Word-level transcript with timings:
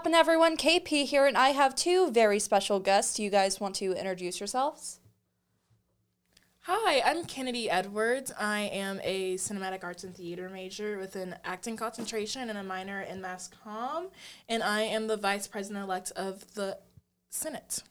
poppin', 0.00 0.14
everyone? 0.14 0.56
KP 0.56 1.04
here, 1.04 1.26
and 1.26 1.36
I 1.36 1.50
have 1.50 1.74
two 1.74 2.10
very 2.10 2.38
special 2.38 2.80
guests. 2.80 3.16
Do 3.16 3.22
you 3.22 3.28
guys 3.28 3.60
want 3.60 3.74
to 3.74 3.92
introduce 3.92 4.40
yourselves? 4.40 4.98
Hi, 6.60 7.02
I'm 7.04 7.26
Kennedy 7.26 7.68
Edwards. 7.68 8.32
I 8.40 8.60
am 8.60 8.98
a 9.04 9.34
cinematic 9.34 9.84
arts 9.84 10.02
and 10.02 10.16
theater 10.16 10.48
major 10.48 10.96
with 10.96 11.16
an 11.16 11.36
acting 11.44 11.76
concentration 11.76 12.48
and 12.48 12.58
a 12.58 12.62
minor 12.62 13.02
in 13.02 13.20
mass 13.20 13.50
comm, 13.62 14.06
and 14.48 14.62
I 14.62 14.80
am 14.84 15.06
the 15.06 15.18
vice 15.18 15.46
president 15.46 15.84
elect 15.84 16.12
of 16.16 16.54
the 16.54 16.78
Senate. 17.28 17.82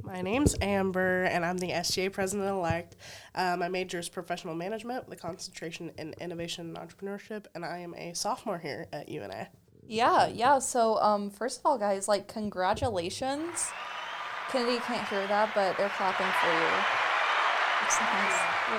My 0.00 0.22
name's 0.22 0.54
Amber, 0.62 1.24
and 1.24 1.44
I'm 1.44 1.58
the 1.58 1.70
SGA 1.70 2.12
president 2.12 2.48
elect. 2.48 2.94
Uh, 3.34 3.56
my 3.58 3.68
major 3.68 3.98
is 3.98 4.08
professional 4.08 4.54
management 4.54 5.08
with 5.08 5.18
a 5.18 5.20
concentration 5.20 5.90
in 5.98 6.14
innovation 6.20 6.68
and 6.68 6.88
entrepreneurship, 6.88 7.46
and 7.56 7.64
I 7.64 7.78
am 7.78 7.94
a 7.94 8.14
sophomore 8.14 8.58
here 8.58 8.86
at 8.92 9.08
UNA. 9.08 9.48
Yeah, 9.88 10.26
yeah. 10.26 10.58
So, 10.58 10.98
um, 10.98 11.30
first 11.30 11.60
of 11.60 11.66
all, 11.66 11.78
guys, 11.78 12.08
like, 12.08 12.26
congratulations. 12.28 13.68
Kennedy 14.50 14.78
can't 14.78 15.06
hear 15.08 15.26
that, 15.26 15.52
but 15.54 15.76
they're 15.76 15.88
clapping 15.90 16.26
for 16.40 16.52
you. 16.52 17.05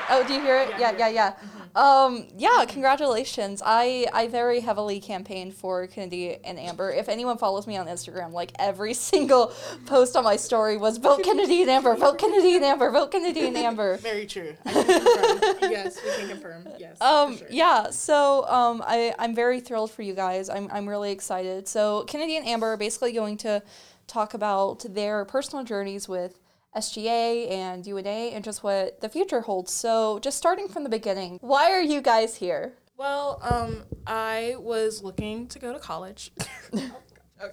Oh, 0.09 0.23
do 0.27 0.33
you 0.33 0.41
hear 0.41 0.57
it? 0.59 0.69
Yeah, 0.71 0.91
yeah, 0.91 0.97
yeah. 0.97 1.09
yeah. 1.09 1.31
Mm-hmm. 1.31 1.57
Um, 1.77 2.27
yeah, 2.35 2.65
congratulations. 2.67 3.61
I 3.63 4.07
I 4.11 4.27
very 4.27 4.61
heavily 4.61 4.99
campaigned 4.99 5.53
for 5.53 5.85
Kennedy 5.85 6.37
and 6.43 6.59
Amber. 6.59 6.91
If 6.91 7.07
anyone 7.07 7.37
follows 7.37 7.67
me 7.67 7.77
on 7.77 7.87
Instagram, 7.87 8.31
like 8.31 8.51
every 8.57 8.93
single 9.11 9.53
post 9.85 10.15
on 10.15 10.23
my 10.23 10.35
story 10.35 10.77
was 10.77 10.97
vote 10.97 11.23
Kennedy 11.23 11.61
and 11.61 11.69
Amber, 11.69 11.95
vote 11.95 12.17
Kennedy 12.17 12.55
and 12.55 12.65
Amber, 12.65 12.89
vote 12.89 13.11
Kennedy 13.11 13.47
and 13.47 13.55
Amber. 13.55 13.97
Very 14.01 14.25
true. 14.25 14.55
I 14.65 14.73
can 14.73 14.85
confirm. 14.85 15.57
yes, 15.71 15.99
we 16.03 16.11
can 16.17 16.29
confirm. 16.29 16.67
Yes. 16.79 16.99
Um, 16.99 17.37
sure. 17.37 17.47
yeah. 17.51 17.89
So 17.91 18.47
um, 18.47 18.83
I 18.85 19.13
I'm 19.19 19.35
very 19.35 19.59
thrilled 19.59 19.91
for 19.91 20.01
you 20.01 20.13
guys. 20.15 20.49
I'm 20.49 20.69
I'm 20.71 20.89
really 20.89 21.11
excited. 21.11 21.67
So 21.67 22.03
Kennedy 22.05 22.37
and 22.37 22.47
Amber 22.47 22.73
are 22.73 22.77
basically 22.77 23.11
going 23.11 23.37
to 23.37 23.61
talk 24.07 24.33
about 24.33 24.85
their 24.89 25.25
personal 25.25 25.63
journeys 25.63 26.09
with 26.09 26.39
SGA 26.77 27.49
and 27.51 27.85
UNA 27.85 28.09
and 28.09 28.43
just 28.43 28.63
what 28.63 29.01
the 29.01 29.09
future 29.09 29.41
holds. 29.41 29.73
So, 29.73 30.19
just 30.19 30.37
starting 30.37 30.67
from 30.67 30.83
the 30.83 30.89
beginning, 30.89 31.39
why 31.41 31.71
are 31.71 31.81
you 31.81 32.01
guys 32.01 32.35
here? 32.35 32.73
Well, 32.97 33.39
um, 33.43 33.83
I 34.05 34.55
was 34.59 35.03
looking 35.03 35.47
to 35.47 35.59
go 35.59 35.73
to 35.73 35.79
college. 35.79 36.31
okay. 36.73 36.89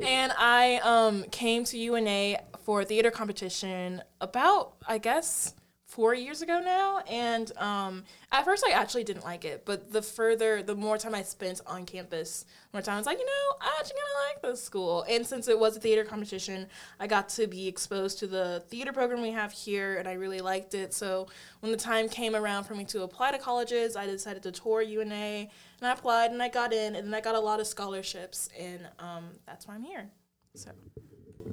And 0.00 0.32
I 0.38 0.76
um, 0.84 1.24
came 1.30 1.64
to 1.64 1.76
UNA 1.76 2.38
for 2.64 2.84
theater 2.84 3.10
competition 3.10 4.02
about, 4.20 4.74
I 4.86 4.98
guess, 4.98 5.54
four 5.94 6.12
years 6.12 6.42
ago 6.42 6.60
now 6.60 6.98
and 7.08 7.56
um, 7.56 8.02
at 8.32 8.44
first 8.44 8.64
i 8.66 8.72
actually 8.72 9.04
didn't 9.04 9.22
like 9.22 9.44
it 9.44 9.64
but 9.64 9.92
the 9.92 10.02
further 10.02 10.60
the 10.60 10.74
more 10.74 10.98
time 10.98 11.14
i 11.14 11.22
spent 11.22 11.60
on 11.68 11.86
campus 11.86 12.46
more 12.72 12.82
time 12.82 12.96
i 12.96 12.98
was 12.98 13.06
like 13.06 13.18
you 13.18 13.24
know 13.24 13.56
i 13.60 13.76
actually 13.78 13.94
kind 13.94 14.02
of 14.02 14.44
like 14.44 14.50
this 14.50 14.62
school. 14.62 15.04
And 15.08 15.24
since 15.24 15.46
it 15.46 15.56
was 15.56 15.76
a 15.76 15.80
theater 15.80 16.04
competition 16.04 16.66
i 16.98 17.06
got 17.06 17.28
to 17.30 17.46
be 17.46 17.68
exposed 17.68 18.18
to 18.18 18.26
the 18.26 18.64
theater 18.68 18.92
program 18.92 19.22
we 19.22 19.30
have 19.30 19.52
here 19.52 19.96
and 19.96 20.08
i 20.08 20.14
really 20.14 20.40
liked 20.40 20.74
it. 20.74 20.92
So 20.92 21.28
when 21.60 21.70
the 21.70 21.78
time 21.78 22.08
came 22.08 22.34
around 22.34 22.64
for 22.64 22.74
me 22.74 22.84
to 22.86 23.04
apply 23.04 23.30
to 23.30 23.38
colleges 23.38 23.94
i 23.94 24.04
decided 24.04 24.42
to 24.42 24.50
tour 24.50 24.82
una 24.82 25.14
and 25.14 25.48
i 25.82 25.92
applied 25.92 26.32
and 26.32 26.42
i 26.42 26.48
got 26.48 26.72
in 26.72 26.96
and 26.96 27.14
i 27.14 27.20
got 27.20 27.36
a 27.36 27.40
lot 27.40 27.60
of 27.60 27.68
scholarships 27.68 28.48
and 28.58 28.80
um, 28.98 29.30
that's 29.46 29.68
why 29.68 29.74
i'm 29.74 29.84
here. 29.84 30.10
So. 30.56 30.72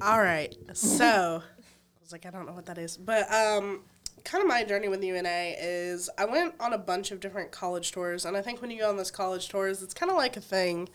All 0.00 0.20
right. 0.20 0.52
So 0.74 1.42
i 1.44 2.00
was 2.00 2.10
like 2.10 2.26
i 2.26 2.30
don't 2.30 2.46
know 2.46 2.52
what 2.52 2.66
that 2.66 2.78
is 2.78 2.96
but 2.96 3.32
um 3.32 3.82
kind 4.24 4.42
of 4.42 4.48
my 4.48 4.64
journey 4.64 4.88
with 4.88 5.02
UNA 5.02 5.54
is 5.58 6.08
I 6.16 6.24
went 6.24 6.54
on 6.60 6.72
a 6.72 6.78
bunch 6.78 7.10
of 7.10 7.20
different 7.20 7.50
college 7.50 7.92
tours, 7.92 8.24
and 8.24 8.36
I 8.36 8.42
think 8.42 8.60
when 8.60 8.70
you 8.70 8.80
go 8.80 8.88
on 8.88 8.96
those 8.96 9.10
college 9.10 9.48
tours, 9.48 9.82
it's 9.82 9.94
kind 9.94 10.10
of 10.10 10.16
like 10.16 10.36
a 10.36 10.40
thing 10.40 10.88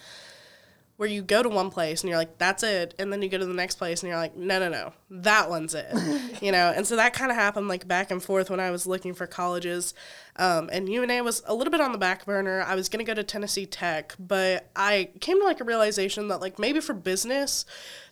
where 0.97 1.07
you 1.07 1.21
go 1.21 1.43
to 1.43 1.49
one 1.49 1.69
place 1.69 2.01
and 2.01 2.09
you're 2.09 2.17
like, 2.17 2.39
that's 2.39 2.63
it. 2.63 2.95
And 2.97 3.13
then 3.13 3.21
you 3.21 3.29
go 3.29 3.37
to 3.37 3.45
the 3.45 3.53
next 3.53 3.75
place 3.75 4.01
and 4.01 4.09
you're 4.09 4.17
like, 4.17 4.35
no, 4.35 4.59
no, 4.59 4.67
no, 4.67 4.93
that 5.11 5.47
one's 5.47 5.75
it. 5.75 5.87
you 6.41 6.51
know? 6.51 6.73
And 6.75 6.87
so 6.87 6.95
that 6.95 7.13
kind 7.13 7.29
of 7.29 7.37
happened 7.37 7.67
like 7.67 7.87
back 7.87 8.09
and 8.09 8.21
forth 8.21 8.49
when 8.49 8.59
I 8.59 8.71
was 8.71 8.87
looking 8.87 9.13
for 9.13 9.27
colleges. 9.27 9.93
Um, 10.37 10.69
and 10.71 10.89
UNA 10.89 11.23
was 11.23 11.43
a 11.45 11.53
little 11.53 11.71
bit 11.71 11.81
on 11.81 11.91
the 11.91 11.99
back 11.99 12.25
burner. 12.25 12.63
I 12.63 12.73
was 12.73 12.89
going 12.89 13.05
to 13.05 13.09
go 13.09 13.13
to 13.13 13.23
Tennessee 13.23 13.67
Tech, 13.67 14.15
but 14.19 14.69
I 14.75 15.09
came 15.19 15.39
to 15.39 15.45
like 15.45 15.61
a 15.61 15.63
realization 15.63 16.29
that 16.29 16.41
like 16.41 16.57
maybe 16.57 16.79
for 16.79 16.93
business, 16.93 17.65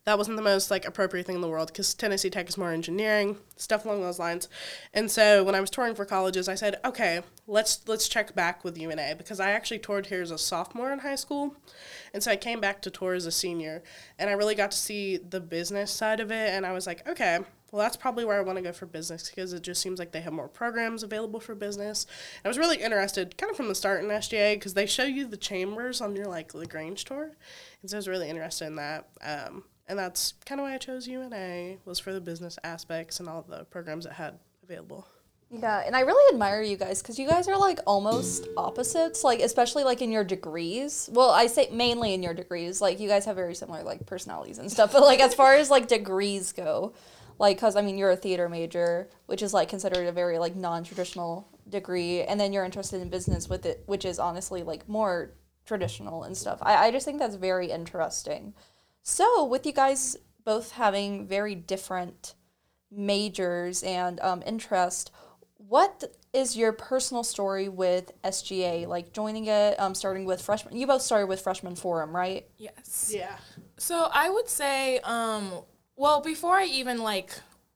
that 0.06 0.20
wasn't 0.20 0.38
the 0.38 0.44
most 0.44 0.70
like 0.70 0.86
appropriate 0.86 1.26
thing 1.26 1.36
in 1.36 1.42
the 1.42 1.50
world 1.50 1.70
because 1.70 1.96
Tennessee 1.96 2.30
Tech 2.30 2.48
is 2.48 2.58
more 2.58 2.72
engineering 2.72 3.38
stuff 3.58 3.86
along 3.86 4.02
those 4.02 4.20
lines. 4.20 4.48
And 4.94 5.10
so 5.10 5.44
when 5.44 5.56
I 5.56 5.62
was 5.62 5.72
touring 5.72 5.96
for 5.96 6.06
colleges, 6.06 6.48
I 6.48 6.56
said, 6.56 6.80
okay, 6.86 7.22
let's 7.48 7.88
let's 7.88 8.08
check 8.08 8.34
back 8.36 8.64
with 8.64 8.78
UNA 8.78 9.16
because 9.18 9.40
I 9.40 9.52
actually 9.52 9.80
toured 9.80 10.08
here 10.08 10.22
as 10.22 10.32
a 10.32 10.38
sophomore 10.38 10.92
in 10.92 11.00
high 11.00 11.16
school, 11.16 11.56
and 12.14 12.24
so 12.24 12.32
I 12.32 12.36
came 12.36 12.60
back 12.60 12.82
to 12.84 12.90
tour 12.90 13.14
as 13.14 13.26
a 13.26 13.32
senior, 13.32 13.84
and 14.18 14.30
I 14.30 14.34
really 14.34 14.56
got 14.56 14.72
to 14.72 14.78
see 14.78 15.18
the 15.18 15.40
business 15.40 15.92
side 15.92 16.20
of 16.20 16.32
it, 16.32 16.54
and 16.54 16.66
I 16.66 16.72
was 16.72 16.88
like, 16.88 17.08
okay. 17.08 17.40
Well, 17.72 17.84
that's 17.84 17.98
probably 17.98 18.24
where 18.24 18.38
I 18.38 18.42
want 18.42 18.58
to 18.58 18.62
go 18.62 18.72
for 18.72 18.86
business 18.86 19.28
because 19.28 19.52
it 19.52 19.62
just 19.62 19.82
seems 19.82 20.00
like 20.00 20.14
they 20.14 20.22
have 20.22 20.32
more 20.32 20.48
programs 20.48 21.04
available 21.04 21.42
for 21.42 21.56
business. 21.56 22.06
I 22.46 22.48
was 22.48 22.58
really 22.58 22.78
interested, 22.78 23.38
kind 23.38 23.50
of 23.50 23.58
from 23.58 23.68
the 23.68 23.76
start 23.76 24.02
in 24.02 24.10
SGA, 24.10 24.54
because 24.54 24.76
they 24.76 24.86
show 24.86 25.04
you 25.04 25.28
the 25.28 25.36
chambers 25.36 26.00
on 26.00 26.16
your 26.16 26.28
like 26.28 26.54
Lagrange 26.54 27.04
tour, 27.04 27.36
and 27.82 27.92
so 27.92 27.98
I 27.98 28.00
was 28.00 28.08
really 28.08 28.30
interested 28.30 28.68
in 28.68 28.76
that. 28.76 29.10
Um, 29.22 29.66
and 29.88 30.00
that's 30.00 30.36
kind 30.46 30.62
of 30.62 30.66
why 30.66 30.74
I 30.76 30.78
chose 30.78 31.08
UNA 31.08 31.78
was 31.84 32.00
for 32.00 32.14
the 32.14 32.22
business 32.22 32.58
aspects 32.64 33.20
and 33.20 33.28
all 33.28 33.42
the 33.42 33.66
programs 33.66 34.06
it 34.06 34.14
had 34.14 34.40
available. 34.64 35.08
Yeah, 35.62 35.84
and 35.86 35.96
I 35.96 36.02
really 36.02 36.34
admire 36.34 36.62
you 36.62 36.76
guys 36.76 37.02
because 37.02 37.18
you 37.18 37.28
guys 37.28 37.48
are 37.48 37.58
like 37.58 37.80
almost 37.88 38.48
opposites, 38.58 39.24
like 39.24 39.40
especially 39.40 39.84
like 39.84 40.02
in 40.02 40.12
your 40.12 40.24
degrees. 40.24 41.10
Well, 41.14 41.30
I 41.30 41.48
say 41.48 41.70
mainly 41.72 42.14
in 42.14 42.22
your 42.22 42.34
degrees. 42.34 42.82
Like 42.82 43.00
you 43.00 43.08
guys 43.08 43.26
have 43.26 43.36
very 43.36 43.56
similar 43.56 43.84
like 43.84 44.06
personalities 44.06 44.58
and 44.58 44.72
stuff, 44.72 44.92
but 44.92 45.02
like 45.02 45.20
as 45.20 45.34
far 45.34 45.56
as 45.56 45.70
like 45.70 45.88
degrees 45.88 46.52
go, 46.52 46.94
like 47.40 47.58
because 47.58 47.76
I 47.76 47.82
mean 47.82 47.98
you're 47.98 48.12
a 48.12 48.18
theater 48.18 48.50
major, 48.50 49.10
which 49.28 49.42
is 49.42 49.54
like 49.54 49.70
considered 49.70 50.08
a 50.08 50.12
very 50.12 50.40
like 50.40 50.56
non-traditional 50.56 51.48
degree, 51.70 52.22
and 52.22 52.40
then 52.40 52.52
you're 52.52 52.66
interested 52.66 53.02
in 53.02 53.10
business 53.10 53.48
with 53.48 53.66
it, 53.66 53.84
which 53.86 54.04
is 54.04 54.20
honestly 54.20 54.64
like 54.64 54.90
more 54.90 55.36
traditional 55.66 56.24
and 56.24 56.36
stuff. 56.36 56.60
I 56.62 56.88
I 56.88 56.92
just 56.92 57.06
think 57.06 57.20
that's 57.20 57.36
very 57.36 57.72
interesting. 57.72 58.54
So, 59.04 59.46
with 59.46 59.66
you 59.66 59.72
guys 59.72 60.18
both 60.44 60.72
having 60.72 61.28
very 61.28 61.56
different 61.56 62.36
majors 62.92 63.84
and 63.84 64.20
um, 64.22 64.44
interest, 64.46 65.12
what 65.68 66.04
is 66.34 66.56
your 66.56 66.72
personal 66.72 67.24
story 67.24 67.70
with 67.70 68.12
SGA? 68.24 68.88
Like 68.88 69.14
joining 69.14 69.46
it, 69.46 69.80
um, 69.80 69.96
starting 69.96 70.26
with 70.26 70.42
freshman. 70.42 70.76
You 70.76 70.88
both 70.88 71.02
started 71.02 71.28
with 71.28 71.42
freshman 71.42 71.76
forum, 71.76 72.16
right? 72.16 72.46
Yes. 72.58 73.12
Yeah. 73.14 73.36
So 73.78 74.10
I 74.14 74.30
would 74.30 74.50
say, 74.50 75.00
um, 75.00 75.52
well, 75.96 76.22
before 76.22 76.56
I 76.56 76.66
even 76.66 77.00
like 77.00 77.32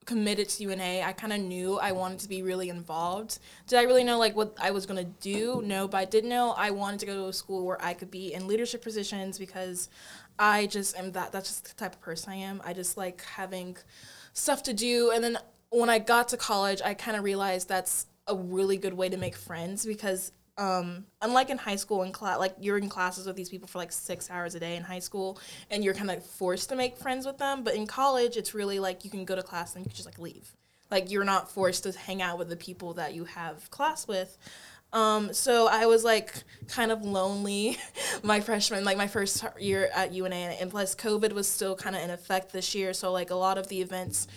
committed 0.06 0.50
to 0.50 0.64
UNA, 0.64 1.04
I 1.06 1.14
kind 1.14 1.32
of 1.32 1.40
knew 1.40 1.78
I 1.78 1.92
wanted 1.92 2.20
to 2.20 2.30
be 2.30 2.42
really 2.42 2.70
involved. 2.70 3.40
Did 3.68 3.80
I 3.80 3.84
really 3.84 4.04
know 4.04 4.18
like 4.18 4.36
what 4.36 4.56
I 4.60 4.72
was 4.72 4.86
gonna 4.86 5.04
do? 5.04 5.62
No, 5.66 5.88
but 5.88 5.98
I 5.98 6.06
did 6.06 6.26
know 6.26 6.52
I 6.52 6.72
wanted 6.72 7.00
to 7.02 7.06
go 7.06 7.14
to 7.16 7.28
a 7.28 7.34
school 7.34 7.66
where 7.66 7.84
I 7.84 7.94
could 7.94 8.12
be 8.12 8.34
in 8.34 8.48
leadership 8.48 8.84
positions 8.84 9.38
because 9.38 9.90
I 10.38 10.68
just 10.68 10.98
am 10.98 11.12
that. 11.14 11.32
That's 11.32 11.50
just 11.50 11.66
the 11.66 11.76
type 11.76 11.94
of 11.94 12.02
person 12.02 12.34
I 12.34 12.38
am. 12.38 12.62
I 12.66 12.74
just 12.74 12.98
like 12.98 13.24
having 13.24 13.78
stuff 14.34 14.64
to 14.64 14.74
do. 14.74 15.12
And 15.12 15.24
then 15.24 15.38
when 15.70 15.90
I 15.90 16.00
got 16.00 16.30
to 16.30 16.38
college, 16.38 16.82
I 16.84 16.94
kind 16.94 17.18
of 17.18 17.24
realized 17.24 17.68
that's 17.68 18.08
a 18.28 18.36
really 18.36 18.78
good 18.78 18.94
way 18.94 19.10
to 19.10 19.18
make 19.18 19.36
friends 19.36 19.86
because 19.86 20.32
um, 20.58 21.06
unlike 21.22 21.50
in 21.50 21.58
high 21.58 21.78
school 21.78 22.04
in 22.04 22.12
class, 22.12 22.38
like 22.38 22.54
you're 22.60 22.78
in 22.78 22.90
classes 22.90 23.26
with 23.26 23.38
these 23.38 23.50
people 23.50 23.68
for 23.68 23.78
like 23.78 23.94
six 23.94 24.30
hours 24.30 24.56
a 24.56 24.60
day 24.60 24.76
in 24.76 24.84
high 24.84 25.00
school, 25.00 25.40
and 25.72 25.84
you're 25.84 25.94
kind 25.94 26.12
of 26.12 26.24
forced 26.26 26.70
to 26.70 26.76
make 26.76 26.98
friends 26.98 27.26
with 27.26 27.38
them. 27.38 27.64
But 27.64 27.76
in 27.76 27.88
college, 27.88 28.36
it's 28.36 28.54
really 28.54 28.80
like 28.80 29.06
you 29.06 29.10
can 29.10 29.24
go 29.24 29.36
to 29.36 29.44
class 29.44 29.76
and 29.76 29.86
you 29.86 29.90
can 29.90 29.96
just 29.96 30.06
like 30.06 30.20
leave. 30.20 30.52
Like 30.92 31.10
you're 31.10 31.24
not 31.24 31.50
forced 31.50 31.84
to 31.84 31.98
hang 31.98 32.22
out 32.22 32.38
with 32.38 32.50
the 32.50 32.58
people 32.58 32.94
that 32.96 33.14
you 33.14 33.24
have 33.24 33.72
class 33.72 34.06
with. 34.06 34.38
Um, 34.92 35.34
so 35.34 35.68
I 35.68 35.86
was 35.86 36.04
like 36.04 36.34
kind 36.68 36.92
of 36.92 37.04
lonely 37.06 37.78
my 38.24 38.42
freshman, 38.42 38.84
like 38.84 38.98
my 38.98 39.08
first 39.08 39.46
year 39.60 39.90
at 39.94 40.14
UNA, 40.14 40.36
and 40.36 40.70
plus 40.70 40.94
COVID 40.94 41.32
was 41.32 41.48
still 41.48 41.76
kind 41.76 41.96
of 41.96 42.02
in 42.02 42.10
effect 42.10 42.52
this 42.52 42.76
year. 42.76 42.94
So 42.94 43.14
like 43.14 43.30
a 43.30 43.36
lot 43.36 43.58
of 43.58 43.68
the 43.70 43.82
events 43.82 44.28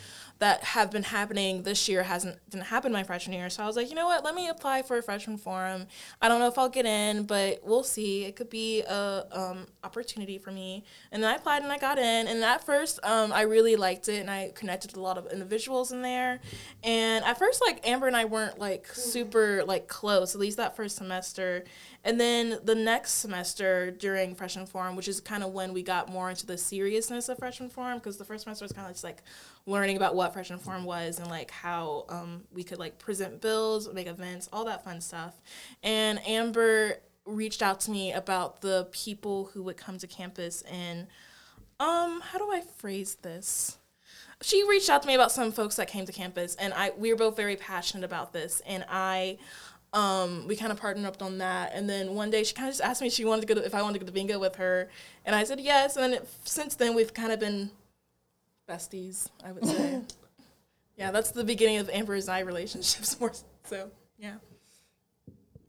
that 0.43 0.65
have 0.65 0.91
been 0.91 1.05
happening 1.05 1.63
this 1.63 1.89
year 1.89 2.03
hasn't 2.03 2.37
didn't 2.51 2.65
happen 2.65 2.91
my 2.91 3.05
freshman 3.05 3.39
year. 3.39 3.49
So 3.49 3.63
I 3.63 3.67
was 3.69 3.77
like, 3.77 3.89
you 3.91 3.95
know 3.95 4.07
what? 4.07 4.25
Let 4.25 4.35
me 4.35 4.49
apply 4.49 4.83
for 4.83 4.99
a 4.99 5.03
freshman 5.03 5.39
forum. 5.39 5.87
I 6.21 6.27
don't 6.27 6.41
know 6.41 6.49
if 6.49 6.59
I'll 6.59 6.69
get 6.69 6.85
in, 6.85 7.27
but 7.27 7.61
we'll 7.63 7.85
see. 7.85 8.25
It 8.25 8.35
could 8.35 8.51
be 8.51 8.83
a 8.83 9.25
um, 9.31 9.69
opportunity 9.85 10.39
for 10.39 10.51
me. 10.51 10.83
And 11.13 11.23
then 11.23 11.31
I 11.31 11.37
applied 11.37 11.63
and 11.63 11.71
I 11.71 11.79
got 11.79 11.97
in. 11.97 12.27
And 12.27 12.43
at 12.43 12.67
first, 12.67 12.99
um, 13.05 13.33
I 13.33 13.43
really 13.43 13.77
liked 13.77 14.09
it, 14.09 14.19
and 14.19 14.29
I 14.29 14.51
connected 14.57 14.91
with 14.91 14.97
a 14.97 15.01
lot 15.01 15.17
of 15.17 15.29
individuals 15.31 15.93
in 15.93 16.03
there. 16.03 16.41
And 16.83 17.25
at 17.25 17.39
first, 17.39 17.63
like 17.65 17.87
Amber 17.87 18.09
and 18.09 18.17
I 18.17 18.25
weren't 18.25 18.59
like 18.59 18.89
super 18.93 19.63
like 19.65 19.87
close. 19.87 20.35
At 20.35 20.41
least 20.41 20.57
that 20.57 20.75
first 20.75 20.97
semester. 20.97 21.63
And 22.05 22.21
then 22.21 22.59
the 22.65 22.75
next 22.75 23.13
semester 23.15 23.91
during 23.91 24.35
freshman 24.35 24.67
forum, 24.67 24.97
which 24.97 25.07
is 25.07 25.21
kind 25.21 25.45
of 25.45 25.53
when 25.53 25.73
we 25.73 25.83
got 25.83 26.09
more 26.09 26.31
into 26.31 26.47
the 26.47 26.59
seriousness 26.59 27.29
of 27.29 27.39
freshman 27.39 27.69
forum, 27.69 27.99
because 27.99 28.17
the 28.17 28.25
first 28.25 28.45
semester 28.45 28.65
was 28.65 28.73
kind 28.73 28.87
of 28.87 28.93
just 28.93 29.05
like 29.05 29.23
learning 29.67 29.97
about 29.97 30.15
what 30.15 30.33
freshman 30.33 30.59
forum 30.59 30.85
was 30.85 31.21
and 31.21 31.31
like 31.31 31.51
how 31.51 32.05
um, 32.09 32.43
we 32.53 32.65
could 32.65 32.79
like 32.79 32.99
present 32.99 33.41
bills, 33.41 33.93
make 33.93 34.09
events, 34.09 34.49
all 34.53 34.65
that 34.65 34.85
fun 34.85 35.01
stuff. 35.01 35.41
And 35.83 36.21
Amber 36.27 36.99
reached 37.25 37.63
out 37.63 37.81
to 37.81 37.91
me 37.91 38.13
about 38.13 38.61
the 38.61 38.89
people 38.91 39.51
who 39.53 39.63
would 39.63 39.77
come 39.77 39.99
to 39.99 40.07
campus 40.07 40.63
and 40.63 41.07
um 41.79 42.21
how 42.21 42.39
do 42.39 42.51
I 42.51 42.61
phrase 42.61 43.17
this? 43.17 43.79
She 44.41 44.69
reached 44.69 44.91
out 44.91 45.03
to 45.03 45.09
me 45.09 45.15
about 45.15 45.31
some 45.31 45.53
folks 45.53 45.77
that 45.77 45.87
came 45.87 46.05
to 46.07 46.13
campus 46.13 46.57
and 46.57 46.75
I 46.75 46.91
we 46.99 47.13
were 47.13 47.19
both 47.19 47.37
very 47.37 47.57
passionate 47.57 48.05
about 48.05 48.33
this 48.33 48.61
and 48.67 48.85
I 48.89 49.39
um, 49.93 50.47
we 50.49 50.57
kind 50.57 50.73
of 50.73 50.81
partnered 50.81 51.05
up 51.07 51.21
on 51.23 51.39
that, 51.39 51.73
and 51.75 51.89
then 51.89 52.15
one 52.15 52.31
day 52.31 52.45
she 52.45 52.55
kind 52.55 52.69
of 52.69 52.73
just 52.75 52.83
asked 52.83 53.01
me 53.03 53.09
if 53.09 53.13
she 53.13 53.25
wanted 53.25 53.47
to 53.47 53.55
go 53.55 53.61
to, 53.61 53.67
if 53.67 53.75
I 53.75 53.83
wanted 53.83 53.95
to 53.95 53.99
go 54.01 54.07
to 54.07 54.13
bingo 54.13 54.39
with 54.39 54.57
her, 54.57 54.89
and 55.27 55.35
I 55.37 55.45
said 55.45 55.61
yes. 55.61 55.97
And 55.97 56.05
then 56.05 56.15
it, 56.23 56.29
since 56.45 56.75
then 56.75 56.95
we've 56.95 57.13
kind 57.13 57.31
of 57.33 57.39
been 57.41 57.71
besties, 58.69 59.29
I 59.45 59.53
would 59.53 59.67
say. 59.67 60.01
yeah, 60.97 61.11
that's 61.11 61.31
the 61.31 61.45
beginning 61.45 61.79
of 61.79 61.91
Amber's 61.91 62.27
and 62.29 62.37
I 62.37 62.41
relationships. 62.41 63.19
More 63.21 63.33
so, 63.65 63.91
yeah. 64.19 64.35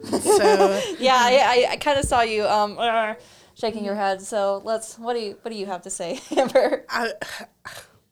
So 0.04 0.81
Yeah, 1.00 1.16
I, 1.18 1.66
I, 1.68 1.72
I 1.72 1.78
kind 1.78 1.98
of 2.00 2.06
saw 2.06 2.22
you 2.22 2.46
um 2.46 2.78
uh, 2.78 3.16
shaking 3.56 3.86
your 3.86 3.96
head. 3.96 4.22
So 4.22 4.62
let's. 4.64 4.98
What 5.00 5.14
do 5.14 5.20
you 5.20 5.38
What 5.42 5.52
do 5.52 5.58
you 5.58 5.66
have 5.66 5.81
to 5.84 5.90
say, 5.90 6.20
Amber? 6.36 6.86
I, 6.90 7.12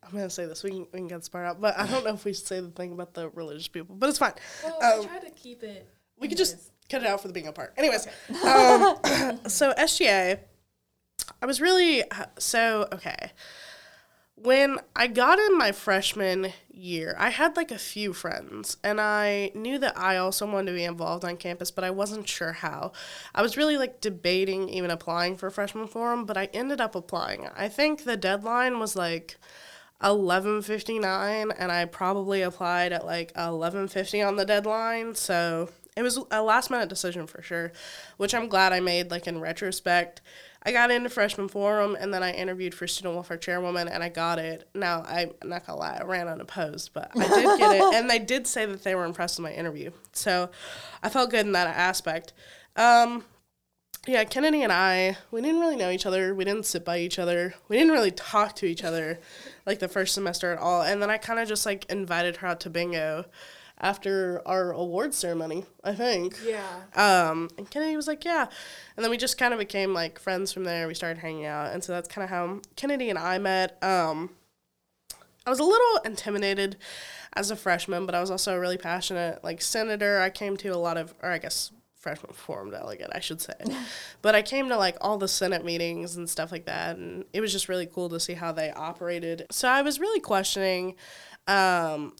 I'm 0.03 0.11
gonna 0.11 0.29
say 0.29 0.45
this. 0.45 0.63
We 0.63 0.71
can 0.71 0.79
we 0.91 0.99
can 0.99 1.07
get 1.07 1.19
this 1.19 1.29
part 1.29 1.45
out, 1.45 1.61
but 1.61 1.77
I 1.77 1.87
don't 1.87 2.03
know 2.03 2.13
if 2.13 2.25
we 2.25 2.33
should 2.33 2.45
say 2.47 2.59
the 2.59 2.69
thing 2.69 2.91
about 2.91 3.13
the 3.13 3.29
religious 3.29 3.67
people. 3.69 3.95
But 3.95 4.09
it's 4.09 4.19
fine. 4.19 4.33
Well, 4.63 4.75
Um, 4.75 5.05
I 5.05 5.05
try 5.05 5.19
to 5.19 5.29
keep 5.31 5.63
it. 5.63 5.87
We 6.21 6.27
could 6.27 6.37
just 6.37 6.71
cut 6.87 7.01
it 7.01 7.07
out 7.07 7.21
for 7.21 7.27
the 7.27 7.33
bingo 7.33 7.51
part. 7.51 7.73
Anyways, 7.75 8.07
um, 8.29 8.97
so 9.47 9.73
SGA, 9.73 10.39
I 11.41 11.45
was 11.45 11.59
really 11.59 12.03
so 12.37 12.87
okay. 12.93 13.31
When 14.35 14.79
I 14.95 15.05
got 15.05 15.37
in 15.37 15.55
my 15.57 15.71
freshman 15.71 16.53
year, 16.69 17.15
I 17.19 17.29
had 17.29 17.55
like 17.55 17.69
a 17.69 17.77
few 17.77 18.11
friends, 18.11 18.77
and 18.83 18.99
I 18.99 19.51
knew 19.53 19.77
that 19.79 19.97
I 19.97 20.17
also 20.17 20.47
wanted 20.47 20.71
to 20.71 20.77
be 20.77 20.83
involved 20.83 21.23
on 21.23 21.37
campus, 21.37 21.69
but 21.69 21.83
I 21.83 21.91
wasn't 21.91 22.27
sure 22.27 22.53
how. 22.53 22.91
I 23.35 23.43
was 23.43 23.57
really 23.57 23.77
like 23.77 24.01
debating 24.01 24.69
even 24.69 24.89
applying 24.89 25.37
for 25.37 25.49
freshman 25.51 25.87
forum, 25.87 26.25
but 26.25 26.37
I 26.37 26.49
ended 26.53 26.81
up 26.81 26.95
applying. 26.95 27.49
I 27.55 27.67
think 27.67 28.03
the 28.03 28.17
deadline 28.17 28.79
was 28.79 28.95
like 28.95 29.37
11:59 30.01 31.51
and 31.57 31.71
I 31.71 31.85
probably 31.85 32.41
applied 32.41 32.91
at 32.91 33.05
like 33.05 33.33
11:50 33.33 34.27
on 34.27 34.35
the 34.35 34.45
deadline, 34.45 35.13
so 35.13 35.69
it 35.97 36.03
was 36.03 36.19
a 36.31 36.41
last 36.41 36.69
minute 36.69 36.89
decision 36.89 37.27
for 37.27 37.41
sure, 37.41 37.71
which 38.17 38.33
I'm 38.33 38.47
glad 38.47 38.71
I 38.71 38.79
made 38.79 39.11
like 39.11 39.27
in 39.27 39.41
retrospect. 39.41 40.21
I 40.63 40.71
got 40.71 40.91
into 40.91 41.09
freshman 41.09 41.47
forum 41.47 41.97
and 41.99 42.13
then 42.13 42.23
I 42.23 42.31
interviewed 42.31 42.73
for 42.73 42.87
student 42.87 43.15
welfare 43.15 43.37
chairwoman 43.37 43.87
and 43.87 44.03
I 44.03 44.09
got 44.09 44.39
it. 44.39 44.69
Now 44.73 45.03
I'm 45.05 45.31
not 45.43 45.65
gonna 45.65 45.79
lie, 45.79 45.97
I 45.99 46.03
ran 46.03 46.27
unopposed, 46.27 46.91
but 46.93 47.11
I 47.15 47.27
did 47.27 47.59
get 47.59 47.75
it, 47.75 47.81
and 47.95 48.09
they 48.09 48.19
did 48.19 48.47
say 48.47 48.65
that 48.65 48.83
they 48.83 48.95
were 48.95 49.05
impressed 49.05 49.39
with 49.39 49.43
my 49.43 49.53
interview, 49.53 49.91
so 50.13 50.49
I 51.03 51.09
felt 51.09 51.31
good 51.31 51.45
in 51.45 51.51
that 51.53 51.67
aspect. 51.67 52.33
Um, 52.75 53.25
yeah, 54.07 54.23
Kennedy 54.23 54.63
and 54.63 54.71
I, 54.71 55.17
we 55.29 55.41
didn't 55.41 55.59
really 55.59 55.75
know 55.75 55.91
each 55.91 56.07
other. 56.07 56.33
We 56.33 56.43
didn't 56.43 56.65
sit 56.65 56.83
by 56.83 56.99
each 56.99 57.19
other. 57.19 57.53
We 57.67 57.77
didn't 57.77 57.91
really 57.91 58.09
talk 58.09 58.55
to 58.57 58.65
each 58.65 58.83
other 58.83 59.19
like 59.67 59.77
the 59.77 59.87
first 59.87 60.15
semester 60.15 60.51
at 60.51 60.57
all. 60.57 60.81
And 60.81 61.01
then 61.01 61.11
I 61.11 61.17
kind 61.17 61.39
of 61.39 61.47
just 61.47 61.67
like 61.67 61.85
invited 61.85 62.37
her 62.37 62.47
out 62.47 62.61
to 62.61 62.71
bingo 62.71 63.25
after 63.81 64.41
our 64.45 64.71
award 64.71 65.13
ceremony, 65.13 65.65
I 65.83 65.93
think. 65.93 66.37
Yeah. 66.45 66.61
Um, 66.95 67.49
and 67.57 67.69
Kennedy 67.69 67.95
was 67.95 68.07
like, 68.07 68.23
yeah. 68.23 68.47
And 68.95 69.03
then 69.03 69.09
we 69.09 69.17
just 69.17 69.37
kind 69.37 69.53
of 69.53 69.59
became 69.59 69.93
like 69.93 70.19
friends 70.19 70.53
from 70.53 70.63
there. 70.63 70.87
We 70.87 70.93
started 70.93 71.19
hanging 71.19 71.45
out. 71.45 71.73
And 71.73 71.83
so 71.83 71.91
that's 71.91 72.07
kind 72.07 72.23
of 72.23 72.29
how 72.29 72.61
Kennedy 72.75 73.09
and 73.09 73.17
I 73.17 73.39
met. 73.39 73.83
Um, 73.83 74.29
I 75.45 75.49
was 75.49 75.59
a 75.59 75.63
little 75.63 75.97
intimidated 76.05 76.77
as 77.33 77.49
a 77.49 77.55
freshman, 77.55 78.05
but 78.05 78.13
I 78.13 78.21
was 78.21 78.29
also 78.29 78.55
a 78.55 78.59
really 78.59 78.77
passionate 78.77 79.43
like 79.43 79.61
senator. 79.61 80.21
I 80.21 80.29
came 80.29 80.55
to 80.57 80.69
a 80.69 80.77
lot 80.77 80.97
of, 80.97 81.15
or 81.23 81.31
I 81.31 81.39
guess 81.39 81.71
freshman 81.95 82.33
forum 82.33 82.69
delegate, 82.69 83.09
I 83.13 83.19
should 83.19 83.41
say. 83.41 83.53
but 84.21 84.35
I 84.35 84.43
came 84.43 84.69
to 84.69 84.77
like 84.77 84.97
all 85.01 85.17
the 85.17 85.27
Senate 85.27 85.65
meetings 85.65 86.15
and 86.15 86.29
stuff 86.29 86.51
like 86.51 86.65
that, 86.65 86.97
and 86.97 87.25
it 87.33 87.41
was 87.41 87.51
just 87.51 87.67
really 87.67 87.87
cool 87.87 88.09
to 88.09 88.19
see 88.19 88.33
how 88.33 88.51
they 88.51 88.71
operated. 88.71 89.47
So 89.49 89.67
I 89.67 89.81
was 89.81 89.99
really 89.99 90.19
questioning 90.19 90.95
um, 91.47 92.13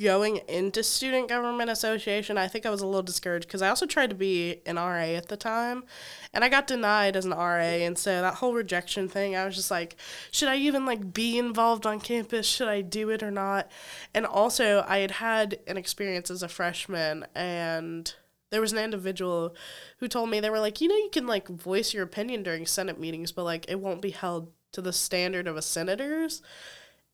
going 0.00 0.38
into 0.48 0.82
student 0.82 1.28
government 1.28 1.68
association 1.68 2.38
i 2.38 2.48
think 2.48 2.64
i 2.64 2.70
was 2.70 2.80
a 2.80 2.86
little 2.86 3.02
discouraged 3.02 3.46
because 3.46 3.60
i 3.60 3.68
also 3.68 3.84
tried 3.84 4.08
to 4.08 4.16
be 4.16 4.60
an 4.64 4.76
ra 4.76 5.02
at 5.02 5.28
the 5.28 5.36
time 5.36 5.84
and 6.32 6.42
i 6.42 6.48
got 6.48 6.66
denied 6.66 7.16
as 7.16 7.26
an 7.26 7.32
ra 7.32 7.56
and 7.56 7.98
so 7.98 8.22
that 8.22 8.34
whole 8.34 8.54
rejection 8.54 9.08
thing 9.08 9.36
i 9.36 9.44
was 9.44 9.54
just 9.54 9.70
like 9.70 9.96
should 10.30 10.48
i 10.48 10.56
even 10.56 10.86
like 10.86 11.12
be 11.12 11.38
involved 11.38 11.86
on 11.86 12.00
campus? 12.00 12.46
Should 12.46 12.68
i 12.68 12.80
do 12.80 13.10
it 13.10 13.22
or 13.22 13.30
not? 13.30 13.70
And 14.14 14.24
also 14.24 14.84
i 14.88 14.98
had 14.98 15.10
had 15.12 15.58
an 15.66 15.76
experience 15.76 16.30
as 16.30 16.42
a 16.42 16.48
freshman 16.48 17.26
and 17.34 18.14
there 18.50 18.60
was 18.60 18.72
an 18.72 18.78
individual 18.78 19.54
who 19.98 20.08
told 20.08 20.30
me 20.30 20.40
they 20.40 20.50
were 20.50 20.60
like 20.60 20.80
you 20.80 20.88
know 20.88 20.96
you 20.96 21.10
can 21.12 21.26
like 21.26 21.48
voice 21.48 21.92
your 21.92 22.04
opinion 22.04 22.42
during 22.42 22.64
senate 22.64 22.98
meetings 22.98 23.32
but 23.32 23.44
like 23.44 23.66
it 23.68 23.80
won't 23.80 24.02
be 24.02 24.10
held 24.10 24.50
to 24.72 24.82
the 24.82 24.92
standard 24.92 25.46
of 25.46 25.56
a 25.56 25.62
senator's? 25.62 26.42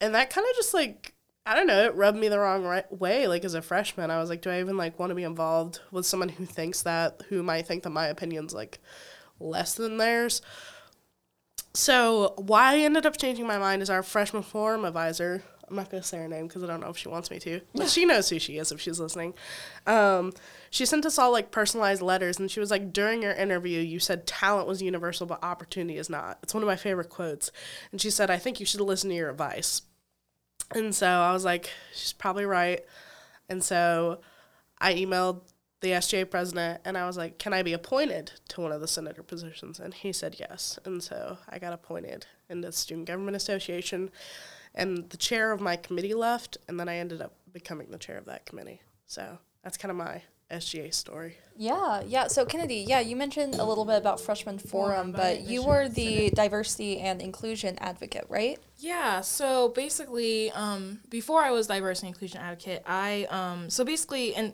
And 0.01 0.15
that 0.15 0.31
kind 0.31 0.47
of 0.49 0.57
just 0.57 0.75
like 0.75 1.15
I 1.49 1.55
don't 1.55 1.69
know, 1.69 1.85
it 1.85 1.95
rubbed 1.95 2.19
me 2.19 2.27
the 2.27 2.41
wrong 2.41 2.65
right 2.65 2.91
way. 2.93 3.29
Like 3.29 3.45
as 3.45 3.55
a 3.55 3.63
freshman, 3.63 4.11
I 4.11 4.19
was 4.19 4.29
like, 4.29 4.43
do 4.43 4.51
I 4.51 4.59
even 4.59 4.77
like 4.77 4.99
want 4.99 5.11
to 5.11 5.15
be 5.15 5.23
involved 5.23 5.79
with 5.93 6.05
someone 6.05 6.29
who 6.29 6.45
thinks 6.45 6.83
that, 6.83 7.23
who 7.29 7.45
might 7.45 7.69
think 7.69 7.85
that 7.85 7.91
my 7.91 8.09
opinion's 8.09 8.53
like 8.53 8.81
less 9.39 9.75
than 9.75 9.97
theirs? 9.97 10.43
So 11.73 12.35
why 12.37 12.75
I 12.75 12.79
ended 12.79 13.07
up 13.07 13.17
changing 13.17 13.47
my 13.47 13.59
mind 13.59 13.81
is 13.81 13.91
our 13.91 14.03
freshman 14.03 14.43
forum 14.43 14.85
advisor. 14.85 15.45
I'm 15.69 15.77
not 15.77 15.89
gonna 15.89 16.03
say 16.03 16.19
her 16.19 16.27
name 16.27 16.49
because 16.49 16.65
I 16.65 16.67
don't 16.67 16.81
know 16.81 16.89
if 16.89 16.97
she 16.97 17.09
wants 17.09 17.31
me 17.31 17.39
to, 17.41 17.61
but 17.75 17.91
she 17.91 18.07
knows 18.07 18.29
who 18.29 18.41
she 18.41 18.59
is 18.59 18.73
if 18.73 18.81
she's 18.81 18.99
listening. 18.99 19.35
Um, 19.87 20.33
she 20.71 20.85
sent 20.85 21.07
us 21.07 21.19
all 21.19 21.31
like 21.31 21.51
personalized 21.53 22.03
letters, 22.03 22.39
and 22.39 22.51
she 22.51 22.61
was 22.61 22.71
like, 22.71 22.93
during 22.93 23.23
your 23.23 23.33
interview, 23.33 23.81
you 23.81 23.99
said 24.01 24.27
talent 24.27 24.69
was 24.69 24.83
universal, 24.83 25.27
but 25.27 25.43
opportunity 25.45 25.99
is 25.99 26.11
not. 26.11 26.39
It's 26.43 26.55
one 26.55 26.63
of 26.63 26.69
my 26.69 26.77
favorite 26.77 27.09
quotes, 27.09 27.51
and 27.93 28.01
she 28.01 28.11
said, 28.11 28.31
I 28.31 28.39
think 28.39 28.59
you 28.59 28.67
should 28.67 28.81
listen 28.81 29.11
to 29.11 29.17
your 29.17 29.31
advice. 29.31 29.83
And 30.75 30.95
so 30.95 31.07
I 31.07 31.33
was 31.33 31.45
like, 31.45 31.71
she's 31.95 32.13
probably 32.13 32.45
right. 32.45 32.85
And 33.49 33.63
so 33.63 34.21
I 34.81 34.95
emailed 34.95 35.41
the 35.81 35.91
SGA 35.91 36.29
president 36.29 36.81
and 36.85 36.97
I 36.99 37.07
was 37.07 37.17
like, 37.17 37.39
can 37.39 37.53
I 37.53 37.63
be 37.63 37.73
appointed 37.73 38.33
to 38.49 38.61
one 38.61 38.73
of 38.73 38.81
the 38.81 38.89
senator 38.89 39.23
positions? 39.23 39.79
And 39.79 39.95
he 39.95 40.13
said 40.13 40.37
yes. 40.39 40.79
And 40.85 41.03
so 41.03 41.39
I 41.49 41.59
got 41.59 41.73
appointed 41.73 42.27
in 42.49 42.61
the 42.61 42.73
Student 42.73 43.07
Government 43.07 43.37
Association. 43.37 44.11
And 44.75 45.09
the 45.11 45.17
chair 45.17 45.53
of 45.53 45.61
my 45.61 45.77
committee 45.77 46.15
left, 46.15 46.59
and 46.69 46.79
then 46.79 46.89
I 46.89 46.97
ended 46.97 47.23
up 47.23 47.35
becoming 47.53 47.91
the 47.91 47.99
chair 47.99 48.19
of 48.19 48.27
that 48.27 48.45
committee. 48.45 48.83
So 49.07 49.39
that's 49.63 49.79
kind 49.79 49.91
of 49.91 49.97
my 49.97 50.23
SGA 50.51 50.93
story. 50.93 51.37
Yeah, 51.57 52.03
yeah. 52.07 52.27
So 52.29 52.45
Kennedy, 52.45 52.85
yeah, 52.87 53.01
you 53.01 53.17
mentioned 53.17 53.55
a 53.55 53.65
little 53.65 53.85
bit 53.85 53.97
about 53.97 54.21
freshman 54.21 54.59
forum, 54.59 55.13
but 55.13 55.19
but 55.39 55.41
you 55.43 55.65
were 55.65 55.89
the 55.89 56.31
diversity 56.31 57.01
and 57.01 57.21
inclusion 57.21 57.77
advocate, 57.81 58.27
right? 58.29 58.59
Yeah, 58.79 59.23
so 59.23 59.71
basically, 59.71 60.51
um, 60.53 61.01
before 61.09 61.43
I 61.43 61.51
was 61.51 61.67
diversity 61.67 62.09
and 62.09 62.15
inclusion 62.15 62.41
advocate, 62.41 62.83
I 62.87 63.27
um, 63.31 63.71
so 63.71 63.85
basically, 63.85 64.35
and 64.35 64.53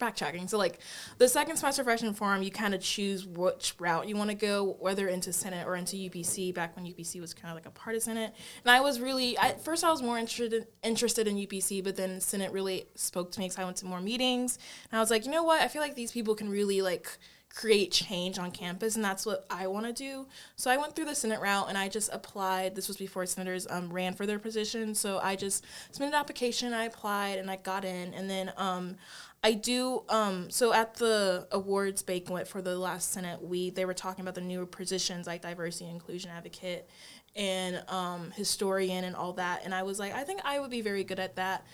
backtracking, 0.00 0.48
so 0.48 0.58
like 0.58 0.80
the 1.18 1.28
second 1.28 1.56
semester 1.56 1.84
freshman 1.84 2.14
forum, 2.14 2.42
you 2.42 2.50
kind 2.50 2.74
of 2.74 2.80
choose 2.80 3.26
which 3.26 3.74
route 3.78 4.08
you 4.08 4.16
want 4.16 4.30
to 4.30 4.36
go, 4.36 4.76
whether 4.80 5.08
into 5.08 5.32
Senate 5.32 5.66
or 5.66 5.76
into 5.76 5.96
UPC. 5.96 6.54
Back 6.54 6.76
when 6.76 6.84
UPC 6.86 7.20
was 7.20 7.34
kind 7.34 7.50
of 7.50 7.56
like 7.56 7.66
a 7.66 7.70
part 7.70 7.96
of 7.96 8.02
Senate, 8.02 8.34
and 8.64 8.70
I 8.70 8.80
was 8.80 9.00
really 9.00 9.36
at 9.38 9.64
first 9.64 9.84
I 9.84 9.90
was 9.90 10.02
more 10.02 10.18
interested 10.18 10.66
interested 10.82 11.28
in 11.28 11.36
UPC, 11.36 11.82
but 11.82 11.96
then 11.96 12.20
Senate 12.20 12.52
really 12.52 12.86
spoke 12.94 13.30
to 13.32 13.40
me 13.40 13.46
because 13.46 13.58
I 13.58 13.64
went 13.64 13.76
to 13.78 13.86
more 13.86 14.00
meetings, 14.00 14.58
and 14.90 14.98
I 14.98 15.00
was 15.00 15.10
like, 15.10 15.24
you 15.24 15.30
know 15.30 15.42
what, 15.42 15.60
I 15.60 15.68
feel 15.68 15.82
like 15.82 15.94
these 15.94 16.12
people 16.12 16.34
can 16.34 16.48
really 16.48 16.82
like 16.82 17.18
create 17.54 17.92
change 17.92 18.38
on 18.38 18.50
campus 18.50 18.96
and 18.96 19.04
that's 19.04 19.24
what 19.24 19.46
I 19.48 19.68
want 19.68 19.86
to 19.86 19.92
do. 19.92 20.26
So 20.56 20.70
I 20.70 20.76
went 20.76 20.96
through 20.96 21.04
the 21.04 21.14
Senate 21.14 21.40
route 21.40 21.66
and 21.68 21.78
I 21.78 21.88
just 21.88 22.12
applied. 22.12 22.74
This 22.74 22.88
was 22.88 22.96
before 22.96 23.24
senators 23.26 23.66
um, 23.70 23.92
ran 23.92 24.14
for 24.14 24.26
their 24.26 24.40
position. 24.40 24.94
So 24.94 25.20
I 25.22 25.36
just 25.36 25.64
submitted 25.92 26.14
an 26.14 26.20
application, 26.20 26.72
I 26.72 26.84
applied 26.84 27.38
and 27.38 27.50
I 27.50 27.56
got 27.56 27.84
in 27.84 28.12
and 28.14 28.28
then 28.28 28.52
um, 28.56 28.96
I 29.44 29.52
do 29.52 30.04
um, 30.08 30.48
so 30.50 30.72
at 30.72 30.94
the 30.94 31.46
awards 31.52 32.02
banquet 32.02 32.48
for 32.48 32.62
the 32.62 32.78
last 32.78 33.12
Senate 33.12 33.42
we 33.42 33.68
they 33.68 33.84
were 33.84 33.94
talking 33.94 34.22
about 34.22 34.34
the 34.34 34.40
newer 34.40 34.64
positions 34.64 35.26
like 35.26 35.42
diversity 35.42 35.84
and 35.84 35.94
inclusion 35.94 36.30
advocate 36.30 36.88
and 37.36 37.84
um, 37.88 38.30
historian 38.30 39.04
and 39.04 39.14
all 39.14 39.34
that 39.34 39.60
and 39.62 39.74
I 39.74 39.82
was 39.82 39.98
like 39.98 40.14
I 40.14 40.24
think 40.24 40.40
I 40.44 40.58
would 40.58 40.70
be 40.70 40.80
very 40.80 41.04
good 41.04 41.20
at 41.20 41.36
that 41.36 41.66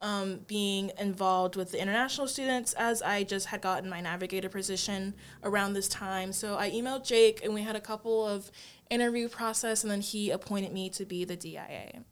um, 0.00 0.40
being 0.46 0.90
involved 0.98 1.54
with 1.54 1.70
the 1.70 1.80
international 1.80 2.26
students 2.26 2.72
as 2.72 3.02
I 3.02 3.24
just 3.24 3.46
had 3.46 3.60
gotten 3.60 3.90
my 3.90 4.00
navigator 4.00 4.48
position 4.48 5.14
around 5.44 5.74
this 5.74 5.86
time. 5.88 6.32
So 6.32 6.58
I 6.58 6.70
emailed 6.70 7.06
Jake 7.06 7.44
and 7.44 7.54
we 7.54 7.62
had 7.62 7.76
a 7.76 7.80
couple 7.80 8.26
of 8.26 8.50
interview 8.90 9.28
process 9.28 9.84
and 9.84 9.90
then 9.92 10.00
he 10.00 10.30
appointed 10.30 10.72
me 10.72 10.90
to 10.90 11.04
be 11.04 11.24
the 11.24 11.36
DIA. 11.36 12.02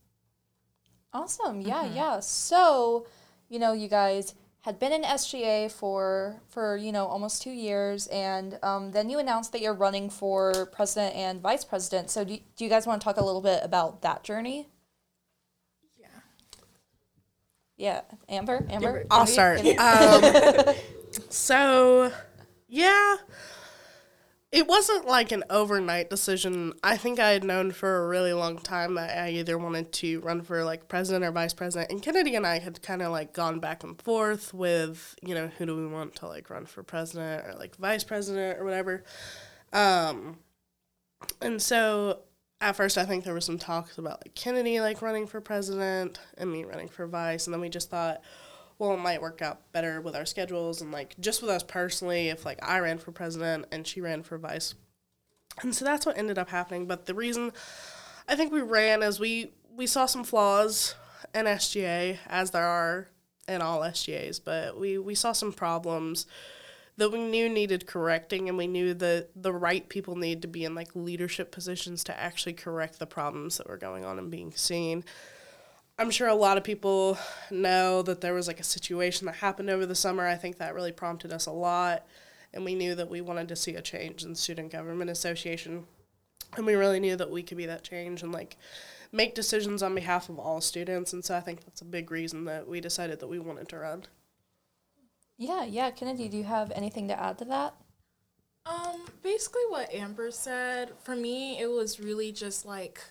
Awesome. 1.13 1.63
Yeah, 1.63 1.85
yeah. 1.93 2.21
So, 2.21 3.09
you 3.49 3.59
know, 3.59 3.73
you 3.73 3.89
guys 3.89 4.37
had 4.63 4.79
been 4.79 4.93
in 4.93 5.03
SGA 5.03 5.71
for 5.71 6.41
for 6.49 6.77
you 6.77 6.93
know 6.93 7.07
almost 7.07 7.43
two 7.43 7.51
years, 7.51 8.07
and 8.09 8.59
um, 8.63 8.93
then 8.93 9.09
you 9.09 9.19
announced 9.19 9.53
that 9.53 9.61
you're 9.61 9.75
running 9.75 10.11
for 10.11 10.67
president 10.67 11.15
and 11.17 11.41
vice 11.41 11.65
president. 11.65 12.11
So, 12.11 12.25
do, 12.25 12.39
do 12.57 12.65
you 12.65 12.71
guys 12.71 12.87
want 12.87 13.01
to 13.01 13.05
talk 13.05 13.17
a 13.17 13.25
little 13.25 13.41
bit 13.41 13.61
about 13.63 14.03
that 14.03 14.23
journey? 14.23 14.69
Yeah. 15.99 16.07
Yeah, 17.77 18.01
Amber, 18.29 18.67
Amber. 18.69 19.07
I'll 19.11 19.27
start. 19.27 19.61
Um, 19.61 20.75
so, 21.31 22.13
yeah, 22.69 23.17
it 24.53 24.67
wasn't 24.67 25.07
like 25.07 25.31
an 25.31 25.45
overnight 25.49 26.11
decision. 26.11 26.73
I 26.83 26.97
think 26.97 27.21
I 27.21 27.31
had 27.31 27.45
known 27.45 27.71
for 27.71 28.03
a 28.03 28.09
really 28.09 28.33
long 28.33 28.59
time 28.59 28.95
that 28.95 29.17
I 29.17 29.31
either 29.31 29.57
wanted 29.57 29.93
to 29.93 30.21
run 30.21 30.43
for 30.43 30.65
like 30.65 30.89
president 30.89 31.25
or 31.25 31.31
vice 31.31 31.55
president. 31.55 31.93
And 31.93 32.03
Kennedy 32.03 32.35
and 32.35 32.45
I 32.45 32.59
had 32.59 32.83
kind 32.83 33.01
of 33.01 33.13
like 33.13 33.33
gone 33.33 33.61
back 33.61 33.85
and 33.85 34.01
forth 34.03 34.53
with, 34.53 35.15
you 35.23 35.37
know, 35.37 35.47
who 35.47 35.67
do 35.67 35.77
we 35.77 35.87
want 35.87 36.17
to 36.17 36.27
like 36.27 36.51
run 36.51 36.67
for 36.67 36.83
president 36.83 37.47
or 37.47 37.55
like 37.55 37.77
vice 37.77 38.03
president 38.03 38.59
or 38.59 38.65
whatever. 38.65 39.05
Um, 39.73 40.39
and 41.41 41.63
so 41.63 42.23
at 42.61 42.75
first 42.75 42.99
I 42.99 43.05
think 43.05 43.23
there 43.23 43.35
was 43.35 43.45
some 43.45 43.59
talks 43.59 43.99
about 43.99 44.21
like 44.25 44.35
Kennedy 44.35 44.81
like 44.81 45.01
running 45.01 45.29
for 45.29 45.41
president 45.41 46.19
and 46.37 46.51
me 46.51 46.65
running 46.65 46.89
for 46.89 47.07
vice. 47.07 47.47
And 47.47 47.55
then 47.55 47.61
we 47.61 47.69
just 47.69 47.89
thought, 47.89 48.21
well, 48.81 48.95
it 48.95 49.01
might 49.01 49.21
work 49.21 49.43
out 49.43 49.71
better 49.73 50.01
with 50.01 50.17
our 50.17 50.25
schedules 50.25 50.81
and 50.81 50.91
like 50.91 51.15
just 51.21 51.43
with 51.43 51.51
us 51.51 51.63
personally 51.63 52.31
if 52.31 52.47
like 52.47 52.59
I 52.67 52.79
ran 52.79 52.97
for 52.97 53.13
president 53.13 53.67
and 53.71 53.87
she 53.87 54.01
ran 54.01 54.23
for 54.23 54.39
vice. 54.39 54.75
And 55.61 55.75
so 55.75 55.85
that's 55.85 56.07
what 56.07 56.17
ended 56.17 56.39
up 56.39 56.49
happening. 56.49 56.87
But 56.87 57.05
the 57.05 57.15
reason 57.15 57.53
I 58.27 58.37
think 58.37 58.53
we 58.53 58.63
ran 58.63 59.03
is 59.03 59.21
we 59.21 59.53
we 59.77 59.87
saw 59.87 60.07
some 60.07 60.25
flaws 60.25 60.95
in 61.35 61.45
SGA 61.45 62.19
as 62.27 62.53
there 62.53 62.65
are 62.65 63.09
in 63.47 63.61
all 63.61 63.81
SGAs, 63.81 64.41
but 64.43 64.81
we 64.81 64.97
we 64.97 65.15
saw 65.15 65.33
some 65.33 65.53
problems 65.53 66.27
that 66.97 67.13
we 67.13 67.19
knew 67.19 67.51
needed 67.51 67.87
correcting 67.87 68.49
and 68.49 68.57
we 68.57 68.67
knew 68.67 68.95
that 68.95 69.29
the 69.37 69.53
right 69.53 69.91
people 69.91 70.17
need 70.17 70.41
to 70.41 70.49
be 70.49 70.65
in 70.65 70.75
like 70.75 70.97
leadership 70.97 71.53
positions 71.53 72.03
to 72.05 72.19
actually 72.19 72.55
correct 72.55 72.99
the 72.99 73.07
problems 73.07 73.59
that 73.59 73.69
were 73.69 73.77
going 73.77 74.07
on 74.07 74.19
and 74.19 74.31
being 74.31 74.53
seen. 74.53 75.05
I'm 76.01 76.11
sure 76.11 76.29
a 76.29 76.35
lot 76.35 76.57
of 76.57 76.65
people 76.65 77.19
know 77.51 78.01
that 78.01 78.23
there 78.23 78.33
was 78.33 78.49
like 78.49 78.59
a 78.59 78.65
situation 78.65 79.27
that 79.27 79.35
happened 79.35 79.69
over 79.69 79.85
the 79.85 79.95
summer. 79.95 80.27
I 80.27 80.35
think 80.35 80.57
that 80.57 80.75
really 80.75 80.93
prompted 80.93 81.31
us 81.31 81.45
a 81.45 81.53
lot. 81.53 82.07
And 82.55 82.65
we 82.65 82.75
knew 82.75 82.95
that 82.95 83.11
we 83.11 83.21
wanted 83.21 83.49
to 83.49 83.57
see 83.57 83.75
a 83.75 83.83
change 83.83 84.25
in 84.25 84.35
Student 84.35 84.73
Government 84.73 85.11
Association. 85.11 85.85
And 86.57 86.65
we 86.65 86.75
really 86.75 87.01
knew 87.01 87.17
that 87.17 87.31
we 87.31 87.43
could 87.43 87.59
be 87.59 87.67
that 87.67 87.85
change 87.85 88.23
and 88.23 88.33
like 88.33 88.57
make 89.13 89.35
decisions 89.35 89.83
on 89.83 89.95
behalf 89.95 90.31
of 90.31 90.39
all 90.39 90.63
students. 90.63 91.13
And 91.13 91.23
so 91.23 91.37
I 91.37 91.41
think 91.41 91.67
that's 91.67 91.83
a 91.83 91.85
big 91.85 92.11
reason 92.11 92.47
that 92.47 92.67
we 92.67 92.81
decided 92.81 93.21
that 93.21 93.29
we 93.29 93.39
wanted 93.39 93.69
to 93.69 93.79
run. 93.81 94.05
Yeah, 95.37 95.67
yeah. 95.67 95.91
Kennedy, 95.91 96.31
do 96.31 96.39
you 96.39 96.45
have 96.45 96.73
anything 96.75 97.09
to 97.09 97.23
add 97.23 97.37
to 97.41 97.45
that? 97.45 97.75
Um, 98.65 99.03
basically 99.23 99.65
what 99.69 99.93
Amber 99.93 100.31
said, 100.31 100.93
for 101.03 101.15
me, 101.15 101.61
it 101.61 101.71
was 101.71 102.01
really 102.01 102.33
just 102.33 102.65
like 102.65 103.03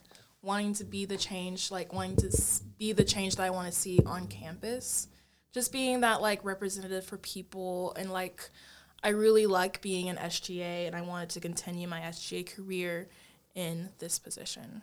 wanting 0.42 0.74
to 0.76 0.84
be 0.84 1.06
the 1.06 1.18
change, 1.18 1.72
like 1.72 1.94
wanting 1.94 2.16
to 2.18 2.42
be 2.78 2.94
the 2.94 3.04
change 3.04 3.36
that 3.36 3.44
I 3.44 3.50
want 3.50 3.72
to 3.72 3.78
see 3.78 4.00
on 4.06 4.28
campus. 4.28 5.08
Just 5.54 5.72
being 5.72 6.02
that 6.02 6.22
like 6.22 6.44
representative 6.46 7.06
for 7.06 7.18
people 7.18 7.94
and 7.98 8.12
like 8.12 8.50
I 9.04 9.10
really 9.10 9.46
like 9.46 9.82
being 9.82 10.10
an 10.10 10.18
SGA 10.18 10.88
and 10.88 10.96
I 10.96 11.02
wanted 11.02 11.30
to 11.32 11.40
continue 11.40 11.88
my 11.88 12.02
SGA 12.02 12.56
career 12.56 13.10
in 13.56 13.90
this 14.00 14.20
position. 14.20 14.82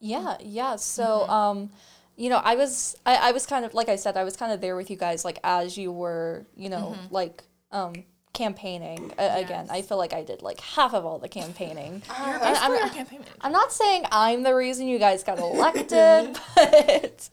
Yeah, 0.00 0.36
yeah. 0.40 0.76
So, 0.76 1.04
mm-hmm. 1.04 1.30
um, 1.30 1.70
you 2.16 2.30
know, 2.30 2.40
I 2.42 2.54
was, 2.54 2.96
I, 3.04 3.28
I 3.28 3.32
was 3.32 3.46
kind 3.46 3.64
of, 3.64 3.74
like 3.74 3.88
I 3.88 3.96
said, 3.96 4.16
I 4.16 4.24
was 4.24 4.36
kind 4.36 4.52
of 4.52 4.60
there 4.60 4.76
with 4.76 4.90
you 4.90 4.96
guys, 4.96 5.24
like 5.24 5.38
as 5.42 5.76
you 5.76 5.92
were, 5.92 6.46
you 6.56 6.68
know, 6.68 6.94
mm-hmm. 6.96 7.14
like, 7.14 7.42
um, 7.72 7.94
campaigning 8.38 9.12
yes. 9.18 9.44
again. 9.44 9.66
I 9.68 9.82
feel 9.82 9.98
like 9.98 10.12
I 10.12 10.22
did 10.22 10.42
like 10.42 10.60
half 10.60 10.94
of 10.94 11.04
all 11.04 11.18
the 11.18 11.28
campaigning. 11.28 12.02
Uh, 12.18 12.56
I'm, 12.60 12.90
campaigning. 12.90 13.26
I'm 13.40 13.52
not 13.52 13.72
saying 13.72 14.04
I'm 14.10 14.42
the 14.42 14.54
reason 14.54 14.86
you 14.86 14.98
guys 14.98 15.22
got 15.24 15.38
elected, 15.38 16.38
but 16.54 17.30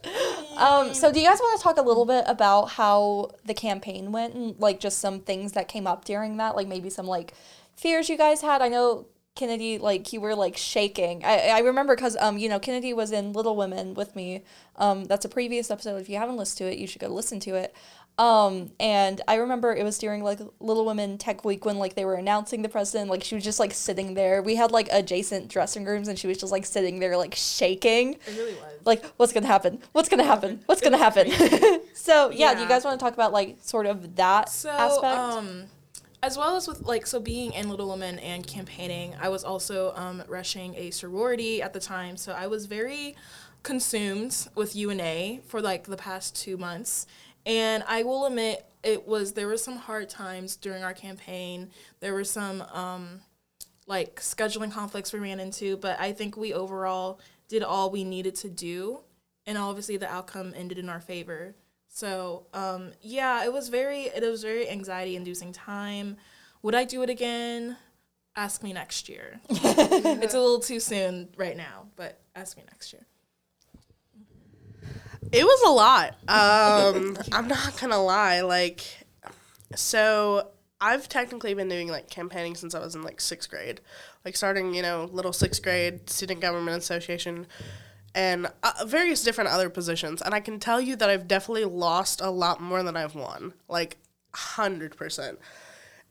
um, 0.57 0.93
so 0.93 1.11
do 1.11 1.19
you 1.19 1.27
guys 1.27 1.39
want 1.39 1.59
to 1.59 1.63
talk 1.63 1.77
a 1.77 1.81
little 1.81 2.05
bit 2.05 2.23
about 2.27 2.65
how 2.71 3.31
the 3.45 3.53
campaign 3.53 4.11
went 4.11 4.33
and 4.35 4.59
like 4.59 4.79
just 4.79 4.99
some 4.99 5.19
things 5.19 5.53
that 5.53 5.67
came 5.67 5.85
up 5.85 6.05
during 6.05 6.37
that, 6.37 6.55
like 6.55 6.67
maybe 6.67 6.89
some 6.89 7.07
like 7.07 7.33
fears 7.75 8.09
you 8.09 8.17
guys 8.17 8.41
had? 8.41 8.61
I 8.61 8.69
know 8.69 9.05
Kennedy, 9.35 9.77
like 9.77 10.11
you 10.13 10.21
were 10.21 10.35
like 10.35 10.55
shaking. 10.57 11.23
I, 11.23 11.49
I 11.49 11.59
remember 11.59 11.95
because 11.95 12.15
um 12.17 12.37
you 12.37 12.49
know 12.49 12.59
Kennedy 12.59 12.93
was 12.93 13.11
in 13.11 13.33
Little 13.33 13.55
Women 13.55 13.93
with 13.93 14.15
me. 14.15 14.43
Um, 14.77 15.05
that's 15.05 15.25
a 15.25 15.29
previous 15.29 15.69
episode. 15.69 15.97
If 15.97 16.09
you 16.09 16.17
haven't 16.17 16.37
listened 16.37 16.57
to 16.59 16.73
it, 16.73 16.79
you 16.79 16.87
should 16.87 17.01
go 17.01 17.07
listen 17.07 17.39
to 17.41 17.55
it. 17.55 17.75
Um, 18.17 18.71
and 18.79 19.19
I 19.27 19.35
remember 19.35 19.75
it 19.75 19.83
was 19.83 19.97
during 19.97 20.23
like 20.23 20.39
Little 20.59 20.85
Women 20.85 21.17
Tech 21.17 21.43
Week 21.43 21.65
when 21.65 21.77
like 21.77 21.95
they 21.95 22.05
were 22.05 22.15
announcing 22.15 22.61
the 22.61 22.69
president. 22.69 23.09
Like 23.09 23.23
she 23.23 23.35
was 23.35 23.43
just 23.43 23.59
like 23.59 23.73
sitting 23.73 24.13
there. 24.13 24.41
We 24.41 24.55
had 24.55 24.71
like 24.71 24.87
adjacent 24.91 25.49
dressing 25.49 25.83
rooms, 25.83 26.07
and 26.07 26.17
she 26.17 26.27
was 26.27 26.37
just 26.37 26.51
like 26.51 26.65
sitting 26.65 26.99
there 26.99 27.17
like 27.17 27.35
shaking. 27.35 28.13
It 28.13 28.21
really 28.37 28.53
was. 28.53 28.85
Like, 28.85 29.05
what's 29.17 29.33
gonna 29.33 29.47
happen? 29.47 29.79
What's 29.91 30.07
gonna 30.07 30.23
happen? 30.23 30.61
What's 30.65 30.81
gonna 30.81 30.97
happen? 30.97 31.29
so 31.93 32.29
yeah, 32.29 32.51
yeah, 32.51 32.55
do 32.55 32.61
you 32.61 32.67
guys 32.69 32.85
want 32.85 32.97
to 32.99 33.03
talk 33.03 33.13
about 33.13 33.33
like 33.33 33.57
sort 33.61 33.85
of 33.85 34.15
that 34.15 34.49
so, 34.49 34.69
aspect? 34.69 35.17
Um, 35.17 35.63
as 36.23 36.37
well 36.37 36.55
as 36.55 36.67
with 36.67 36.83
like 36.83 37.05
so 37.05 37.19
being 37.19 37.51
in 37.53 37.69
Little 37.69 37.89
Women 37.89 38.19
and 38.19 38.47
campaigning, 38.47 39.13
I 39.19 39.27
was 39.27 39.43
also 39.43 39.93
um, 39.95 40.23
rushing 40.27 40.73
a 40.75 40.89
sorority 40.91 41.61
at 41.61 41.73
the 41.73 41.79
time, 41.81 42.15
so 42.15 42.31
I 42.31 42.47
was 42.47 42.65
very 42.65 43.15
consumed 43.63 44.47
with 44.55 44.75
UNA 44.75 45.39
for 45.47 45.59
like 45.59 45.85
the 45.85 45.97
past 45.97 46.35
two 46.35 46.55
months 46.55 47.07
and 47.45 47.83
I 47.87 48.03
will 48.03 48.25
admit, 48.25 48.65
it 48.83 49.07
was 49.07 49.33
there 49.33 49.47
were 49.47 49.57
some 49.57 49.77
hard 49.77 50.09
times 50.09 50.55
during 50.55 50.83
our 50.83 50.93
campaign. 50.93 51.71
There 51.99 52.13
were 52.13 52.23
some 52.23 52.61
um, 52.73 53.21
like 53.87 54.17
scheduling 54.17 54.71
conflicts 54.71 55.11
we 55.11 55.19
ran 55.19 55.39
into, 55.39 55.77
but 55.77 55.99
I 55.99 56.13
think 56.13 56.37
we 56.37 56.53
overall 56.53 57.19
did 57.47 57.63
all 57.63 57.89
we 57.89 58.03
needed 58.03 58.35
to 58.35 58.49
do, 58.49 58.99
and 59.45 59.57
obviously 59.57 59.97
the 59.97 60.07
outcome 60.07 60.53
ended 60.55 60.77
in 60.77 60.89
our 60.89 61.01
favor. 61.01 61.55
So 61.87 62.47
um, 62.53 62.91
yeah, 63.01 63.43
it 63.43 63.51
was 63.51 63.69
very 63.69 64.03
it 64.03 64.21
was 64.23 64.43
very 64.43 64.69
anxiety 64.69 65.15
inducing 65.15 65.51
time. 65.51 66.17
Would 66.61 66.75
I 66.75 66.83
do 66.83 67.01
it 67.03 67.09
again? 67.09 67.77
Ask 68.35 68.63
me 68.63 68.73
next 68.73 69.07
year. 69.07 69.39
it's 69.49 70.33
a 70.33 70.39
little 70.39 70.59
too 70.59 70.79
soon 70.79 71.29
right 71.37 71.55
now, 71.55 71.87
but 71.95 72.19
ask 72.35 72.57
me 72.57 72.63
next 72.69 72.91
year. 72.91 73.05
It 75.31 75.43
was 75.43 75.61
a 75.65 75.71
lot. 75.71 76.15
Um, 76.27 77.17
I'm 77.31 77.47
not 77.47 77.79
gonna 77.79 78.01
lie. 78.01 78.41
Like, 78.41 78.81
so 79.75 80.51
I've 80.81 81.07
technically 81.09 81.53
been 81.53 81.69
doing 81.69 81.87
like 81.87 82.09
campaigning 82.09 82.55
since 82.55 82.75
I 82.75 82.79
was 82.79 82.95
in 82.95 83.01
like 83.01 83.21
sixth 83.21 83.49
grade, 83.49 83.81
like 84.23 84.35
starting 84.35 84.73
you 84.73 84.81
know 84.81 85.09
little 85.11 85.33
sixth 85.33 85.63
grade 85.63 86.09
student 86.09 86.41
government 86.41 86.77
association, 86.77 87.47
and 88.13 88.47
uh, 88.63 88.85
various 88.85 89.23
different 89.23 89.49
other 89.49 89.69
positions. 89.69 90.21
And 90.21 90.33
I 90.33 90.39
can 90.39 90.59
tell 90.59 90.81
you 90.81 90.95
that 90.97 91.09
I've 91.09 91.27
definitely 91.27 91.65
lost 91.65 92.21
a 92.21 92.29
lot 92.29 92.61
more 92.61 92.83
than 92.83 92.97
I've 92.97 93.15
won, 93.15 93.53
like 93.67 93.97
hundred 94.33 94.95
percent. 94.97 95.39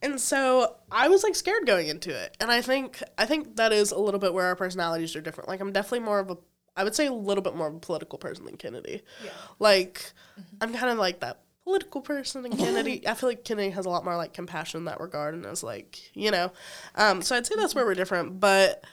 And 0.03 0.21
so 0.21 0.77
I 0.91 1.09
was 1.09 1.23
like 1.23 1.35
scared 1.35 1.67
going 1.67 1.89
into 1.89 2.11
it, 2.11 2.37
and 2.41 2.51
I 2.51 2.61
think 2.61 3.03
I 3.17 3.27
think 3.27 3.57
that 3.57 3.73
is 3.73 3.91
a 3.91 3.99
little 3.99 4.21
bit 4.21 4.35
where 4.35 4.47
our 4.47 4.57
personalities 4.57 5.15
are 5.15 5.21
different. 5.21 5.49
Like 5.49 5.61
I'm 5.61 5.73
definitely 5.73 6.01
more 6.01 6.19
of 6.19 6.31
a 6.31 6.37
I 6.77 6.85
would 6.85 6.95
say 6.95 7.07
a 7.07 7.13
little 7.13 7.43
bit 7.43 7.55
more 7.55 7.69
of 7.69 7.75
a 7.75 7.81
political 7.81 8.19
person 8.19 8.45
than 8.45 8.57
Kennedy. 8.57 9.03
Yeah. 9.25 9.31
Like, 9.59 10.13
mm-hmm. 10.39 10.57
I'm 10.61 10.75
kind 10.75 10.91
of 10.91 10.99
like 10.99 11.21
that 11.21 11.41
political 11.65 12.01
person 12.01 12.45
and 12.45 12.59
Kennedy. 12.59 13.07
I 13.07 13.15
feel 13.15 13.29
like 13.29 13.45
Kennedy 13.45 13.71
has 13.71 13.87
a 13.87 13.91
lot 13.91 14.05
more 14.05 14.17
like 14.17 14.33
compassion 14.33 14.79
in 14.79 14.85
that 14.85 15.01
regard 15.01 15.35
and 15.35 15.45
is 15.47 15.63
like, 15.63 15.99
you 16.15 16.31
know. 16.31 16.53
Um, 16.95 17.23
so 17.23 17.37
I'd 17.37 17.47
say 17.47 17.55
that's 17.57 17.75
where 17.75 17.85
we're 17.85 17.95
different. 17.95 18.41
But 18.41 18.85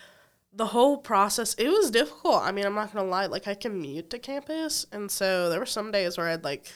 the 0.54 0.68
whole 0.68 0.98
process, 0.98 1.54
it 1.56 1.70
was 1.70 1.92
difficult. 1.92 2.42
I 2.42 2.52
mean, 2.52 2.66
I'm 2.66 2.76
not 2.76 2.94
gonna 2.94 3.10
lie, 3.10 3.28
like 3.28 3.48
I 3.48 3.54
commute 3.54 4.10
to 4.10 4.20
campus 4.20 4.86
and 4.92 5.10
so 5.10 5.50
there 5.50 5.60
were 5.60 5.66
some 5.66 5.92
days 5.92 6.18
where 6.18 6.28
I'd 6.28 6.44
like 6.44 6.72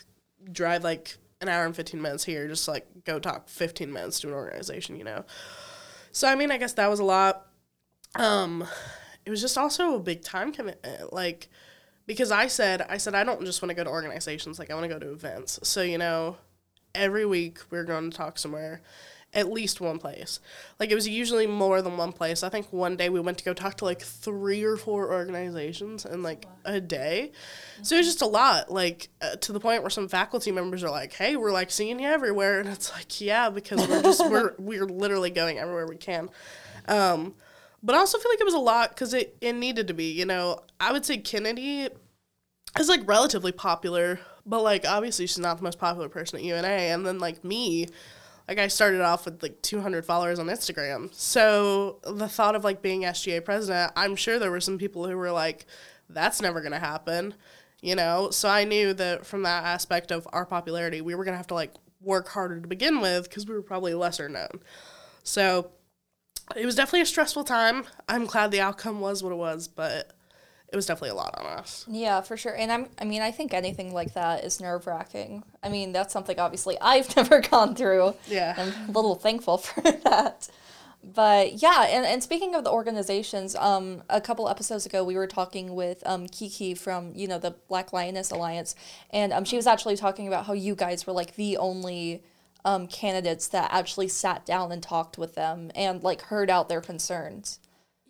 drive 0.51 0.83
like 0.83 1.17
an 1.41 1.49
hour 1.49 1.65
and 1.65 1.75
fifteen 1.75 2.01
minutes 2.01 2.23
here, 2.23 2.47
just 2.47 2.67
like 2.67 2.87
go 3.03 3.19
talk 3.19 3.49
fifteen 3.49 3.91
minutes 3.91 4.19
to 4.21 4.27
an 4.27 4.33
organization, 4.33 4.95
you 4.95 5.03
know. 5.03 5.25
So 6.11 6.27
I 6.27 6.35
mean 6.35 6.51
I 6.51 6.57
guess 6.57 6.73
that 6.73 6.89
was 6.89 6.99
a 6.99 7.03
lot. 7.03 7.47
Um 8.15 8.65
it 9.25 9.29
was 9.29 9.41
just 9.41 9.57
also 9.57 9.95
a 9.95 9.99
big 9.99 10.21
time 10.21 10.51
commitment. 10.51 11.11
Like, 11.11 11.49
because 12.05 12.31
I 12.31 12.47
said, 12.47 12.85
I 12.87 12.97
said, 12.97 13.15
I 13.15 13.23
don't 13.23 13.43
just 13.43 13.61
want 13.61 13.71
to 13.71 13.75
go 13.75 13.83
to 13.83 13.89
organizations, 13.89 14.59
like, 14.59 14.69
I 14.69 14.75
want 14.75 14.85
to 14.85 14.93
go 14.93 14.99
to 14.99 15.11
events. 15.11 15.59
So, 15.63 15.81
you 15.81 15.97
know, 15.97 16.37
every 16.93 17.25
week 17.25 17.59
we 17.71 17.77
are 17.77 17.83
going 17.83 18.11
to 18.11 18.15
talk 18.15 18.37
somewhere, 18.37 18.81
at 19.33 19.51
least 19.51 19.81
one 19.81 19.97
place. 19.97 20.39
Like, 20.79 20.91
it 20.91 20.95
was 20.95 21.07
usually 21.07 21.47
more 21.47 21.81
than 21.81 21.97
one 21.97 22.11
place. 22.11 22.43
I 22.43 22.49
think 22.49 22.71
one 22.71 22.95
day 22.95 23.09
we 23.09 23.19
went 23.19 23.39
to 23.39 23.43
go 23.43 23.55
talk 23.55 23.77
to 23.77 23.85
like 23.85 24.01
three 24.01 24.63
or 24.63 24.77
four 24.77 25.11
organizations 25.11 26.05
in 26.05 26.21
like 26.21 26.45
a 26.63 26.79
day. 26.79 27.31
So 27.81 27.95
it 27.95 27.99
was 27.99 28.07
just 28.07 28.21
a 28.21 28.27
lot, 28.27 28.71
like, 28.71 29.09
uh, 29.21 29.37
to 29.37 29.51
the 29.51 29.59
point 29.59 29.81
where 29.81 29.89
some 29.89 30.07
faculty 30.07 30.51
members 30.51 30.83
are 30.83 30.91
like, 30.91 31.13
hey, 31.13 31.35
we're 31.35 31.51
like 31.51 31.71
seeing 31.71 31.99
you 31.99 32.07
everywhere. 32.07 32.59
And 32.59 32.69
it's 32.69 32.91
like, 32.91 33.19
yeah, 33.19 33.49
because 33.49 33.87
we're 33.87 34.03
just, 34.03 34.29
we're, 34.29 34.53
we're 34.59 34.85
literally 34.85 35.31
going 35.31 35.57
everywhere 35.57 35.87
we 35.87 35.97
can. 35.97 36.29
Um, 36.87 37.33
but 37.85 37.93
I 37.93 37.99
also 37.99 38.17
feel 38.17 38.31
like 38.31 38.41
it 38.41 38.45
was 38.45 38.55
a 38.55 38.59
lot 38.59 38.89
because 38.89 39.13
it, 39.13 39.37
it 39.41 39.53
needed 39.53 39.87
to 39.89 39.93
be. 39.93 40.11
You 40.11 40.25
know, 40.25 40.59
I 40.79 40.91
would 40.91 41.05
say 41.05 41.17
Kennedy 41.17 41.87
is 42.79 42.89
like 42.89 43.07
relatively 43.07 43.51
popular, 43.51 44.19
but 44.43 44.63
like 44.63 44.85
obviously 44.87 45.27
she's 45.27 45.37
not 45.37 45.57
the 45.57 45.63
most 45.63 45.77
popular 45.77 46.09
person 46.09 46.39
at 46.39 46.43
UNA. 46.43 46.67
And 46.67 47.05
then 47.05 47.19
like 47.19 47.43
me, 47.43 47.87
like 48.47 48.57
I 48.57 48.69
started 48.69 49.01
off 49.01 49.25
with 49.25 49.43
like 49.43 49.61
200 49.61 50.03
followers 50.03 50.39
on 50.39 50.47
Instagram. 50.47 51.13
So 51.13 51.99
the 52.03 52.27
thought 52.27 52.55
of 52.55 52.63
like 52.63 52.81
being 52.81 53.03
SGA 53.03 53.45
president, 53.45 53.91
I'm 53.95 54.15
sure 54.15 54.39
there 54.39 54.51
were 54.51 54.59
some 54.59 54.79
people 54.79 55.07
who 55.07 55.15
were 55.15 55.31
like, 55.31 55.67
that's 56.09 56.41
never 56.41 56.61
going 56.61 56.71
to 56.71 56.79
happen, 56.79 57.35
you 57.81 57.95
know? 57.95 58.31
So 58.31 58.49
I 58.49 58.63
knew 58.63 58.93
that 58.95 59.27
from 59.27 59.43
that 59.43 59.63
aspect 59.63 60.11
of 60.11 60.27
our 60.33 60.47
popularity, 60.47 61.01
we 61.01 61.13
were 61.13 61.23
going 61.23 61.33
to 61.33 61.37
have 61.37 61.47
to 61.47 61.53
like 61.53 61.73
work 62.01 62.29
harder 62.29 62.59
to 62.59 62.67
begin 62.67 62.99
with 62.99 63.29
because 63.29 63.45
we 63.45 63.53
were 63.53 63.61
probably 63.61 63.93
lesser 63.93 64.27
known. 64.27 64.61
So 65.23 65.71
it 66.55 66.65
was 66.65 66.75
definitely 66.75 67.01
a 67.01 67.05
stressful 67.05 67.43
time. 67.43 67.85
I'm 68.07 68.25
glad 68.25 68.51
the 68.51 68.61
outcome 68.61 68.99
was 68.99 69.23
what 69.23 69.31
it 69.31 69.37
was, 69.37 69.67
but 69.67 70.13
it 70.71 70.75
was 70.75 70.85
definitely 70.85 71.09
a 71.09 71.15
lot 71.15 71.35
on 71.39 71.45
us. 71.45 71.85
Yeah, 71.87 72.21
for 72.21 72.37
sure. 72.37 72.55
And 72.55 72.71
I'm 72.71 72.89
I 72.99 73.05
mean, 73.05 73.21
I 73.21 73.31
think 73.31 73.53
anything 73.53 73.93
like 73.93 74.13
that 74.13 74.43
is 74.43 74.59
nerve 74.59 74.87
wracking. 74.87 75.43
I 75.63 75.69
mean, 75.69 75.91
that's 75.91 76.13
something 76.13 76.39
obviously 76.39 76.77
I've 76.81 77.15
never 77.15 77.41
gone 77.41 77.75
through. 77.75 78.15
Yeah. 78.27 78.55
I'm 78.57 78.89
a 78.89 78.91
little 78.91 79.15
thankful 79.15 79.57
for 79.59 79.81
that. 79.81 80.49
But 81.13 81.61
yeah, 81.61 81.85
and, 81.87 82.03
and 82.03 82.23
speaking 82.23 82.55
of 82.55 82.63
the 82.63 82.71
organizations, 82.71 83.55
um, 83.55 84.01
a 84.09 84.19
couple 84.19 84.49
episodes 84.49 84.87
ago 84.87 85.03
we 85.03 85.15
were 85.15 85.27
talking 85.27 85.75
with 85.75 86.01
um, 86.05 86.27
Kiki 86.27 86.73
from 86.73 87.11
you 87.15 87.27
know 87.27 87.37
the 87.37 87.51
Black 87.67 87.93
Lioness 87.93 88.31
Alliance, 88.31 88.75
and 89.11 89.31
um, 89.31 89.45
she 89.45 89.55
was 89.55 89.67
actually 89.67 89.97
talking 89.97 90.27
about 90.27 90.47
how 90.47 90.53
you 90.53 90.73
guys 90.73 91.05
were 91.05 91.13
like 91.13 91.35
the 91.35 91.57
only 91.57 92.23
um, 92.65 92.87
candidates 92.87 93.47
that 93.49 93.69
actually 93.71 94.07
sat 94.07 94.45
down 94.45 94.71
and 94.71 94.83
talked 94.83 95.17
with 95.17 95.35
them 95.35 95.71
and 95.75 96.03
like 96.03 96.23
heard 96.23 96.49
out 96.49 96.67
their 96.67 96.81
concerns. 96.81 97.59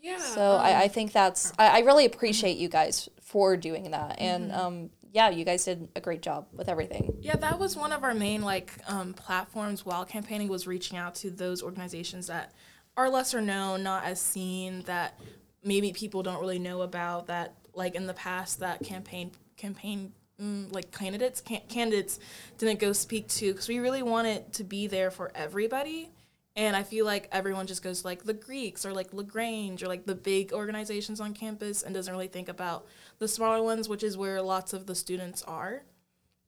Yeah. 0.01 0.17
So 0.17 0.55
I, 0.55 0.83
I 0.83 0.87
think 0.87 1.11
that's 1.11 1.51
I, 1.59 1.67
I 1.67 1.79
really 1.79 2.05
appreciate 2.05 2.57
you 2.57 2.69
guys 2.69 3.09
for 3.21 3.57
doing 3.57 3.91
that, 3.91 4.15
and 4.19 4.51
um, 4.51 4.89
yeah, 5.11 5.29
you 5.29 5.45
guys 5.45 5.65
did 5.65 5.89
a 5.95 6.01
great 6.01 6.21
job 6.21 6.47
with 6.53 6.69
everything. 6.69 7.17
Yeah, 7.21 7.35
that 7.37 7.59
was 7.59 7.75
one 7.75 7.91
of 7.91 8.03
our 8.03 8.13
main 8.13 8.41
like 8.41 8.71
um, 8.87 9.13
platforms 9.13 9.85
while 9.85 10.05
campaigning 10.05 10.47
was 10.47 10.67
reaching 10.67 10.97
out 10.97 11.15
to 11.15 11.31
those 11.31 11.61
organizations 11.61 12.27
that 12.27 12.53
are 12.95 13.09
lesser 13.09 13.41
known, 13.41 13.83
not 13.83 14.05
as 14.05 14.21
seen, 14.21 14.83
that 14.83 15.19
maybe 15.63 15.91
people 15.91 16.23
don't 16.23 16.39
really 16.39 16.59
know 16.59 16.81
about. 16.81 17.27
That 17.27 17.55
like 17.73 17.95
in 17.95 18.07
the 18.07 18.13
past, 18.13 18.59
that 18.59 18.83
campaign 18.83 19.31
campaign 19.57 20.13
mm, 20.41 20.71
like 20.73 20.91
candidates 20.91 21.41
can- 21.41 21.61
candidates 21.69 22.19
didn't 22.57 22.79
go 22.79 22.93
speak 22.93 23.27
to 23.29 23.51
because 23.51 23.67
we 23.67 23.79
really 23.79 24.03
wanted 24.03 24.53
to 24.53 24.63
be 24.63 24.87
there 24.87 25.11
for 25.11 25.31
everybody. 25.35 26.11
And 26.57 26.75
I 26.75 26.83
feel 26.83 27.05
like 27.05 27.27
everyone 27.33 27.67
just 27.67 27.83
goes 27.83 28.05
like 28.05 28.23
the 28.23 28.33
Greeks 28.33 28.85
or 28.85 28.93
like 28.93 29.13
Lagrange 29.13 29.83
or 29.83 29.87
like 29.87 30.05
the 30.05 30.15
big 30.15 30.53
organizations 30.53 31.19
on 31.19 31.33
campus 31.33 31.83
and 31.83 31.93
doesn't 31.93 32.13
really 32.13 32.27
think 32.27 32.47
about 32.47 32.87
the 33.19 33.27
smaller 33.27 33.61
ones, 33.61 33.89
which 33.89 34.03
is 34.03 34.17
where 34.17 34.41
lots 34.41 34.71
of 34.71 34.85
the 34.85 34.95
students 34.95 35.41
are. 35.43 35.83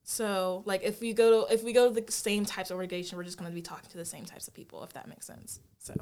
So 0.09 0.63
like 0.65 0.83
if 0.83 1.01
we 1.01 1.11
go 1.11 1.45
to 1.45 1.53
if 1.53 1.65
we 1.65 1.73
go 1.73 1.93
to 1.93 2.01
the 2.01 2.09
same 2.09 2.45
types 2.45 2.71
of 2.71 2.77
organization, 2.77 3.17
we're 3.17 3.25
just 3.25 3.37
going 3.37 3.51
to 3.51 3.53
be 3.53 3.61
talking 3.61 3.89
to 3.89 3.97
the 3.97 4.05
same 4.05 4.23
types 4.23 4.47
of 4.47 4.53
people, 4.53 4.81
if 4.85 4.93
that 4.93 5.09
makes 5.09 5.27
sense. 5.27 5.59
So 5.79 5.93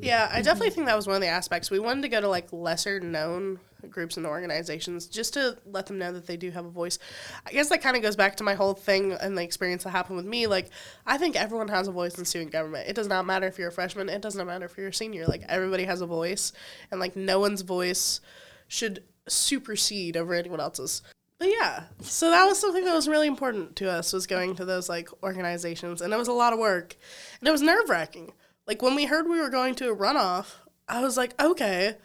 Yeah, 0.00 0.28
I 0.32 0.42
definitely 0.42 0.70
think 0.70 0.88
that 0.88 0.96
was 0.96 1.06
one 1.06 1.14
of 1.14 1.22
the 1.22 1.28
aspects. 1.28 1.70
We 1.70 1.78
wanted 1.78 2.02
to 2.02 2.08
go 2.08 2.20
to 2.20 2.28
like 2.28 2.52
lesser 2.52 2.98
known 2.98 3.60
groups 3.88 4.16
and 4.16 4.26
organizations 4.26 5.06
just 5.06 5.34
to 5.34 5.56
let 5.64 5.86
them 5.86 5.96
know 5.96 6.12
that 6.12 6.26
they 6.26 6.36
do 6.36 6.50
have 6.50 6.64
a 6.64 6.70
voice. 6.70 6.98
I 7.46 7.52
guess 7.52 7.68
that 7.68 7.82
kind 7.82 7.96
of 7.96 8.02
goes 8.02 8.16
back 8.16 8.34
to 8.38 8.44
my 8.44 8.54
whole 8.54 8.74
thing 8.74 9.12
and 9.12 9.38
the 9.38 9.42
experience 9.44 9.84
that 9.84 9.90
happened 9.90 10.16
with 10.16 10.26
me. 10.26 10.48
Like, 10.48 10.70
I 11.06 11.16
think 11.16 11.36
everyone 11.36 11.68
has 11.68 11.86
a 11.86 11.92
voice 11.92 12.18
in 12.18 12.24
student 12.24 12.50
government. 12.50 12.88
It 12.88 12.96
does 12.96 13.06
not 13.06 13.26
matter 13.26 13.46
if 13.46 13.60
you're 13.60 13.68
a 13.68 13.72
freshman, 13.72 14.08
it 14.08 14.22
doesn't 14.22 14.44
matter 14.44 14.64
if 14.64 14.76
you're 14.76 14.88
a 14.88 14.92
senior. 14.92 15.26
Like, 15.26 15.44
everybody 15.48 15.84
has 15.84 16.00
a 16.00 16.06
voice, 16.06 16.52
and 16.90 16.98
like, 16.98 17.14
no 17.14 17.38
one's 17.38 17.62
voice 17.62 18.20
should 18.66 19.04
supersede 19.28 20.16
over 20.16 20.34
anyone 20.34 20.58
else's. 20.58 21.02
But 21.38 21.48
yeah, 21.48 21.84
so 22.00 22.30
that 22.30 22.46
was 22.46 22.58
something 22.58 22.84
that 22.84 22.94
was 22.94 23.08
really 23.08 23.26
important 23.26 23.76
to 23.76 23.90
us 23.90 24.12
was 24.12 24.26
going 24.26 24.56
to 24.56 24.64
those 24.64 24.88
like 24.88 25.08
organizations, 25.22 26.00
and 26.00 26.12
it 26.12 26.16
was 26.16 26.28
a 26.28 26.32
lot 26.32 26.52
of 26.52 26.58
work, 26.58 26.96
and 27.40 27.48
it 27.48 27.52
was 27.52 27.60
nerve 27.60 27.90
wracking. 27.90 28.32
Like 28.66 28.80
when 28.80 28.94
we 28.94 29.04
heard 29.04 29.28
we 29.28 29.40
were 29.40 29.50
going 29.50 29.74
to 29.76 29.90
a 29.90 29.96
runoff, 29.96 30.54
I 30.88 31.02
was 31.02 31.16
like, 31.16 31.40
okay, 31.40 31.96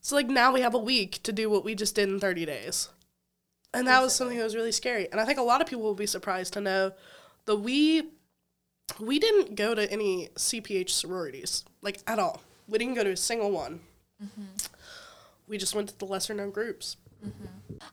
so 0.00 0.16
like 0.16 0.28
now 0.28 0.52
we 0.52 0.60
have 0.60 0.74
a 0.74 0.78
week 0.78 1.22
to 1.22 1.32
do 1.32 1.48
what 1.48 1.64
we 1.64 1.74
just 1.74 1.94
did 1.94 2.10
in 2.10 2.20
thirty 2.20 2.44
days, 2.44 2.90
and 3.72 3.86
that 3.86 4.02
was 4.02 4.14
something 4.14 4.36
that 4.36 4.44
was 4.44 4.56
really 4.56 4.72
scary. 4.72 5.10
And 5.10 5.18
I 5.18 5.24
think 5.24 5.38
a 5.38 5.42
lot 5.42 5.62
of 5.62 5.66
people 5.66 5.84
will 5.84 5.94
be 5.94 6.06
surprised 6.06 6.52
to 6.52 6.60
know 6.60 6.92
that 7.46 7.56
we 7.56 8.10
we 9.00 9.18
didn't 9.18 9.54
go 9.54 9.74
to 9.74 9.90
any 9.90 10.28
CPH 10.34 10.90
sororities 10.90 11.64
like 11.80 12.00
at 12.06 12.18
all. 12.18 12.42
We 12.68 12.78
didn't 12.78 12.94
go 12.94 13.04
to 13.04 13.10
a 13.12 13.16
single 13.16 13.50
one. 13.50 13.80
Mm-hmm. 14.22 14.42
We 15.48 15.58
just 15.58 15.74
went 15.74 15.88
to 15.88 15.98
the 15.98 16.06
lesser 16.06 16.34
known 16.34 16.50
groups. 16.50 16.96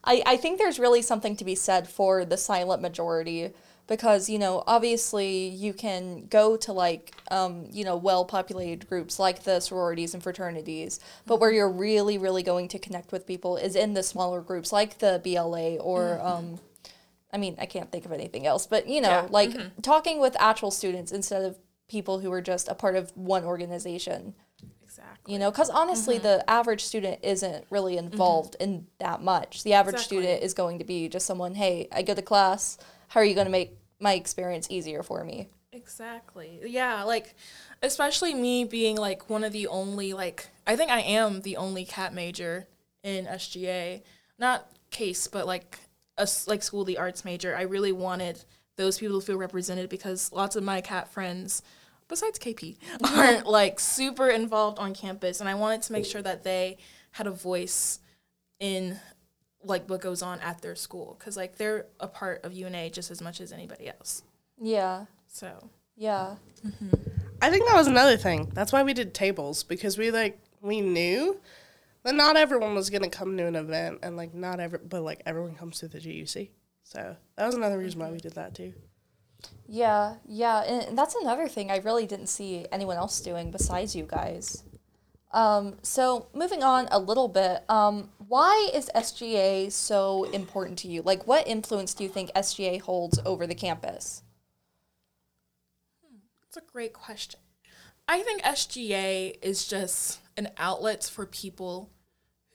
I, 0.03 0.23
I 0.25 0.37
think 0.37 0.57
there's 0.59 0.79
really 0.79 1.01
something 1.01 1.35
to 1.37 1.45
be 1.45 1.55
said 1.55 1.87
for 1.87 2.25
the 2.25 2.37
silent 2.37 2.81
majority 2.81 3.51
because 3.87 4.29
you 4.29 4.39
know 4.39 4.63
obviously 4.67 5.47
you 5.49 5.73
can 5.73 6.27
go 6.27 6.55
to 6.57 6.71
like 6.71 7.13
um, 7.29 7.65
you 7.71 7.83
know 7.83 7.95
well 7.97 8.23
populated 8.25 8.87
groups 8.87 9.19
like 9.19 9.43
the 9.43 9.59
sororities 9.59 10.13
and 10.13 10.23
fraternities 10.23 10.99
but 11.25 11.39
where 11.39 11.51
you're 11.51 11.69
really 11.69 12.17
really 12.17 12.43
going 12.43 12.67
to 12.69 12.79
connect 12.79 13.11
with 13.11 13.25
people 13.27 13.57
is 13.57 13.75
in 13.75 13.93
the 13.93 14.03
smaller 14.03 14.41
groups 14.41 14.71
like 14.71 14.99
the 14.99 15.19
bla 15.23 15.75
or 15.77 16.19
um, 16.21 16.59
i 17.33 17.37
mean 17.37 17.55
i 17.59 17.65
can't 17.65 17.91
think 17.91 18.05
of 18.05 18.11
anything 18.11 18.45
else 18.45 18.65
but 18.67 18.87
you 18.87 19.01
know 19.01 19.09
Yeah. 19.09 19.27
like 19.29 19.51
talking 19.81 20.19
with 20.21 20.35
actual 20.39 20.71
students 20.71 21.11
instead 21.11 21.43
of 21.43 21.57
people 21.89 22.19
who 22.19 22.31
are 22.31 22.41
just 22.41 22.69
a 22.69 22.75
part 22.75 22.95
of 22.95 23.11
one 23.17 23.43
organization 23.43 24.33
exactly. 25.01 25.33
you 25.33 25.39
know 25.39 25.51
because 25.51 25.69
honestly 25.69 26.15
mm-hmm. 26.15 26.23
the 26.23 26.49
average 26.49 26.83
student 26.83 27.19
isn't 27.23 27.65
really 27.69 27.95
mm-hmm. 27.95 28.05
involved 28.05 28.55
in 28.59 28.87
that 28.99 29.21
much 29.21 29.63
the 29.63 29.73
average 29.73 29.95
Exactly. 29.95 30.17
student 30.17 30.43
is 30.43 30.53
going 30.53 30.79
to 30.79 30.85
be 30.85 31.09
just 31.09 31.25
someone 31.25 31.55
hey 31.55 31.87
i 31.91 32.01
go 32.01 32.13
to 32.13 32.21
class 32.21 32.77
how 33.09 33.19
are 33.19 33.25
you 33.25 33.35
going 33.35 33.45
to 33.45 33.51
make 33.51 33.77
my 33.99 34.13
experience 34.13 34.67
easier 34.69 35.03
for 35.03 35.23
me 35.23 35.49
Exactly. 35.73 36.59
Yeah, 36.65 37.03
like 37.03 37.33
especially 37.81 38.33
me 38.33 38.65
being 38.65 38.97
like 38.97 39.29
one 39.29 39.43
of 39.43 39.53
the 39.53 39.67
only 39.67 40.13
like 40.13 40.49
I 40.67 40.75
think 40.75 40.91
I 40.91 40.99
am 40.99 41.41
the 41.41 41.57
only 41.57 41.85
cat 41.85 42.13
major 42.13 42.67
in 43.03 43.25
SGA. 43.25 44.01
Not 44.37 44.69
case, 44.89 45.27
but 45.27 45.47
like 45.47 45.79
a, 46.17 46.27
like 46.47 46.61
school 46.61 46.81
of 46.81 46.87
the 46.87 46.97
arts 46.97 47.23
major. 47.23 47.55
I 47.55 47.61
really 47.61 47.93
wanted 47.93 48.43
those 48.75 48.99
people 48.99 49.19
to 49.19 49.25
feel 49.25 49.37
represented 49.37 49.89
because 49.89 50.31
lots 50.33 50.55
of 50.55 50.63
my 50.63 50.81
cat 50.81 51.11
friends 51.11 51.61
besides 52.11 52.37
KP 52.37 52.77
aren't 53.15 53.45
like 53.59 53.79
super 53.79 54.27
involved 54.29 54.77
on 54.77 54.93
campus 54.93 55.39
and 55.39 55.49
I 55.49 55.55
wanted 55.55 55.81
to 55.83 55.93
make 55.93 56.05
sure 56.05 56.21
that 56.21 56.43
they 56.43 56.77
had 57.11 57.25
a 57.25 57.31
voice 57.31 57.99
in 58.59 58.99
like 59.63 59.89
what 59.89 60.01
goes 60.01 60.21
on 60.21 60.39
at 60.41 60.61
their 60.61 60.75
school 60.75 61.15
cuz 61.19 61.35
like 61.35 61.55
they're 61.55 61.87
a 61.99 62.07
part 62.07 62.43
of 62.43 62.53
UNA 62.53 62.91
just 62.91 63.09
as 63.09 63.21
much 63.21 63.41
as 63.41 63.51
anybody 63.51 63.87
else. 63.87 64.21
yeah 64.61 65.05
So, 65.27 65.69
yeah 65.95 66.35
I 67.41 67.49
think 67.49 67.65
that 67.67 67.75
was 67.75 67.87
another 67.87 68.17
thing. 68.17 68.51
That's 68.53 68.71
why 68.71 68.83
we 68.83 68.93
did 68.93 69.15
tables 69.15 69.63
because 69.63 69.97
we 69.97 70.11
like 70.11 70.37
we 70.61 70.81
knew 70.81 71.39
that 72.03 72.13
not 72.13 72.37
everyone 72.37 72.75
was 72.75 72.89
gonna 72.89 73.09
come 73.09 73.37
to 73.37 73.45
an 73.45 73.55
event 73.55 73.99
and 74.03 74.15
like 74.15 74.33
not 74.33 74.59
every 74.59 74.79
but 74.79 75.01
like 75.01 75.23
everyone 75.25 75.55
comes 75.55 75.79
to 75.79 75.87
the 75.87 75.99
GUC. 75.99 76.49
So 76.83 77.15
that 77.37 77.45
was 77.45 77.55
another 77.55 77.77
reason 77.77 77.99
why 77.99 78.07
we 78.07 78.17
mm-hmm. 78.17 78.27
did 78.27 78.33
that 78.33 78.53
too. 78.53 78.73
Yeah 79.67 80.15
yeah 80.27 80.63
and 80.63 80.97
that's 80.97 81.15
another 81.15 81.47
thing 81.47 81.71
i 81.71 81.77
really 81.77 82.05
didn't 82.05 82.27
see 82.27 82.65
anyone 82.71 82.97
else 82.97 83.21
doing 83.21 83.51
besides 83.51 83.95
you 83.95 84.05
guys. 84.05 84.63
Um, 85.33 85.77
so 85.81 86.27
moving 86.33 86.61
on 86.61 86.89
a 86.91 86.99
little 86.99 87.29
bit 87.29 87.63
um, 87.69 88.09
why 88.27 88.69
is 88.73 88.89
sga 88.93 89.71
so 89.71 90.25
important 90.25 90.77
to 90.79 90.89
you? 90.89 91.01
Like 91.03 91.25
what 91.25 91.47
influence 91.47 91.93
do 91.93 92.03
you 92.03 92.09
think 92.09 92.31
sga 92.33 92.81
holds 92.81 93.17
over 93.25 93.47
the 93.47 93.55
campus? 93.55 94.23
That's 96.53 96.67
a 96.67 96.69
great 96.69 96.91
question. 96.91 97.39
I 98.09 98.19
think 98.23 98.41
SGA 98.41 99.37
is 99.41 99.65
just 99.65 100.19
an 100.35 100.49
outlet 100.57 101.05
for 101.05 101.25
people 101.25 101.89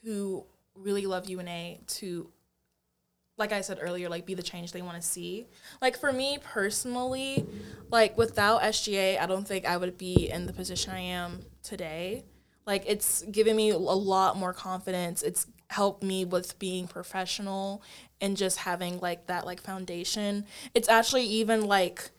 who 0.04 0.44
really 0.74 1.06
love 1.06 1.30
UNA 1.30 1.78
to, 1.86 2.30
like 3.38 3.52
I 3.52 3.60
said 3.60 3.78
earlier, 3.80 4.08
like 4.08 4.24
be 4.24 4.34
the 4.34 4.42
change 4.42 4.72
they 4.72 4.82
want 4.82 5.00
to 5.00 5.06
see. 5.06 5.46
Like 5.82 5.98
for 5.98 6.12
me 6.12 6.38
personally, 6.42 7.46
like 7.90 8.16
without 8.16 8.62
SGA, 8.62 9.20
I 9.20 9.26
don't 9.26 9.46
think 9.46 9.66
I 9.66 9.76
would 9.76 9.98
be 9.98 10.30
in 10.30 10.46
the 10.46 10.52
position 10.52 10.92
I 10.92 11.00
am 11.00 11.40
today. 11.62 12.24
Like 12.66 12.84
it's 12.86 13.22
given 13.22 13.56
me 13.56 13.70
a 13.70 13.78
lot 13.78 14.36
more 14.36 14.52
confidence. 14.52 15.22
It's 15.22 15.46
helped 15.68 16.02
me 16.02 16.24
with 16.24 16.58
being 16.58 16.88
professional 16.88 17.82
and 18.20 18.36
just 18.36 18.58
having 18.58 19.00
like 19.00 19.26
that 19.26 19.44
like 19.44 19.60
foundation. 19.60 20.46
It's 20.74 20.88
actually 20.88 21.24
even 21.24 21.66
like 21.66 22.10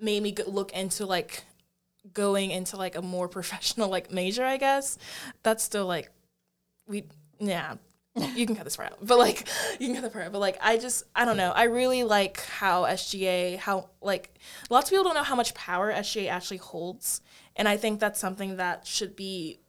made 0.00 0.22
me 0.22 0.34
look 0.46 0.72
into 0.72 1.06
like 1.06 1.44
going 2.12 2.50
into 2.50 2.76
like 2.76 2.96
a 2.96 3.02
more 3.02 3.28
professional 3.38 3.88
like 3.88 4.10
major 4.10 4.44
i 4.44 4.56
guess 4.56 4.98
that's 5.42 5.62
still 5.62 5.86
like 5.86 6.10
we 6.86 7.04
yeah 7.38 7.74
you 8.34 8.44
can 8.46 8.54
cut 8.54 8.64
this 8.64 8.76
part 8.76 8.92
out 8.92 8.98
but 9.00 9.18
like 9.18 9.48
you 9.78 9.86
can 9.86 9.94
cut 9.94 10.02
the 10.02 10.10
part 10.10 10.26
out 10.26 10.32
but 10.32 10.38
like 10.38 10.58
i 10.60 10.76
just 10.76 11.04
i 11.16 11.24
don't 11.24 11.36
know. 11.38 11.50
I 11.50 11.64
really 11.64 12.04
like 12.04 12.40
how 12.44 12.84
sga 12.84 13.56
how 13.56 13.88
like 14.02 14.34
lots 14.68 14.88
of 14.88 14.90
people 14.90 15.04
don't 15.04 15.14
know 15.14 15.22
how 15.22 15.36
much 15.36 15.54
power 15.54 15.92
sga 15.92 16.28
actually 16.28 16.58
holds 16.58 17.22
and 17.56 17.66
i 17.66 17.76
think 17.76 18.00
that's 18.00 18.20
something 18.20 18.56
that 18.56 18.86
should 18.86 19.16
be 19.16 19.60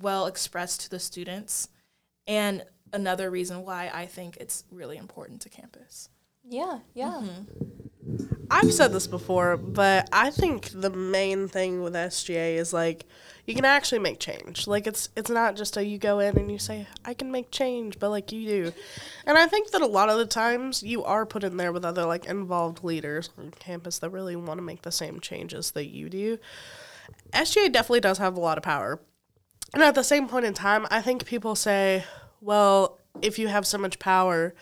well 0.00 0.26
expressed 0.26 0.80
to 0.82 0.90
the 0.90 0.98
students. 0.98 1.68
And 2.26 2.64
another 2.92 3.30
reason 3.30 3.64
why 3.64 3.90
i 3.92 4.06
think 4.06 4.36
it's 4.38 4.64
really 4.70 4.96
important 4.96 5.42
to 5.42 5.48
campus. 5.48 6.08
Yeah 6.48 6.78
yeah 6.94 7.20
mm-hmm. 7.22 7.86
I've 8.50 8.72
said 8.72 8.92
this 8.92 9.06
before, 9.06 9.56
but 9.56 10.08
I 10.12 10.30
think 10.30 10.70
the 10.72 10.90
main 10.90 11.48
thing 11.48 11.82
with 11.82 11.94
SGA 11.94 12.56
is 12.56 12.72
like 12.72 13.06
you 13.44 13.54
can 13.54 13.64
actually 13.64 14.00
make 14.00 14.18
change. 14.18 14.66
Like 14.66 14.86
it's 14.86 15.08
it's 15.16 15.30
not 15.30 15.56
just 15.56 15.76
a 15.76 15.84
you 15.84 15.98
go 15.98 16.18
in 16.18 16.36
and 16.36 16.50
you 16.50 16.58
say 16.58 16.86
I 17.04 17.14
can 17.14 17.30
make 17.30 17.50
change, 17.50 17.98
but 17.98 18.10
like 18.10 18.32
you 18.32 18.46
do. 18.46 18.72
And 19.24 19.38
I 19.38 19.46
think 19.46 19.70
that 19.70 19.82
a 19.82 19.86
lot 19.86 20.08
of 20.08 20.18
the 20.18 20.26
times 20.26 20.82
you 20.82 21.04
are 21.04 21.24
put 21.24 21.44
in 21.44 21.56
there 21.56 21.72
with 21.72 21.84
other 21.84 22.04
like 22.04 22.26
involved 22.26 22.84
leaders 22.84 23.30
on 23.38 23.52
campus 23.52 23.98
that 24.00 24.10
really 24.10 24.36
want 24.36 24.58
to 24.58 24.62
make 24.64 24.82
the 24.82 24.92
same 24.92 25.20
changes 25.20 25.72
that 25.72 25.86
you 25.86 26.08
do. 26.08 26.38
SGA 27.32 27.72
definitely 27.72 28.00
does 28.00 28.18
have 28.18 28.36
a 28.36 28.40
lot 28.40 28.58
of 28.58 28.64
power. 28.64 29.00
And 29.74 29.82
at 29.82 29.94
the 29.94 30.04
same 30.04 30.28
point 30.28 30.46
in 30.46 30.54
time, 30.54 30.86
I 30.90 31.02
think 31.02 31.26
people 31.26 31.54
say, 31.54 32.04
well, 32.40 32.98
if 33.22 33.38
you 33.38 33.48
have 33.48 33.66
so 33.66 33.78
much 33.78 33.98
power, 33.98 34.54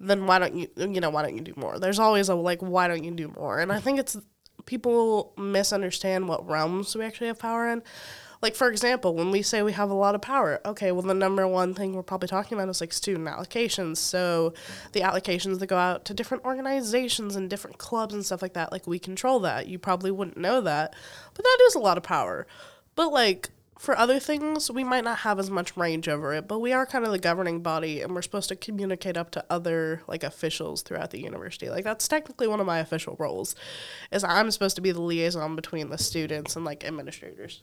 then 0.00 0.26
why 0.26 0.38
don't 0.38 0.56
you 0.56 0.68
you 0.76 1.00
know 1.00 1.10
why 1.10 1.22
don't 1.22 1.36
you 1.36 1.42
do 1.42 1.54
more? 1.56 1.78
There's 1.78 1.98
always 1.98 2.28
a 2.28 2.34
like 2.34 2.60
why 2.60 2.88
don't 2.88 3.04
you 3.04 3.12
do 3.12 3.32
more? 3.36 3.60
And 3.60 3.70
i 3.70 3.78
think 3.78 3.98
it's 3.98 4.16
people 4.66 5.32
misunderstand 5.36 6.28
what 6.28 6.46
realms 6.48 6.96
we 6.96 7.04
actually 7.04 7.28
have 7.28 7.38
power 7.38 7.68
in. 7.68 7.82
Like 8.42 8.54
for 8.54 8.70
example 8.70 9.14
when 9.14 9.30
we 9.30 9.42
say 9.42 9.62
we 9.62 9.72
have 9.72 9.90
a 9.90 9.94
lot 9.94 10.14
of 10.14 10.22
power 10.22 10.60
okay 10.64 10.92
well 10.92 11.02
the 11.02 11.12
number 11.12 11.46
one 11.46 11.74
thing 11.74 11.94
we're 11.94 12.02
probably 12.02 12.28
talking 12.28 12.56
about 12.56 12.70
is 12.70 12.80
like 12.80 12.94
student 12.94 13.28
allocations. 13.28 13.98
So 13.98 14.54
the 14.92 15.00
allocations 15.00 15.58
that 15.58 15.66
go 15.66 15.76
out 15.76 16.06
to 16.06 16.14
different 16.14 16.44
organizations 16.44 17.36
and 17.36 17.50
different 17.50 17.76
clubs 17.76 18.14
and 18.14 18.24
stuff 18.24 18.40
like 18.40 18.54
that 18.54 18.72
like 18.72 18.86
we 18.86 18.98
control 18.98 19.40
that. 19.40 19.68
You 19.68 19.78
probably 19.78 20.10
wouldn't 20.10 20.38
know 20.38 20.62
that 20.62 20.94
but 21.34 21.44
that 21.44 21.58
is 21.66 21.74
a 21.74 21.80
lot 21.80 21.98
of 21.98 22.02
power. 22.02 22.46
But 22.94 23.12
like 23.12 23.50
for 23.80 23.96
other 23.96 24.18
things, 24.18 24.70
we 24.70 24.84
might 24.84 25.04
not 25.04 25.20
have 25.20 25.38
as 25.38 25.50
much 25.50 25.74
range 25.74 26.06
over 26.06 26.34
it, 26.34 26.46
but 26.46 26.58
we 26.58 26.70
are 26.70 26.84
kind 26.84 27.02
of 27.02 27.12
the 27.12 27.18
governing 27.18 27.62
body 27.62 28.02
and 28.02 28.14
we're 28.14 28.20
supposed 28.20 28.50
to 28.50 28.54
communicate 28.54 29.16
up 29.16 29.30
to 29.30 29.42
other 29.48 30.02
like 30.06 30.22
officials 30.22 30.82
throughout 30.82 31.12
the 31.12 31.18
university. 31.18 31.70
Like 31.70 31.84
that's 31.84 32.06
technically 32.06 32.46
one 32.46 32.60
of 32.60 32.66
my 32.66 32.80
official 32.80 33.16
roles. 33.18 33.54
Is 34.12 34.22
I'm 34.22 34.50
supposed 34.50 34.76
to 34.76 34.82
be 34.82 34.92
the 34.92 35.00
liaison 35.00 35.56
between 35.56 35.88
the 35.88 35.96
students 35.96 36.56
and 36.56 36.64
like 36.64 36.84
administrators. 36.84 37.62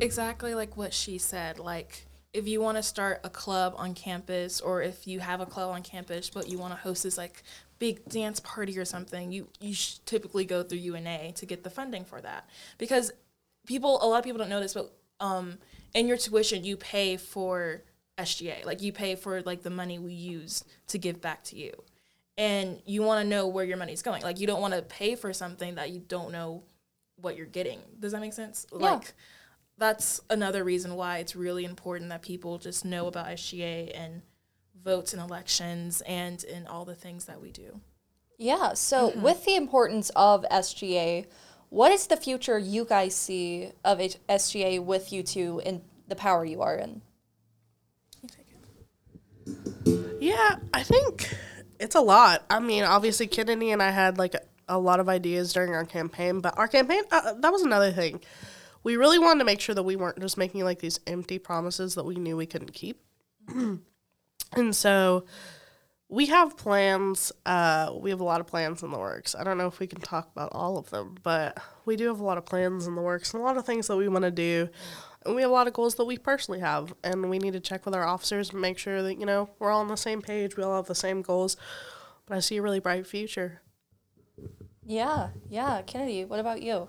Exactly 0.00 0.54
like 0.54 0.74
what 0.78 0.94
she 0.94 1.18
said. 1.18 1.58
Like 1.58 2.06
if 2.32 2.48
you 2.48 2.62
want 2.62 2.78
to 2.78 2.82
start 2.82 3.20
a 3.24 3.28
club 3.28 3.74
on 3.76 3.92
campus 3.92 4.58
or 4.58 4.80
if 4.80 5.06
you 5.06 5.20
have 5.20 5.42
a 5.42 5.46
club 5.46 5.68
on 5.70 5.82
campus 5.82 6.30
but 6.30 6.48
you 6.48 6.56
want 6.56 6.72
to 6.72 6.80
host 6.80 7.02
this 7.02 7.18
like 7.18 7.42
big 7.78 8.08
dance 8.08 8.40
party 8.40 8.78
or 8.78 8.86
something, 8.86 9.32
you 9.32 9.48
you 9.60 9.76
typically 10.06 10.46
go 10.46 10.62
through 10.62 10.78
UNA 10.78 11.32
to 11.32 11.44
get 11.44 11.62
the 11.62 11.68
funding 11.68 12.06
for 12.06 12.22
that. 12.22 12.48
Because 12.78 13.12
people 13.68 14.02
a 14.02 14.06
lot 14.06 14.18
of 14.18 14.24
people 14.24 14.38
don't 14.38 14.48
know 14.48 14.60
this, 14.60 14.74
but 14.74 14.92
um, 15.20 15.58
in 15.94 16.08
your 16.08 16.16
tuition 16.16 16.64
you 16.64 16.76
pay 16.76 17.16
for 17.16 17.84
SGA. 18.18 18.64
Like 18.64 18.82
you 18.82 18.92
pay 18.92 19.14
for 19.14 19.42
like 19.42 19.62
the 19.62 19.70
money 19.70 19.98
we 19.98 20.12
use 20.12 20.64
to 20.88 20.98
give 20.98 21.20
back 21.20 21.44
to 21.44 21.56
you. 21.56 21.72
And 22.36 22.80
you 22.86 23.02
want 23.02 23.22
to 23.22 23.28
know 23.28 23.48
where 23.48 23.64
your 23.64 23.76
money's 23.76 24.02
going. 24.02 24.22
Like 24.22 24.40
you 24.40 24.46
don't 24.46 24.60
want 24.60 24.74
to 24.74 24.82
pay 24.82 25.14
for 25.14 25.32
something 25.32 25.76
that 25.76 25.90
you 25.90 26.00
don't 26.00 26.32
know 26.32 26.64
what 27.16 27.36
you're 27.36 27.46
getting. 27.46 27.80
Does 27.98 28.12
that 28.12 28.20
make 28.20 28.32
sense? 28.32 28.66
Yeah. 28.72 28.92
Like 28.92 29.12
that's 29.76 30.20
another 30.30 30.64
reason 30.64 30.94
why 30.94 31.18
it's 31.18 31.36
really 31.36 31.64
important 31.64 32.10
that 32.10 32.22
people 32.22 32.58
just 32.58 32.84
know 32.84 33.06
about 33.06 33.26
SGA 33.28 33.92
and 33.94 34.22
votes 34.82 35.12
in 35.12 35.20
elections 35.20 36.00
and 36.02 36.42
in 36.44 36.66
all 36.66 36.84
the 36.84 36.94
things 36.94 37.26
that 37.26 37.40
we 37.40 37.50
do. 37.50 37.80
Yeah. 38.38 38.74
So, 38.74 39.12
with 39.18 39.44
the 39.44 39.56
importance 39.56 40.10
of 40.14 40.44
SGA, 40.50 41.26
what 41.70 41.92
is 41.92 42.06
the 42.06 42.16
future 42.16 42.58
you 42.58 42.84
guys 42.84 43.14
see 43.14 43.72
of 43.84 44.00
H- 44.00 44.16
SGA 44.28 44.82
with 44.82 45.12
you 45.12 45.22
two 45.22 45.60
in 45.64 45.82
the 46.06 46.16
power 46.16 46.44
you 46.44 46.62
are 46.62 46.76
in? 46.76 47.02
Yeah, 50.20 50.56
I 50.74 50.82
think 50.82 51.34
it's 51.78 51.94
a 51.94 52.00
lot. 52.00 52.44
I 52.50 52.60
mean, 52.60 52.84
obviously, 52.84 53.26
Kennedy 53.26 53.70
and 53.70 53.82
I 53.82 53.90
had 53.90 54.18
like 54.18 54.34
a, 54.34 54.40
a 54.68 54.78
lot 54.78 55.00
of 55.00 55.08
ideas 55.08 55.52
during 55.52 55.74
our 55.74 55.84
campaign, 55.84 56.40
but 56.40 56.58
our 56.58 56.68
campaign, 56.68 57.02
uh, 57.10 57.34
that 57.34 57.52
was 57.52 57.62
another 57.62 57.92
thing. 57.92 58.20
We 58.82 58.96
really 58.96 59.18
wanted 59.18 59.40
to 59.40 59.44
make 59.44 59.60
sure 59.60 59.74
that 59.74 59.82
we 59.82 59.96
weren't 59.96 60.20
just 60.20 60.38
making 60.38 60.64
like 60.64 60.80
these 60.80 61.00
empty 61.06 61.38
promises 61.38 61.94
that 61.94 62.04
we 62.04 62.16
knew 62.16 62.36
we 62.36 62.46
couldn't 62.46 62.72
keep. 62.72 63.00
and 63.48 64.74
so 64.74 65.24
we 66.08 66.26
have 66.26 66.56
plans. 66.56 67.32
Uh, 67.44 67.92
we 68.00 68.10
have 68.10 68.20
a 68.20 68.24
lot 68.24 68.40
of 68.40 68.46
plans 68.46 68.82
in 68.82 68.90
the 68.90 68.98
works. 68.98 69.34
I 69.34 69.44
don't 69.44 69.58
know 69.58 69.66
if 69.66 69.78
we 69.78 69.86
can 69.86 70.00
talk 70.00 70.30
about 70.34 70.50
all 70.52 70.78
of 70.78 70.90
them, 70.90 71.16
but 71.22 71.58
we 71.84 71.96
do 71.96 72.06
have 72.06 72.20
a 72.20 72.24
lot 72.24 72.38
of 72.38 72.46
plans 72.46 72.86
in 72.86 72.94
the 72.94 73.02
works 73.02 73.34
and 73.34 73.42
a 73.42 73.44
lot 73.44 73.56
of 73.56 73.66
things 73.66 73.86
that 73.88 73.96
we 73.96 74.08
want 74.08 74.24
to 74.24 74.30
do. 74.30 74.68
And 75.26 75.34
we 75.34 75.42
have 75.42 75.50
a 75.50 75.54
lot 75.54 75.66
of 75.66 75.74
goals 75.74 75.96
that 75.96 76.04
we 76.04 76.16
personally 76.16 76.60
have, 76.60 76.94
and 77.04 77.28
we 77.28 77.38
need 77.38 77.52
to 77.52 77.60
check 77.60 77.84
with 77.84 77.94
our 77.94 78.06
officers 78.06 78.50
and 78.50 78.60
make 78.62 78.78
sure 78.78 79.02
that 79.02 79.18
you 79.18 79.26
know 79.26 79.50
we're 79.58 79.70
all 79.70 79.80
on 79.80 79.88
the 79.88 79.96
same 79.96 80.22
page. 80.22 80.56
We 80.56 80.62
all 80.62 80.76
have 80.76 80.86
the 80.86 80.94
same 80.94 81.22
goals. 81.22 81.56
But 82.24 82.36
I 82.36 82.40
see 82.40 82.58
a 82.58 82.62
really 82.62 82.80
bright 82.80 83.06
future. 83.06 83.62
Yeah. 84.84 85.30
Yeah. 85.48 85.82
Kennedy, 85.82 86.24
what 86.24 86.40
about 86.40 86.62
you? 86.62 86.88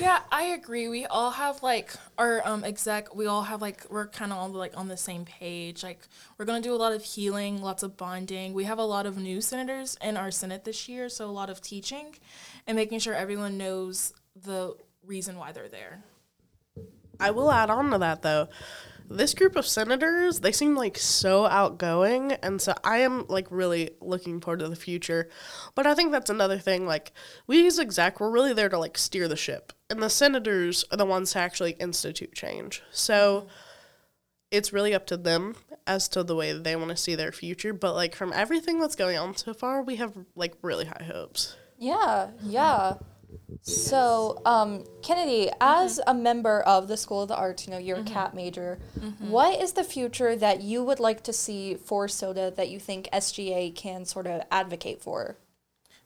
Yeah, 0.00 0.20
I 0.32 0.44
agree. 0.44 0.88
We 0.88 1.06
all 1.06 1.30
have 1.30 1.62
like 1.62 1.92
our 2.18 2.46
um 2.46 2.64
exec. 2.64 3.14
We 3.14 3.26
all 3.26 3.42
have 3.42 3.60
like 3.60 3.84
we're 3.90 4.06
kind 4.06 4.32
of 4.32 4.38
all 4.38 4.48
like 4.48 4.76
on 4.76 4.88
the 4.88 4.96
same 4.96 5.24
page. 5.24 5.82
Like 5.82 6.00
we're 6.38 6.44
gonna 6.46 6.60
do 6.60 6.74
a 6.74 6.76
lot 6.76 6.92
of 6.92 7.04
healing, 7.04 7.62
lots 7.62 7.82
of 7.82 7.96
bonding. 7.96 8.54
We 8.54 8.64
have 8.64 8.78
a 8.78 8.84
lot 8.84 9.06
of 9.06 9.18
new 9.18 9.40
senators 9.40 9.96
in 10.02 10.16
our 10.16 10.30
senate 10.30 10.64
this 10.64 10.88
year, 10.88 11.08
so 11.08 11.26
a 11.26 11.30
lot 11.30 11.50
of 11.50 11.60
teaching, 11.60 12.16
and 12.66 12.76
making 12.76 13.00
sure 13.00 13.14
everyone 13.14 13.58
knows 13.58 14.12
the 14.34 14.74
reason 15.04 15.36
why 15.36 15.52
they're 15.52 15.68
there. 15.68 16.02
I 17.18 17.30
will 17.30 17.52
add 17.52 17.70
on 17.70 17.90
to 17.90 17.98
that 17.98 18.22
though. 18.22 18.48
This 19.12 19.34
group 19.34 19.56
of 19.56 19.66
senators, 19.66 20.38
they 20.38 20.52
seem 20.52 20.76
like 20.76 20.96
so 20.96 21.44
outgoing, 21.46 22.30
and 22.34 22.62
so 22.62 22.74
I 22.84 22.98
am 22.98 23.26
like 23.28 23.48
really 23.50 23.90
looking 24.00 24.40
forward 24.40 24.60
to 24.60 24.68
the 24.68 24.76
future. 24.76 25.28
But 25.74 25.84
I 25.84 25.96
think 25.96 26.12
that's 26.12 26.30
another 26.30 26.58
thing. 26.58 26.86
Like 26.86 27.12
we 27.48 27.66
as 27.66 27.80
exec, 27.80 28.20
we're 28.20 28.30
really 28.30 28.52
there 28.52 28.68
to 28.68 28.78
like 28.78 28.96
steer 28.96 29.26
the 29.26 29.36
ship, 29.36 29.72
and 29.90 30.00
the 30.00 30.08
senators 30.08 30.84
are 30.92 30.96
the 30.96 31.04
ones 31.04 31.32
to 31.32 31.40
actually 31.40 31.72
institute 31.72 32.34
change. 32.34 32.84
So 32.92 33.48
it's 34.52 34.72
really 34.72 34.94
up 34.94 35.06
to 35.08 35.16
them 35.16 35.56
as 35.88 36.06
to 36.10 36.22
the 36.22 36.36
way 36.36 36.52
they 36.52 36.76
want 36.76 36.90
to 36.90 36.96
see 36.96 37.16
their 37.16 37.32
future. 37.32 37.72
But 37.72 37.94
like 37.94 38.14
from 38.14 38.32
everything 38.32 38.78
that's 38.78 38.94
going 38.94 39.18
on 39.18 39.36
so 39.36 39.52
far, 39.52 39.82
we 39.82 39.96
have 39.96 40.12
like 40.36 40.54
really 40.62 40.84
high 40.84 41.04
hopes. 41.04 41.56
Yeah, 41.78 42.30
yeah. 42.44 42.94
So, 43.62 44.40
um, 44.46 44.84
Kennedy, 45.02 45.50
as 45.60 46.00
a 46.06 46.14
member 46.14 46.60
of 46.62 46.88
the 46.88 46.96
School 46.96 47.22
of 47.22 47.28
the 47.28 47.36
Arts, 47.36 47.66
you 47.66 47.72
know, 47.72 47.78
you're 47.78 47.98
a 47.98 48.02
cat 48.04 48.34
major. 48.34 48.78
What 49.18 49.60
is 49.60 49.72
the 49.74 49.84
future 49.84 50.34
that 50.36 50.62
you 50.62 50.82
would 50.82 50.98
like 51.00 51.22
to 51.24 51.32
see 51.32 51.74
for 51.74 52.08
SODA 52.08 52.52
that 52.56 52.68
you 52.70 52.78
think 52.80 53.08
SGA 53.12 53.74
can 53.74 54.04
sort 54.04 54.26
of 54.26 54.42
advocate 54.50 55.02
for? 55.02 55.36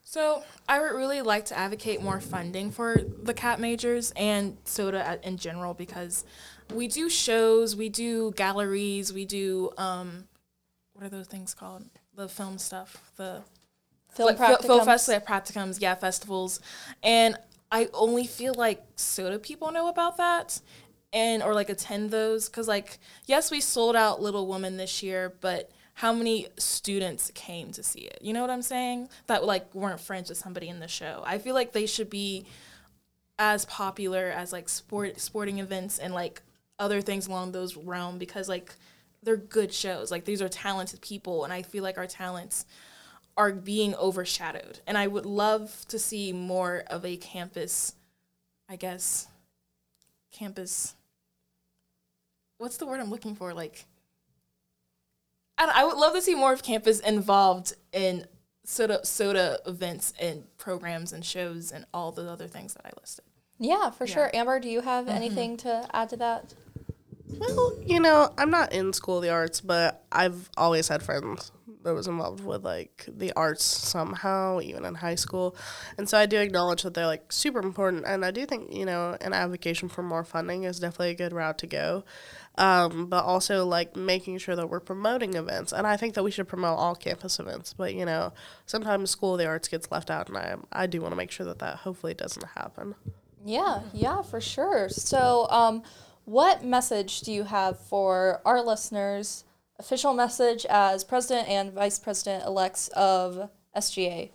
So 0.03 0.43
I 0.69 0.81
would 0.81 0.93
really 0.93 1.23
like 1.23 1.47
to 1.47 1.59
advocate 1.59 2.03
more 2.03 2.21
funding 2.21 2.71
for 2.71 3.01
the 3.23 3.33
cat 3.33 3.59
majors 3.59 4.13
and 4.17 4.59
soda 4.65 5.07
at- 5.07 5.25
in 5.25 5.39
general 5.39 5.73
because 5.75 6.25
we 6.75 6.89
do 6.89 7.09
shows, 7.09 7.75
we 7.75 7.89
do 7.89 8.33
galleries, 8.33 9.13
we 9.13 9.25
do 9.25 9.71
um, 9.79 10.29
what 10.93 11.05
are 11.07 11.09
those 11.09 11.27
things 11.27 11.55
called? 11.55 11.85
The 12.15 12.29
film 12.29 12.59
stuff, 12.59 13.11
the 13.17 13.43
Film 14.15 14.29
like 14.29 14.39
practicums? 14.39 14.85
festival 14.85 15.21
practicums, 15.21 15.81
yeah, 15.81 15.95
festivals, 15.95 16.61
and 17.03 17.37
I 17.73 17.89
only 17.93 18.27
feel 18.27 18.55
like 18.55 18.85
soda 18.97 19.39
people 19.39 19.73
know 19.73 19.89
about 19.89 20.17
that, 20.19 20.61
and 21.13 21.43
or 21.43 21.55
like 21.55 21.69
attend 21.69 22.11
those 22.11 22.49
because 22.49 22.69
like 22.69 22.99
yes, 23.27 23.51
we 23.51 23.61
sold 23.61 23.97
out 23.97 24.23
Little 24.23 24.47
Woman 24.47 24.77
this 24.77 25.03
year, 25.03 25.35
but 25.41 25.71
how 25.95 26.13
many 26.13 26.49
students 26.59 27.31
came 27.35 27.71
to 27.73 27.83
see 27.83 28.01
it? 28.01 28.19
You 28.21 28.33
know 28.33 28.41
what 28.41 28.51
I'm 28.51 28.63
saying? 28.63 29.09
That 29.27 29.45
like 29.45 29.73
weren't 29.75 30.01
friends 30.01 30.29
with 30.29 30.39
somebody 30.39 30.69
in 30.69 30.81
the 30.81 30.89
show. 30.89 31.23
I 31.25 31.39
feel 31.39 31.55
like 31.55 31.73
they 31.73 31.87
should 31.87 32.11
be 32.11 32.47
as 33.39 33.65
popular 33.65 34.27
as 34.27 34.53
like 34.53 34.69
sport 34.69 35.21
sporting 35.21 35.59
events 35.59 35.99
and 35.99 36.13
like 36.15 36.43
other 36.79 37.01
things 37.01 37.27
along 37.27 37.53
those 37.53 37.77
realm 37.77 38.19
because 38.19 38.49
like 38.49 38.75
they're 39.23 39.37
good 39.37 39.73
shows. 39.73 40.11
Like 40.11 40.25
these 40.25 40.43
are 40.43 40.49
talented 40.49 41.01
people, 41.01 41.45
and 41.45 41.53
I 41.53 41.63
feel 41.63 41.83
like 41.83 41.97
our 41.97 42.07
talents 42.07 42.67
are 43.37 43.53
being 43.53 43.95
overshadowed. 43.97 44.81
And 44.87 44.97
I 44.97 45.07
would 45.07 45.27
love 45.27 45.85
to 45.89 45.99
see 45.99 46.33
more 46.33 46.85
of 46.89 47.05
a 47.05 47.17
campus, 47.17 47.95
I 48.69 48.77
guess, 48.77 49.29
campus. 50.33 50.95
What's 52.59 52.77
the 52.77 52.87
word 52.87 53.01
I'm 53.01 53.11
looking 53.11 53.35
for? 53.35 53.53
Like, 53.53 53.87
I, 55.59 55.71
I 55.75 55.85
would 55.85 55.97
love 55.97 56.15
to 56.15 56.23
see 56.23 56.35
more 56.35 56.53
of 56.53 56.63
campus 56.63 57.01
involved 57.01 57.75
in 57.93 58.27
soda 58.65 59.05
soda 59.05 59.59
events 59.67 60.15
and 60.19 60.45
programs 60.57 61.13
and 61.13 61.25
shows 61.25 61.71
and 61.71 61.85
all 61.93 62.13
the 62.13 62.31
other 62.31 62.47
things 62.47 62.75
that 62.75 62.87
I 62.87 62.91
listed. 63.01 63.25
Yeah, 63.59 63.91
for 63.91 64.07
Yeah. 64.07 64.15
sure. 64.15 64.31
Amber, 64.35 64.59
do 64.59 64.69
you 64.69 64.81
have 64.81 65.07
mm-hmm. 65.07 65.17
anything 65.17 65.57
to 65.59 65.89
add 65.93 66.09
to 66.11 66.17
that? 66.17 66.55
Well, 67.39 67.79
you 67.85 68.01
know, 68.01 68.33
I'm 68.39 68.51
not 68.51 68.73
in 68.73 68.93
school 68.93 69.19
of 69.19 69.23
the 69.23 69.31
arts, 69.31 69.61
but 69.61 70.05
I've 70.11 70.51
always 70.57 70.89
had 70.89 71.03
friends 71.03 71.53
that 71.85 71.95
was 71.95 72.07
involved 72.07 72.45
with 72.45 72.65
like 72.65 73.05
the 73.07 73.33
arts 73.35 73.65
somehow, 73.65 74.61
even 74.61 74.85
in 74.85 74.95
high 74.95 75.15
school. 75.15 75.55
And 75.99 76.09
so 76.09 76.19
I 76.19 76.27
do 76.27 76.39
acknowledge 76.39 76.83
that 76.83 76.95
they're 76.95 77.07
like 77.07 77.31
super 77.31 77.61
important 77.61 78.05
and 78.07 78.25
I 78.25 78.31
do 78.31 78.47
think, 78.47 78.73
you 78.73 78.87
know, 78.87 79.17
an 79.21 79.33
advocacy 79.33 79.87
for 79.89 80.03
more 80.03 80.25
funding 80.25 80.65
is 80.65 80.81
definitely 80.81 81.11
a 81.11 81.15
good 81.15 81.33
route 81.33 81.59
to 81.59 81.67
go. 81.67 82.05
Um, 82.57 83.07
but 83.07 83.25
also 83.25 83.67
like 83.67 83.97
making 83.97 84.39
sure 84.39 84.55
that 84.57 84.69
we're 84.69 84.81
promoting 84.81 85.35
events. 85.35 85.73
And 85.73 85.87
I 85.87 85.97
think 85.97 86.15
that 86.15 86.23
we 86.23 86.31
should 86.31 86.49
promote 86.49 86.79
all 86.79 86.95
campus 86.95 87.39
events. 87.39 87.75
But 87.75 87.95
you 87.95 88.05
know, 88.05 88.33
sometimes 88.65 89.11
School 89.11 89.33
of 89.35 89.39
the 89.39 89.47
Arts 89.47 89.67
gets 89.67 89.91
left 89.91 90.09
out, 90.09 90.29
and 90.29 90.39
I 90.39 90.55
I 90.71 90.87
do 90.87 91.01
want 91.01 91.11
to 91.13 91.17
make 91.17 91.33
sure 91.33 91.45
that 91.47 91.59
that 91.59 91.79
hopefully 91.79 92.15
doesn't 92.15 92.47
happen. 92.55 92.95
Yeah, 93.45 93.81
yeah, 93.93 94.23
for 94.23 94.41
sure. 94.41 94.89
So, 94.89 95.49
um, 95.51 95.83
what 96.25 96.65
message 96.65 97.21
do 97.21 97.33
you 97.33 97.45
have 97.45 97.79
for 97.79 98.41
our 98.45 98.63
listeners? 98.63 99.45
Official 99.79 100.15
message 100.15 100.65
as 100.67 101.05
president 101.05 101.49
and 101.49 101.73
vice 101.73 101.99
president 101.99 102.45
elects 102.45 102.89
of 102.89 103.51
SGA. 103.77 104.31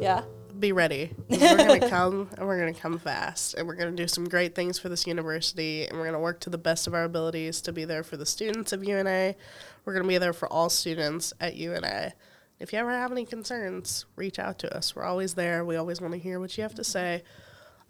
Yeah. 0.00 0.22
Be 0.58 0.72
ready. 0.72 1.14
We're 1.28 1.56
gonna 1.56 1.88
come 1.88 2.28
and 2.36 2.46
we're 2.46 2.58
gonna 2.58 2.74
come 2.74 2.98
fast, 2.98 3.54
and 3.54 3.68
we're 3.68 3.76
gonna 3.76 3.92
do 3.92 4.08
some 4.08 4.28
great 4.28 4.56
things 4.56 4.76
for 4.76 4.88
this 4.88 5.06
university, 5.06 5.86
and 5.86 5.96
we're 5.96 6.04
gonna 6.04 6.18
work 6.18 6.40
to 6.40 6.50
the 6.50 6.58
best 6.58 6.88
of 6.88 6.94
our 6.94 7.04
abilities 7.04 7.60
to 7.62 7.72
be 7.72 7.84
there 7.84 8.02
for 8.02 8.16
the 8.16 8.26
students 8.26 8.72
of 8.72 8.82
UNA. 8.82 9.36
We're 9.84 9.92
gonna 9.92 10.08
be 10.08 10.18
there 10.18 10.32
for 10.32 10.52
all 10.52 10.68
students 10.68 11.32
at 11.40 11.54
UNA. 11.54 12.12
If 12.58 12.72
you 12.72 12.80
ever 12.80 12.90
have 12.90 13.12
any 13.12 13.24
concerns, 13.24 14.04
reach 14.16 14.40
out 14.40 14.58
to 14.60 14.76
us. 14.76 14.96
We're 14.96 15.04
always 15.04 15.34
there. 15.34 15.64
We 15.64 15.76
always 15.76 16.00
want 16.00 16.14
to 16.14 16.18
hear 16.18 16.40
what 16.40 16.56
you 16.56 16.62
have 16.62 16.74
to 16.74 16.84
say. 16.84 17.22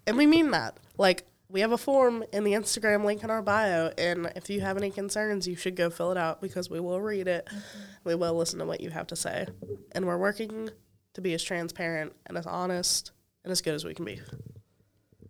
And 0.07 0.17
we 0.17 0.25
mean 0.25 0.51
that. 0.51 0.77
Like, 0.97 1.25
we 1.49 1.61
have 1.61 1.71
a 1.71 1.77
form 1.77 2.23
in 2.31 2.43
the 2.43 2.53
Instagram 2.53 3.03
link 3.03 3.23
in 3.23 3.29
our 3.29 3.41
bio. 3.41 3.91
And 3.97 4.31
if 4.35 4.49
you 4.49 4.61
have 4.61 4.77
any 4.77 4.91
concerns, 4.91 5.47
you 5.47 5.55
should 5.55 5.75
go 5.75 5.89
fill 5.89 6.11
it 6.11 6.17
out 6.17 6.41
because 6.41 6.69
we 6.69 6.79
will 6.79 7.01
read 7.01 7.27
it. 7.27 7.47
Mm-hmm. 7.47 7.79
We 8.03 8.15
will 8.15 8.35
listen 8.35 8.59
to 8.59 8.65
what 8.65 8.81
you 8.81 8.91
have 8.91 9.07
to 9.07 9.15
say. 9.15 9.47
And 9.93 10.05
we're 10.05 10.17
working 10.17 10.69
to 11.15 11.21
be 11.21 11.33
as 11.33 11.43
transparent 11.43 12.13
and 12.27 12.37
as 12.37 12.45
honest 12.45 13.11
and 13.43 13.51
as 13.51 13.61
good 13.61 13.73
as 13.73 13.83
we 13.83 13.95
can 13.95 14.05
be. 14.05 14.19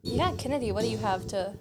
Yeah, 0.01 0.33
Kennedy, 0.37 0.71
what 0.71 0.83
do 0.83 0.89
you 0.89 0.97
have 0.97 1.25
to? 1.27 1.53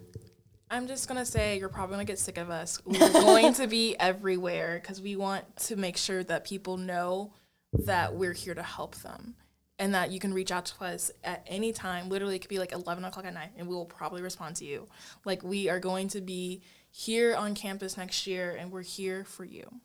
I'm 0.71 0.87
just 0.87 1.09
gonna 1.09 1.25
say 1.25 1.59
you're 1.59 1.69
probably 1.69 1.95
gonna 1.95 2.05
get 2.05 2.19
sick 2.19 2.37
of 2.37 2.51
us. 2.51 2.81
We're 2.85 3.11
going 3.11 3.55
to 3.55 3.67
be 3.67 3.97
everywhere 3.99 4.79
because 4.81 5.01
we 5.01 5.17
want 5.17 5.57
to 5.65 5.77
make 5.77 5.97
sure 5.97 6.23
that 6.25 6.45
people 6.45 6.77
know 6.77 7.33
that 7.73 8.15
we're 8.15 8.33
here 8.33 8.55
to 8.55 8.63
help 8.63 8.97
them 8.97 9.35
and 9.79 9.95
that 9.95 10.11
you 10.11 10.19
can 10.19 10.35
reach 10.35 10.51
out 10.51 10.67
to 10.67 10.85
us 10.85 11.11
at 11.23 11.45
any 11.47 11.73
time. 11.73 12.09
Literally, 12.09 12.37
it 12.37 12.41
could 12.41 12.49
be 12.49 12.59
like 12.59 12.73
11 12.73 13.05
o'clock 13.05 13.25
at 13.25 13.35
night, 13.35 13.51
and 13.57 13.69
we 13.69 13.75
will 13.75 13.85
probably 13.85 14.23
respond 14.23 14.57
to 14.57 14.65
you. 14.65 14.89
Like, 15.25 15.43
we 15.43 15.69
are 15.69 15.79
going 15.79 16.09
to 16.09 16.21
be 16.21 16.63
here 16.91 17.35
on 17.37 17.55
campus 17.55 17.97
next 17.97 18.27
year, 18.27 18.57
and 18.59 18.73
we're 18.73 18.83
here 18.83 19.25
for 19.25 19.45
you. 19.45 19.81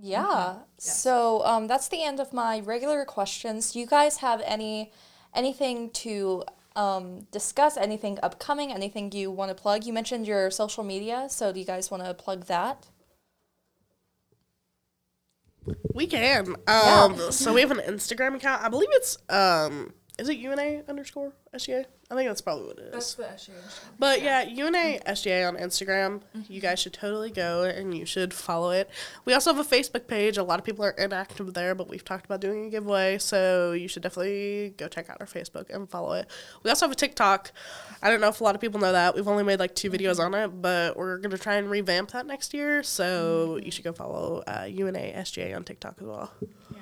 Yeah. 0.00 0.56
So 0.78 1.44
um, 1.44 1.66
that's 1.66 1.88
the 1.88 2.02
end 2.02 2.20
of 2.20 2.32
my 2.32 2.60
regular 2.60 3.04
questions. 3.04 3.72
Do 3.72 3.80
you 3.80 3.86
guys 3.86 4.18
have 4.18 4.42
any 4.44 4.90
anything 5.34 5.90
to 5.90 6.44
um, 6.76 7.26
discuss? 7.30 7.76
Anything 7.76 8.18
upcoming? 8.22 8.72
Anything 8.72 9.12
you 9.12 9.30
want 9.30 9.50
to 9.50 9.54
plug? 9.54 9.84
You 9.84 9.92
mentioned 9.92 10.26
your 10.26 10.50
social 10.50 10.82
media, 10.82 11.26
so 11.28 11.52
do 11.52 11.60
you 11.60 11.66
guys 11.66 11.90
want 11.90 12.04
to 12.04 12.14
plug 12.14 12.46
that? 12.46 12.86
We 15.94 16.06
can. 16.06 16.56
Um, 16.66 17.30
so 17.30 17.52
we 17.52 17.60
have 17.60 17.70
an 17.70 17.78
Instagram 17.78 18.34
account. 18.36 18.62
I 18.62 18.68
believe 18.68 18.88
it's 18.92 19.18
um, 19.28 19.92
is 20.18 20.28
it 20.28 20.38
UNA 20.38 20.82
underscore 20.88 21.34
SGA? 21.54 21.84
I 22.12 22.14
think 22.14 22.28
that's 22.28 22.42
probably 22.42 22.66
what 22.66 22.78
it 22.78 22.84
is. 22.86 22.92
That's 22.92 23.14
the 23.14 23.34
issue. 23.34 23.52
But 23.98 24.20
yeah, 24.20 24.42
UNA 24.42 24.78
mm-hmm. 24.78 25.08
SGA 25.08 25.48
on 25.48 25.56
Instagram. 25.56 26.20
You 26.34 26.40
mm-hmm. 26.40 26.58
guys 26.58 26.78
should 26.78 26.92
totally 26.92 27.30
go 27.30 27.64
and 27.64 27.96
you 27.96 28.04
should 28.04 28.34
follow 28.34 28.70
it. 28.70 28.90
We 29.24 29.32
also 29.32 29.54
have 29.54 29.64
a 29.64 29.68
Facebook 29.68 30.06
page. 30.06 30.36
A 30.36 30.42
lot 30.42 30.58
of 30.58 30.64
people 30.64 30.84
are 30.84 30.90
inactive 30.90 31.54
there, 31.54 31.74
but 31.74 31.88
we've 31.88 32.04
talked 32.04 32.26
about 32.26 32.42
doing 32.42 32.66
a 32.66 32.70
giveaway, 32.70 33.16
so 33.16 33.72
you 33.72 33.88
should 33.88 34.02
definitely 34.02 34.74
go 34.76 34.88
check 34.88 35.08
out 35.08 35.18
our 35.20 35.26
Facebook 35.26 35.74
and 35.74 35.88
follow 35.88 36.12
it. 36.12 36.28
We 36.62 36.68
also 36.68 36.84
have 36.84 36.92
a 36.92 36.96
TikTok. 36.96 37.52
I 38.02 38.10
don't 38.10 38.20
know 38.20 38.28
if 38.28 38.42
a 38.42 38.44
lot 38.44 38.54
of 38.54 38.60
people 38.60 38.78
know 38.78 38.92
that. 38.92 39.14
We've 39.14 39.28
only 39.28 39.44
made 39.44 39.58
like 39.58 39.74
two 39.74 39.90
mm-hmm. 39.90 40.04
videos 40.04 40.18
on 40.18 40.34
it, 40.34 40.48
but 40.48 40.98
we're 40.98 41.16
gonna 41.16 41.38
try 41.38 41.54
and 41.54 41.70
revamp 41.70 42.10
that 42.10 42.26
next 42.26 42.52
year. 42.52 42.82
So 42.82 43.58
you 43.62 43.70
should 43.70 43.84
go 43.84 43.92
follow 43.92 44.42
uh, 44.46 44.66
UNA 44.68 44.98
SGA 44.98 45.56
on 45.56 45.64
TikTok 45.64 45.96
as 45.98 46.06
well. 46.06 46.30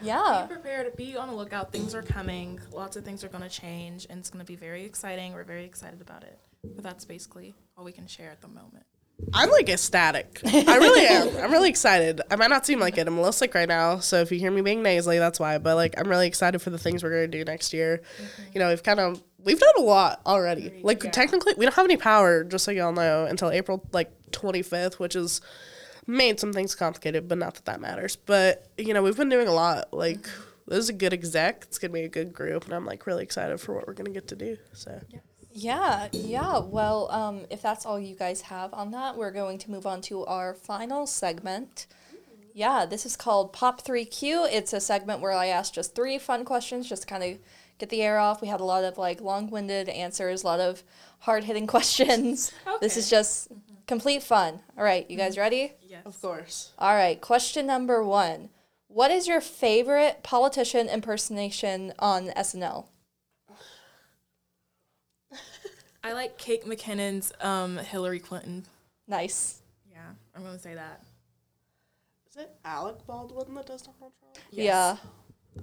Yeah. 0.02 0.46
Be 0.48 0.54
prepared. 0.54 0.96
Be 0.96 1.16
on 1.16 1.28
the 1.28 1.34
lookout. 1.34 1.72
Things 1.72 1.94
are 1.94 2.02
coming. 2.02 2.60
Lots 2.72 2.96
of 2.96 3.04
things 3.04 3.24
are 3.24 3.28
going 3.28 3.42
to 3.42 3.48
change, 3.48 4.06
and 4.08 4.18
it's 4.18 4.30
going 4.30 4.44
to 4.44 4.50
be 4.50 4.56
very 4.60 4.84
exciting. 4.84 5.32
We're 5.32 5.44
very 5.44 5.64
excited 5.64 6.00
about 6.00 6.22
it. 6.22 6.38
But 6.62 6.84
that's 6.84 7.04
basically 7.04 7.54
all 7.76 7.84
we 7.84 7.92
can 7.92 8.06
share 8.06 8.30
at 8.30 8.42
the 8.42 8.48
moment. 8.48 8.84
I'm 9.32 9.50
like 9.50 9.68
ecstatic. 9.68 10.40
I 10.44 10.76
really 10.76 11.06
am. 11.06 11.36
I'm 11.44 11.50
really 11.50 11.68
excited. 11.68 12.20
I 12.30 12.36
might 12.36 12.50
not 12.50 12.66
seem 12.66 12.80
like 12.80 12.98
it. 12.98 13.06
I'm 13.06 13.14
a 13.14 13.20
little 13.20 13.32
sick 13.32 13.54
right 13.54 13.68
now, 13.68 13.98
so 13.98 14.20
if 14.20 14.32
you 14.32 14.38
hear 14.38 14.50
me 14.50 14.60
being 14.62 14.82
nasally, 14.82 15.18
that's 15.18 15.38
why. 15.38 15.58
But 15.58 15.76
like, 15.76 15.98
I'm 15.98 16.08
really 16.08 16.26
excited 16.26 16.60
for 16.60 16.70
the 16.70 16.78
things 16.78 17.02
we're 17.02 17.10
gonna 17.10 17.28
do 17.28 17.44
next 17.44 17.72
year. 17.72 18.02
Mm-hmm. 18.16 18.42
You 18.54 18.60
know, 18.60 18.68
we've 18.68 18.82
kind 18.82 19.00
of 19.00 19.22
we've 19.42 19.60
done 19.60 19.74
a 19.78 19.82
lot 19.82 20.20
already. 20.26 20.80
Like 20.82 21.00
technically, 21.12 21.54
we 21.56 21.64
don't 21.64 21.74
have 21.74 21.84
any 21.84 21.96
power, 21.96 22.44
just 22.44 22.64
so 22.64 22.70
y'all 22.70 22.92
know, 22.92 23.26
until 23.26 23.50
April 23.50 23.86
like 23.92 24.10
25th, 24.30 24.94
which 24.94 25.16
is 25.16 25.40
made 26.06 26.40
some 26.40 26.52
things 26.52 26.74
complicated, 26.74 27.28
but 27.28 27.38
not 27.38 27.54
that 27.54 27.66
that 27.66 27.80
matters. 27.80 28.16
But 28.16 28.70
you 28.78 28.94
know, 28.94 29.02
we've 29.02 29.16
been 29.16 29.28
doing 29.28 29.48
a 29.48 29.52
lot. 29.54 29.92
Like, 29.92 30.22
mm-hmm. 30.22 30.49
This 30.70 30.78
is 30.84 30.88
a 30.88 30.94
good 30.94 31.12
exec. 31.12 31.64
It's 31.68 31.78
gonna 31.78 31.92
be 31.92 32.04
a 32.04 32.08
good 32.08 32.32
group, 32.32 32.64
and 32.64 32.72
I'm 32.74 32.86
like 32.86 33.06
really 33.06 33.22
excited 33.22 33.60
for 33.60 33.74
what 33.74 33.86
we're 33.86 33.94
gonna 33.94 34.10
get 34.10 34.28
to 34.28 34.36
do. 34.36 34.56
So. 34.72 35.00
Yeah, 35.52 36.08
yeah. 36.12 36.58
Well, 36.60 37.10
um, 37.10 37.44
if 37.50 37.60
that's 37.60 37.84
all 37.84 37.98
you 37.98 38.14
guys 38.14 38.40
have 38.42 38.72
on 38.72 38.92
that, 38.92 39.16
we're 39.16 39.32
going 39.32 39.58
to 39.58 39.70
move 39.70 39.84
on 39.84 40.00
to 40.02 40.24
our 40.26 40.54
final 40.54 41.06
segment. 41.08 41.86
Yeah, 42.54 42.86
this 42.86 43.04
is 43.04 43.16
called 43.16 43.52
Pop 43.52 43.82
3Q. 43.84 44.48
It's 44.52 44.72
a 44.72 44.80
segment 44.80 45.20
where 45.20 45.32
I 45.32 45.46
ask 45.46 45.72
just 45.74 45.94
three 45.94 46.18
fun 46.18 46.44
questions 46.44 46.88
just 46.88 47.02
to 47.02 47.08
kind 47.08 47.24
of 47.24 47.38
get 47.78 47.88
the 47.90 48.00
air 48.02 48.18
off. 48.18 48.40
We 48.42 48.48
had 48.48 48.60
a 48.60 48.64
lot 48.64 48.84
of 48.84 48.96
like 48.98 49.20
long 49.20 49.50
winded 49.50 49.88
answers, 49.88 50.42
a 50.44 50.46
lot 50.46 50.60
of 50.60 50.82
hard 51.20 51.44
hitting 51.44 51.66
questions. 51.76 52.52
Okay. 52.66 52.76
This 52.80 52.96
is 52.96 53.06
Okay. 53.06 53.16
just 53.18 53.48
complete 53.88 54.22
fun. 54.22 54.60
All 54.78 54.84
right, 54.84 55.08
you 55.10 55.16
guys 55.16 55.36
ready? 55.36 55.72
Yes. 55.82 56.02
Of 56.06 56.20
course. 56.22 56.70
All 56.78 56.94
right, 56.94 57.20
question 57.20 57.66
number 57.66 58.04
one. 58.04 58.50
What 58.92 59.12
is 59.12 59.28
your 59.28 59.40
favorite 59.40 60.24
politician 60.24 60.88
impersonation 60.88 61.92
on 62.00 62.30
SNL? 62.30 62.86
I 66.02 66.12
like 66.12 66.38
Kate 66.38 66.64
McKinnon's 66.66 67.32
um, 67.40 67.76
Hillary 67.78 68.18
Clinton. 68.18 68.66
Nice. 69.06 69.62
Yeah, 69.92 70.00
I'm 70.34 70.42
going 70.42 70.56
to 70.56 70.60
say 70.60 70.74
that. 70.74 71.02
Is 72.30 72.36
it 72.38 72.50
Alec 72.64 73.06
Baldwin 73.06 73.54
that 73.54 73.66
does 73.66 73.82
Donald 73.82 74.12
Trump? 74.18 74.38
Yeah. 74.50 74.96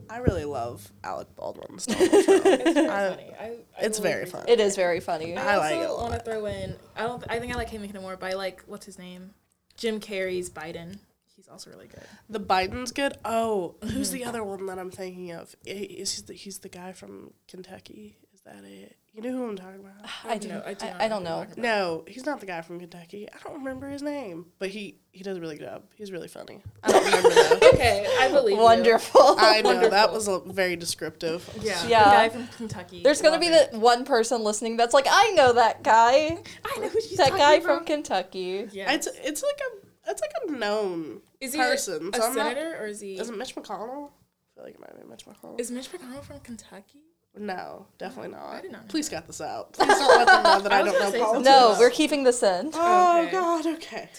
I 0.10 0.20
really 0.20 0.46
love 0.46 0.90
Alec 1.04 1.28
Baldwin's 1.36 1.86
Donald 1.86 2.10
Trump. 2.24 2.46
It's 2.46 2.74
very 2.74 2.88
I- 2.88 3.10
funny. 3.10 3.32
I, 3.38 3.44
I 3.44 3.56
it's 3.82 4.00
really 4.00 4.10
very 4.10 4.22
appreciate 4.24 4.42
fun. 4.42 4.46
It 4.48 4.60
is 4.62 4.78
very 4.78 5.02
funny. 5.02 5.36
I, 5.36 5.56
I 5.56 5.58
like 5.58 5.76
also 5.76 5.82
it 5.82 5.90
a 5.90 6.02
want 6.02 6.14
to 6.14 6.20
throw 6.22 6.46
in. 6.46 6.76
I 6.96 7.04
don't. 7.04 7.24
I 7.30 7.40
think 7.40 7.54
I 7.54 7.58
like 7.58 7.70
Kate 7.72 7.82
McKinnon 7.82 8.02
more, 8.04 8.16
but 8.16 8.32
I 8.32 8.36
like 8.36 8.64
what's 8.68 8.86
his 8.86 8.98
name, 8.98 9.32
Jim 9.76 10.00
Carrey's 10.00 10.50
Biden. 10.50 11.00
He's 11.48 11.54
also 11.54 11.70
really 11.70 11.88
good. 11.88 12.04
The 12.30 12.42
Biden's 12.42 12.92
good. 12.92 13.14
Oh, 13.24 13.76
who's 13.82 14.12
the 14.12 14.20
mm-hmm. 14.20 14.30
other 14.30 14.44
one 14.44 14.66
that 14.66 14.78
I'm 14.78 14.92
thinking 14.92 15.32
of? 15.32 15.56
Is 15.66 16.16
he 16.16 16.22
the, 16.24 16.34
he's 16.34 16.60
the 16.60 16.68
guy 16.68 16.92
from 16.92 17.32
Kentucky? 17.48 18.18
Is 18.34 18.42
that 18.42 18.66
it? 18.66 18.98
You 19.14 19.22
know 19.22 19.32
who 19.32 19.48
I'm 19.48 19.56
talking 19.56 19.80
about? 19.80 19.94
I 20.26 20.38
do. 20.38 20.50
know- 20.50 20.62
I 20.66 20.74
do 20.74 20.86
I, 20.86 20.90
not 20.90 21.02
I 21.02 21.08
know 21.08 21.16
don't 21.22 21.24
know. 21.24 21.64
No, 21.64 22.04
he's 22.06 22.26
not 22.26 22.42
the 22.42 22.46
guy 22.46 22.62
from 22.62 22.82
Kentucky. 22.82 23.30
I 23.34 23.38
don't 23.46 23.60
remember 23.60 23.88
his 23.88 24.04
name, 24.04 24.48
but 24.60 24.70
he 24.70 25.00
he 25.12 25.24
does 25.24 25.38
a 25.38 25.42
really 25.42 25.58
good 25.58 25.68
job. 25.68 25.84
He's 25.96 26.12
really 26.12 26.28
funny. 26.28 26.62
I 26.84 26.92
don't 26.92 27.06
remember 27.06 27.30
though. 27.30 27.68
Okay, 27.74 28.06
I 28.20 28.30
believe 28.30 28.58
you. 28.58 28.62
Wonderful. 28.62 29.38
I 29.40 29.62
know 29.62 29.90
that 29.90 30.12
was 30.12 30.28
a, 30.28 30.40
very 30.40 30.76
descriptive. 30.76 31.50
Yeah, 31.62 31.88
Yeah. 31.88 32.04
the 32.04 32.10
guy 32.10 32.30
from 32.30 32.48
Kentucky. 32.58 33.04
There's 33.04 33.22
gonna 33.22 33.40
be 33.40 33.48
it. 33.48 33.72
the 33.72 33.80
one 33.80 34.04
person 34.04 34.44
listening 34.44 34.76
that's 34.76 34.94
like, 34.94 35.08
I 35.10 35.32
know 35.32 35.54
that 35.54 35.82
guy. 35.82 36.38
I 36.66 36.80
know 36.80 36.90
who 36.90 37.02
she's 37.02 37.18
That 37.18 37.30
talking 37.30 37.40
guy 37.40 37.54
about. 37.54 37.78
from 37.78 37.86
Kentucky. 37.86 38.68
Yeah. 38.74 38.92
It's 38.92 39.08
it's 39.24 39.42
like 39.42 39.60
a 39.62 39.87
it's 40.08 40.22
like 40.22 40.32
a 40.48 40.52
known 40.52 41.22
is 41.40 41.54
he 41.54 41.60
person. 41.60 42.12
a 42.14 42.18
so 42.18 42.24
I'm 42.28 42.36
not- 42.36 42.48
senator 42.56 42.78
or 42.82 42.88
is 42.88 43.00
he? 43.02 43.18
Is 43.20 43.30
it 43.30 43.38
Mitch 43.38 43.56
McConnell? 43.56 44.10
I 44.10 44.56
feel 44.56 44.64
like 44.64 44.74
it 44.76 44.80
might 44.80 45.00
be 45.02 45.08
Mitch 45.08 45.26
McConnell. 45.26 45.60
Is 45.60 45.70
Mitch 45.72 45.92
McConnell 45.92 46.24
from 46.24 46.40
Kentucky? 46.40 47.02
no, 47.40 47.86
definitely 48.00 48.32
not. 48.32 48.64
did 48.64 48.72
not 48.72 48.82
know 48.82 48.88
Please 48.88 49.10
cut 49.10 49.28
this 49.28 49.42
out. 49.42 49.72
Please 49.74 49.88
don't 49.90 50.08
let 50.18 50.26
them 50.26 50.42
know 50.42 50.60
that 50.60 50.72
I, 50.74 50.80
I 50.80 50.84
don't 50.84 51.00
know 51.00 51.12
say 51.12 51.20
politics. 51.20 51.46
No, 51.46 51.76
we're 51.80 51.92
keeping 51.92 52.24
this 52.24 52.42
in. 52.42 52.72
Oh 52.74 53.22
Okay. 53.22 53.32
God. 53.32 53.66
Okay. 53.68 54.10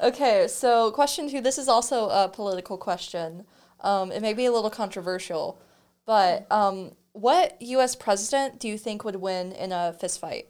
Okay, 0.00 0.46
so 0.48 0.92
question 0.92 1.28
two. 1.28 1.40
This 1.40 1.58
is 1.58 1.66
also 1.68 2.08
a 2.10 2.28
political 2.28 2.78
question. 2.78 3.44
Um, 3.80 4.12
it 4.12 4.22
may 4.22 4.32
be 4.32 4.44
a 4.44 4.52
little 4.52 4.70
controversial, 4.70 5.60
but 6.06 6.46
um, 6.52 6.92
what 7.14 7.60
U.S. 7.60 7.96
president 7.96 8.60
do 8.60 8.68
you 8.68 8.78
think 8.78 9.02
would 9.02 9.16
win 9.16 9.50
in 9.50 9.72
a 9.72 9.92
fist 9.98 10.20
fight? 10.20 10.46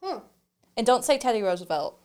Huh. 0.00 0.20
And 0.76 0.86
don't 0.86 1.04
say 1.04 1.18
Teddy 1.18 1.42
Roosevelt. 1.42 1.98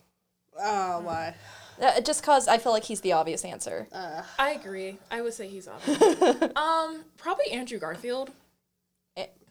Uh, 0.60 0.99
why? 1.01 1.36
Uh, 1.81 1.99
just 2.01 2.23
cause 2.23 2.47
I 2.47 2.57
feel 2.57 2.71
like 2.71 2.85
he's 2.85 3.01
the 3.01 3.13
obvious 3.13 3.43
answer. 3.43 3.88
Uh, 3.91 4.23
I 4.39 4.51
agree. 4.51 4.97
I 5.11 5.21
would 5.21 5.33
say 5.33 5.47
he's 5.47 5.67
obvious. 5.67 6.01
um, 6.55 7.03
probably 7.17 7.51
Andrew 7.51 7.79
Garfield. 7.79 8.31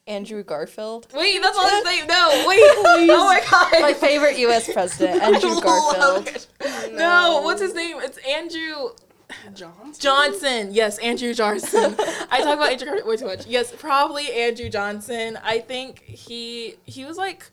Andrew 0.06 0.42
Garfield. 0.42 1.06
Wait, 1.14 1.40
that's 1.40 1.56
not 1.56 1.70
his 1.70 1.84
name. 1.84 2.06
No, 2.06 2.44
wait. 2.46 2.60
oh 2.60 3.24
my 3.24 3.42
god. 3.50 3.80
My 3.80 3.94
favorite 3.94 4.38
U.S. 4.38 4.70
president, 4.70 5.22
Andrew 5.22 5.60
Garfield. 5.60 6.28
it. 6.28 6.92
No, 6.92 7.40
what's 7.42 7.62
his 7.62 7.74
name? 7.74 7.96
It's 8.00 8.18
Andrew 8.18 8.90
Johnson. 9.54 9.94
Johnson. 9.98 10.68
Yes, 10.72 10.98
Andrew 10.98 11.32
Johnson. 11.32 11.94
I 12.30 12.40
talk 12.42 12.56
about 12.56 12.72
Andrew 12.72 12.86
Garfield 12.86 13.08
way 13.08 13.16
too 13.16 13.24
much. 13.24 13.46
Yes, 13.46 13.72
probably 13.72 14.30
Andrew 14.30 14.68
Johnson. 14.68 15.38
I 15.42 15.60
think 15.60 16.02
he 16.02 16.74
he 16.84 17.06
was 17.06 17.16
like 17.16 17.50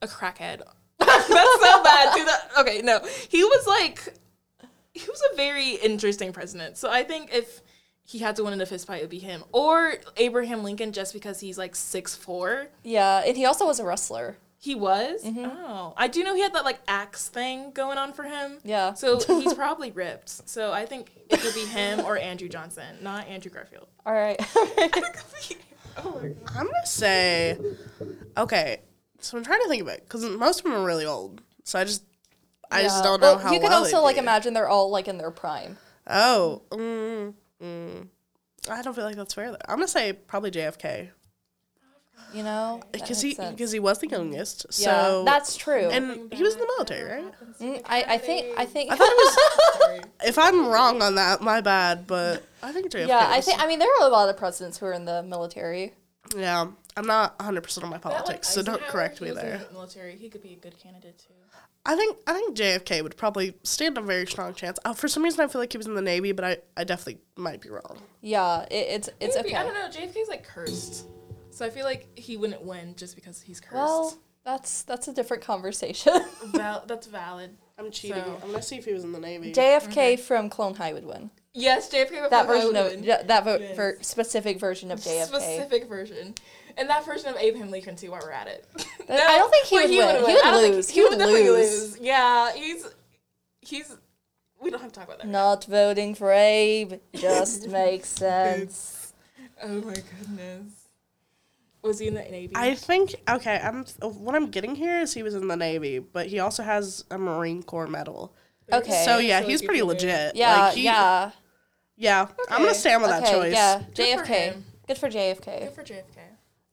a 0.00 0.06
crackhead. 0.06 0.62
That's 1.28 1.60
so 1.60 1.82
bad. 1.82 2.14
Dude, 2.14 2.26
that, 2.26 2.50
okay, 2.58 2.82
no, 2.82 3.00
he 3.28 3.44
was 3.44 3.66
like 3.66 4.14
he 4.92 5.08
was 5.08 5.22
a 5.32 5.36
very 5.36 5.74
interesting 5.76 6.32
president. 6.32 6.76
So 6.76 6.90
I 6.90 7.04
think 7.04 7.32
if 7.32 7.62
he 8.04 8.18
had 8.18 8.36
to 8.36 8.44
win 8.44 8.52
in 8.52 8.60
a 8.60 8.66
fist 8.66 8.86
fight, 8.86 8.98
it 8.98 9.02
would 9.02 9.10
be 9.10 9.18
him 9.18 9.44
or 9.52 9.94
Abraham 10.16 10.62
Lincoln, 10.62 10.92
just 10.92 11.12
because 11.12 11.40
he's 11.40 11.58
like 11.58 11.76
six 11.76 12.14
four. 12.14 12.68
Yeah, 12.82 13.22
and 13.24 13.36
he 13.36 13.44
also 13.44 13.66
was 13.66 13.80
a 13.80 13.84
wrestler. 13.84 14.36
He 14.60 14.74
was. 14.74 15.22
Mm-hmm. 15.24 15.44
Oh, 15.44 15.94
I 15.96 16.08
do 16.08 16.24
know 16.24 16.34
he 16.34 16.42
had 16.42 16.52
that 16.54 16.64
like 16.64 16.80
axe 16.88 17.28
thing 17.28 17.70
going 17.70 17.96
on 17.96 18.12
for 18.12 18.24
him. 18.24 18.58
Yeah. 18.64 18.94
So 18.94 19.20
he's 19.20 19.54
probably 19.54 19.92
ripped. 19.92 20.48
So 20.48 20.72
I 20.72 20.84
think 20.84 21.12
it 21.30 21.40
could 21.40 21.54
be 21.54 21.64
him 21.64 22.00
or 22.00 22.18
Andrew 22.18 22.48
Johnson, 22.48 22.96
not 23.00 23.28
Andrew 23.28 23.52
Garfield. 23.52 23.86
All 24.04 24.12
right. 24.12 24.36
oh 24.56 24.74
my 24.76 24.88
god. 24.88 26.36
I'm 26.56 26.66
gonna 26.66 26.86
say, 26.86 27.56
okay. 28.36 28.80
So 29.20 29.36
I'm 29.36 29.44
trying 29.44 29.60
to 29.62 29.68
think 29.68 29.82
of 29.82 29.88
it 29.88 30.02
because 30.04 30.24
most 30.24 30.58
of 30.60 30.64
them 30.64 30.74
are 30.74 30.84
really 30.84 31.04
old. 31.06 31.40
So 31.64 31.78
I 31.78 31.84
just, 31.84 32.04
I 32.70 32.82
just 32.82 33.02
don't 33.02 33.20
know 33.20 33.34
Well, 33.34 33.38
how. 33.38 33.52
You 33.52 33.60
could 33.60 33.70
well 33.70 33.80
also 33.84 33.96
they'd 33.98 34.02
like 34.02 34.16
be. 34.16 34.20
imagine 34.20 34.54
they're 34.54 34.68
all 34.68 34.90
like 34.90 35.08
in 35.08 35.18
their 35.18 35.30
prime. 35.30 35.76
Oh, 36.06 36.62
mm, 36.70 37.34
mm. 37.62 38.06
I 38.70 38.82
don't 38.82 38.94
feel 38.94 39.04
like 39.04 39.16
that's 39.16 39.34
fair. 39.34 39.50
Though. 39.50 39.58
I'm 39.68 39.76
gonna 39.76 39.88
say 39.88 40.12
probably 40.12 40.50
JFK 40.50 41.08
You 42.34 42.42
know, 42.42 42.80
That 42.82 42.92
because 42.92 43.08
makes 43.10 43.20
he 43.22 43.34
sense. 43.34 43.54
because 43.56 43.72
he 43.72 43.78
was 43.80 43.98
the 43.98 44.08
youngest. 44.08 44.66
yeah, 44.78 44.84
So 45.06 45.24
that's 45.24 45.56
true. 45.56 45.88
and 45.90 46.32
he 46.32 46.42
was 46.42 46.54
in 46.54 46.60
the 46.60 46.66
military, 46.76 47.22
right? 47.22 47.34
Mm, 47.60 47.82
I, 47.86 48.04
I 48.14 48.18
think 48.18 48.58
I 48.58 48.66
think 48.66 48.90
I 48.92 48.96
thought 48.96 49.08
it 49.10 49.16
was. 49.16 50.04
if 50.28 50.38
I'm 50.38 50.66
wrong 50.68 51.00
on 51.02 51.14
that, 51.16 51.40
my 51.40 51.60
bad. 51.60 52.06
But 52.06 52.42
I 52.62 52.72
think 52.72 52.90
JFK. 52.90 53.08
yeah, 53.08 53.18
I 53.18 53.36
was- 53.36 53.44
think 53.46 53.60
I 53.62 53.66
mean 53.66 53.78
there 53.78 53.88
are 54.00 54.06
a 54.06 54.10
lot 54.10 54.28
of 54.28 54.36
presidents 54.36 54.78
who 54.78 54.86
are 54.86 54.92
in 54.92 55.04
the 55.06 55.22
military. 55.22 55.94
Yeah, 56.36 56.66
I'm 56.96 57.06
not 57.06 57.38
100 57.38 57.62
percent 57.62 57.84
on 57.84 57.90
my 57.90 57.98
politics, 57.98 58.48
so 58.48 58.62
don't 58.62 58.82
correct 58.82 59.20
me 59.20 59.30
there. 59.30 59.62
military, 59.72 60.16
he 60.16 60.28
could 60.28 60.42
be 60.42 60.52
a 60.52 60.56
good 60.56 60.78
candidate 60.78 61.18
too. 61.18 61.34
I 61.86 61.96
think 61.96 62.18
I 62.26 62.34
think 62.34 62.56
JFK 62.56 63.02
would 63.02 63.16
probably 63.16 63.54
stand 63.62 63.96
a 63.96 64.02
very 64.02 64.26
strong 64.26 64.52
chance. 64.54 64.78
Uh, 64.84 64.92
for 64.92 65.08
some 65.08 65.22
reason, 65.22 65.40
I 65.40 65.48
feel 65.48 65.60
like 65.60 65.72
he 65.72 65.78
was 65.78 65.86
in 65.86 65.94
the 65.94 66.02
Navy, 66.02 66.32
but 66.32 66.44
I, 66.44 66.58
I 66.76 66.84
definitely 66.84 67.22
might 67.36 67.60
be 67.60 67.70
wrong. 67.70 67.98
Yeah, 68.20 68.62
it, 68.70 68.74
it's 68.74 69.08
it's 69.20 69.36
Maybe, 69.36 69.48
okay. 69.48 69.56
I 69.56 69.62
don't 69.62 69.74
know. 69.74 69.88
JFK's 69.88 70.28
like 70.28 70.46
cursed, 70.46 71.06
so 71.50 71.64
I 71.64 71.70
feel 71.70 71.84
like 71.84 72.06
he 72.18 72.36
wouldn't 72.36 72.62
win 72.62 72.94
just 72.96 73.14
because 73.14 73.40
he's 73.40 73.60
cursed. 73.60 73.74
Well, 73.74 74.18
that's 74.44 74.82
that's 74.82 75.08
a 75.08 75.14
different 75.14 75.42
conversation. 75.42 76.12
Val- 76.46 76.84
that's 76.86 77.06
valid. 77.06 77.56
I'm 77.78 77.90
cheating. 77.90 78.22
So- 78.22 78.38
I'm 78.42 78.50
gonna 78.50 78.62
see 78.62 78.76
if 78.76 78.84
he 78.84 78.92
was 78.92 79.04
in 79.04 79.12
the 79.12 79.20
Navy. 79.20 79.52
JFK 79.52 80.18
from 80.18 80.50
Clone 80.50 80.74
High 80.74 80.92
would 80.92 81.06
win. 81.06 81.30
Yes, 81.58 81.90
JFK. 81.90 82.20
would 82.22 82.30
That 82.30 82.46
probably 82.46 82.60
version 82.60 82.76
of 82.76 82.90
win. 82.92 83.02
yeah, 83.04 83.22
that 83.24 83.44
vo- 83.44 83.58
Yes. 83.58 83.76
ver- 83.76 83.98
specific 84.00 84.58
version 84.60 84.90
of 84.90 85.00
JFK. 85.00 85.26
specific 85.26 85.88
version, 85.88 86.34
and 86.76 86.88
that 86.88 87.04
version 87.04 87.28
of 87.30 87.36
Abraham 87.36 87.70
Lincoln 87.70 87.96
too. 87.96 88.10
While 88.12 88.20
we're 88.22 88.30
at 88.30 88.46
it, 88.46 88.64
I 89.08 89.38
don't 89.38 89.50
think 89.50 89.66
he 89.66 89.76
Wait, 89.76 89.90
would 89.90 90.22
win. 90.22 90.26
He 90.26 90.34
would 90.34 90.44
I 90.44 90.50
don't 90.52 90.62
think- 90.62 90.74
lose. 90.76 90.88
He, 90.88 90.94
He 90.94 91.00
would 91.02 91.10
would 91.10 91.18
definitely 91.18 91.50
lose. 91.50 91.92
lose. 91.92 92.00
Yeah, 92.00 92.52
he's 92.52 92.86
he's. 93.60 93.96
We 94.60 94.70
don't 94.70 94.80
have 94.80 94.92
to 94.92 94.98
talk 94.98 95.08
about 95.08 95.18
that. 95.18 95.28
Not 95.28 95.64
voting 95.66 96.14
for 96.14 96.32
Abe 96.32 96.94
just 97.14 97.68
makes 97.80 98.08
sense. 98.08 99.12
Oh 99.62 99.68
my 99.82 99.94
goodness. 99.94 100.72
Was 101.82 102.00
he 102.00 102.08
in 102.08 102.14
the 102.14 102.22
Navy? 102.22 102.52
I 102.56 102.74
think 102.74 103.14
okay. 103.28 103.60
I'm 103.62 103.84
what 104.00 104.34
I'm 104.34 104.50
getting 104.50 104.74
here 104.74 105.00
is 105.00 105.14
he 105.14 105.22
was 105.22 105.34
in 105.34 105.46
the 105.48 105.56
Navy, 105.56 105.98
but 106.00 106.26
he 106.26 106.38
also 106.40 106.62
has 106.62 107.04
a 107.10 107.16
Marine 107.18 107.62
Corps 107.62 107.86
medal. 107.86 108.34
Okay. 108.72 109.02
So 109.04 109.18
yeah, 109.18 109.40
So 109.40 109.46
he's 109.48 109.62
pretty 109.62 109.82
legit. 109.82 110.34
yeah, 110.36 110.60
Like, 110.66 110.74
he- 110.74 110.82
yeah. 110.84 111.30
Yeah. 111.98 112.28
I'm 112.48 112.62
gonna 112.62 112.74
stand 112.74 113.02
with 113.02 113.10
that 113.10 113.30
choice. 113.30 113.52
yeah. 113.52 113.82
Good 113.94 114.20
JFK. 114.20 114.26
him. 114.26 114.64
Good 114.86 114.98
for 114.98 115.10
JFK. 115.10 115.60
Good 115.60 115.72
for 115.72 115.82
JFK. 115.82 116.18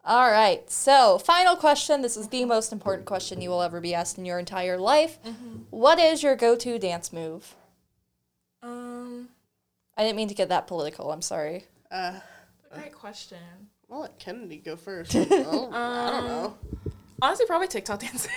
All 0.06 0.30
right. 0.32 0.70
So, 0.70 1.18
final 1.18 1.56
question. 1.56 2.02
This 2.04 2.16
is 2.16 2.28
the 2.30 2.46
most 2.46 2.72
important 2.72 3.06
question 3.06 3.42
you 3.42 3.50
will 3.50 3.64
ever 3.64 3.82
be 3.82 3.94
asked 3.96 4.18
in 4.20 4.26
your 4.26 4.38
entire 4.38 4.78
life. 4.78 5.22
Mm-hmm. 5.24 5.56
What 5.72 5.98
is 6.00 6.22
your 6.22 6.36
go-to 6.36 6.78
dance 6.78 7.12
move? 7.12 7.56
Um, 8.62 9.30
I 9.98 10.04
didn't 10.04 10.16
mean 10.16 10.28
to 10.28 10.36
get 10.36 10.50
that 10.50 10.68
political. 10.68 11.12
I'm 11.12 11.24
sorry. 11.24 11.66
Uh, 11.92 12.20
great 12.72 12.94
question. 12.94 13.40
I'll 13.92 14.02
let 14.02 14.20
Kennedy 14.20 14.58
go 14.58 14.76
first. 14.76 15.16
Oh, 15.32 15.70
I 15.74 16.12
don't 16.12 16.28
know. 16.28 16.58
Honestly, 17.22 17.46
probably 17.48 17.68
TikTok 17.68 18.00
dances. 18.02 18.30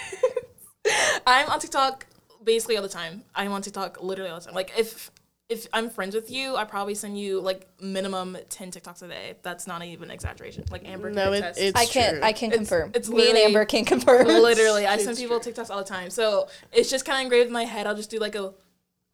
I'm 1.26 1.48
on 1.50 1.60
TikTok 1.60 2.06
basically 2.44 2.76
all 2.76 2.82
the 2.82 2.88
time. 2.88 3.24
I'm 3.34 3.52
on 3.52 3.60
TikTok 3.62 4.02
literally 4.02 4.30
all 4.30 4.38
the 4.38 4.46
time. 4.46 4.54
Like 4.54 4.72
if 4.78 5.10
if 5.48 5.66
I'm 5.72 5.88
friends 5.88 6.14
with 6.14 6.30
you, 6.30 6.56
I 6.56 6.64
probably 6.64 6.94
send 6.94 7.18
you 7.18 7.40
like 7.40 7.66
minimum 7.80 8.36
ten 8.50 8.70
TikToks 8.70 9.02
a 9.02 9.08
day. 9.08 9.34
That's 9.42 9.66
not 9.66 9.82
even 9.82 10.10
exaggeration. 10.10 10.64
Like 10.70 10.86
Amber 10.86 11.10
No, 11.10 11.32
can 11.32 11.42
it, 11.44 11.54
it's 11.56 11.78
I 11.80 11.86
can 11.86 12.14
true. 12.14 12.22
I 12.22 12.32
can 12.32 12.48
It's- 12.52 12.58
confirm. 12.58 12.90
it's 12.94 13.08
Me 13.08 13.28
and 13.30 13.38
Amber 13.38 13.64
can 13.64 13.84
confirm. 13.86 14.26
literally 14.26 14.86
I 14.86 14.98
send 14.98 15.10
It's 15.10 15.20
people 15.20 15.40
TikToks 15.40 15.70
all 15.70 15.78
the 15.78 15.84
time. 15.88 16.10
So 16.10 16.48
it's 16.72 16.90
just 16.90 17.04
kind 17.06 17.18
of 17.18 17.22
engraved 17.22 17.46
in 17.46 17.52
my 17.52 17.64
head. 17.64 17.86
I'll 17.86 17.94
just 17.96 18.10
do 18.10 18.18
like 18.18 18.34
a 18.34 18.52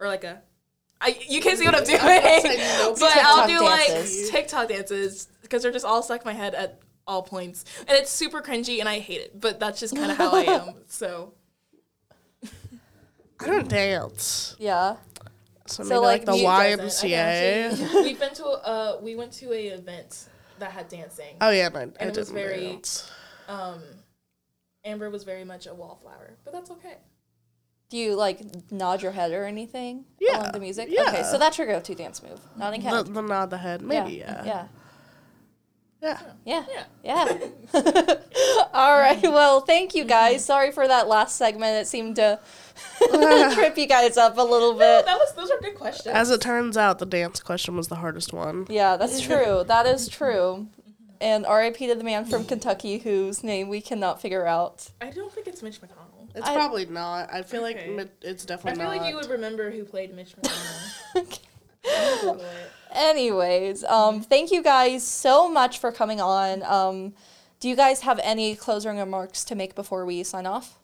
or 0.01 0.07
like 0.09 0.25
a. 0.25 0.43
I, 1.01 1.19
you 1.29 1.41
can't 1.41 1.59
see 1.59 1.67
what 1.67 1.75
I'm 1.77 1.85
doing, 1.85 1.99
no 1.99 2.95
but 2.99 3.17
I'll 3.19 3.47
TikTok 3.47 3.49
do 3.49 3.61
like. 3.65 4.31
TikTok 4.31 4.69
dances 4.69 5.29
because 5.43 5.63
they're 5.63 5.73
just 5.73 5.85
all 5.85 6.03
stuck 6.03 6.23
in 6.23 6.27
my 6.27 6.33
head 6.33 6.55
at 6.55 6.81
all 7.07 7.23
points, 7.23 7.65
and 7.81 7.91
it's 7.91 8.11
super 8.11 8.41
cringy, 8.41 8.81
and 8.81 8.89
I 8.89 8.99
hate 8.99 9.21
it. 9.21 9.39
But 9.41 9.61
that's 9.61 9.79
just 9.79 9.95
kind 9.95 10.11
of 10.11 10.17
how 10.17 10.33
I 10.33 10.43
am. 10.45 10.75
So 10.89 11.35
I 13.41 13.47
don't 13.47 13.69
dance. 13.69 14.57
Yeah. 14.59 14.97
So, 15.67 15.83
So, 15.85 16.01
like, 16.01 16.27
like, 16.27 16.27
the 16.27 16.37
you. 16.39 16.47
YMCA. 16.47 17.95
We've 18.05 18.19
been 18.21 18.35
to 18.35 18.45
a, 18.45 18.53
uh, 18.53 18.99
we 19.03 19.15
went 19.17 19.33
to 19.35 19.53
a 19.53 19.67
event 19.69 20.29
that 20.59 20.73
had 20.73 20.89
dancing. 20.89 21.37
Oh 21.41 21.51
yeah, 21.51 21.69
no, 21.69 21.81
I 21.81 21.83
And 21.83 22.11
it 22.11 22.17
was 22.17 22.31
very- 22.31 22.73
dance. 22.73 23.11
Um, 23.49 23.83
Amber 24.85 25.09
was 25.11 25.25
very 25.25 25.45
much 25.45 25.67
a 25.67 25.75
wallflower, 25.75 26.37
but 26.45 26.53
that's 26.53 26.71
okay. 26.71 26.99
Do 27.91 27.97
you 27.99 28.15
like 28.15 28.41
nod 28.71 29.03
your 29.03 29.13
head 29.13 29.33
or 29.33 29.45
anything? 29.45 30.05
Yeah, 30.21 30.41
Along 30.41 30.53
the 30.53 30.61
music? 30.61 30.89
yeah. 30.91 31.03
Okay, 31.09 31.23
so 31.23 31.39
that's 31.39 31.57
your 31.59 31.67
go-to 31.67 31.95
dance 31.95 32.23
move. 32.23 32.41
Nodding 32.57 32.83
The, 32.83 32.89
head. 32.91 33.07
the 33.07 33.23
nod 33.23 33.51
the 33.51 33.59
head, 33.59 33.83
maybe 33.83 34.15
yeah. 34.15 34.43
Yeah. 34.45 34.45
Yeah. 34.45 34.67
Yeah. 36.05 36.21
Yeah. 36.45 36.85
Yeah. 37.03 37.25
All 38.75 38.99
right. 38.99 39.17
Mm-hmm. 39.17 39.33
Well, 39.33 39.61
thank 39.63 39.95
you 39.95 40.05
guys. 40.05 40.37
Mm-hmm. 40.37 40.47
Sorry 40.47 40.73
for 40.73 40.87
that 40.87 41.09
last 41.09 41.37
segment. 41.37 41.81
It 41.83 41.87
seemed 41.87 42.17
to 42.17 42.39
trip 43.55 43.79
you 43.79 43.87
guys 43.87 44.17
up 44.17 44.37
a 44.37 44.43
little 44.43 44.75
bit. 44.75 45.07
That 45.07 45.17
was 45.19 45.33
those 45.35 45.51
are 45.51 45.59
good 45.61 45.77
questions. 45.77 46.15
As 46.15 46.31
it 46.31 46.41
turns 46.41 46.77
out, 46.77 46.99
the 46.99 47.07
dance 47.07 47.41
question 47.41 47.77
was 47.77 47.89
the 47.89 47.97
hardest 47.97 48.33
one. 48.33 48.67
Yeah, 48.69 48.97
that's 48.97 49.21
true. 49.21 49.65
That 49.67 49.87
is 49.87 50.09
mm-hmm. 50.09 50.25
true. 50.25 50.67
And 51.21 51.47
RIP 51.49 51.79
to 51.79 51.95
the 51.95 52.05
man 52.05 52.27
from 52.27 52.45
Kentucky 52.45 52.99
whose 52.99 53.43
name 53.43 53.69
we 53.69 53.81
cannot 53.81 54.21
figure 54.21 54.47
out. 54.47 54.91
I 55.01 55.11
don't 55.11 55.33
think 55.33 55.47
it's 55.47 55.63
Mitch 55.63 55.81
McConnell. 55.81 56.29
It's 56.35 56.47
I- 56.47 56.55
probably 56.55 56.85
not. 56.85 57.33
I 57.33 57.43
feel 57.43 57.63
like 57.63 57.77
Okay. 57.77 57.91
mid- 57.91 58.11
it's 58.21 58.45
I 58.45 58.49
definitely 58.49 58.81
feel 58.81 58.91
not. 58.91 59.01
like 59.01 59.09
you 59.11 59.17
would 59.17 59.31
remember 59.31 59.71
who 59.71 59.85
played 59.85 60.15
Mitch 60.15 60.35
McConnell. 60.37 60.93
Google 61.15 61.31
it. 61.33 61.41
Anyways, 62.93 63.85
um, 63.85 64.23
thank 64.23 64.51
you 64.53 64.63
guys 64.63 65.07
so 65.07 65.49
much 65.49 65.79
for 65.79 65.91
coming 65.91 66.21
on. 66.21 66.63
Um, 66.63 67.15
do 67.61 67.69
you 67.69 67.77
guys 67.77 68.03
have 68.03 68.21
any 68.23 68.55
closing 68.55 68.99
remarks 68.99 69.45
to 69.45 69.55
make 69.55 69.75
before 69.75 70.05
we 70.05 70.23
sign 70.23 70.47
off? 70.47 70.79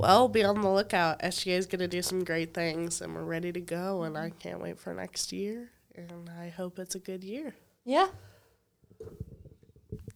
Well, 0.00 0.28
be 0.28 0.44
on 0.44 0.60
the 0.60 0.68
lookout. 0.68 1.20
SGA 1.20 1.58
is 1.58 1.66
going 1.66 1.80
to 1.80 1.88
do 1.88 2.02
some 2.02 2.24
great 2.24 2.54
things, 2.54 3.00
and 3.00 3.14
we're 3.14 3.24
ready 3.24 3.52
to 3.52 3.60
go. 3.60 4.02
And 4.02 4.16
I 4.16 4.30
can't 4.30 4.60
wait 4.60 4.78
for 4.78 4.94
next 4.94 5.32
year. 5.32 5.70
And 5.94 6.30
I 6.40 6.48
hope 6.48 6.78
it's 6.78 6.94
a 6.94 6.98
good 6.98 7.24
year. 7.24 7.54
Yeah. 7.84 8.08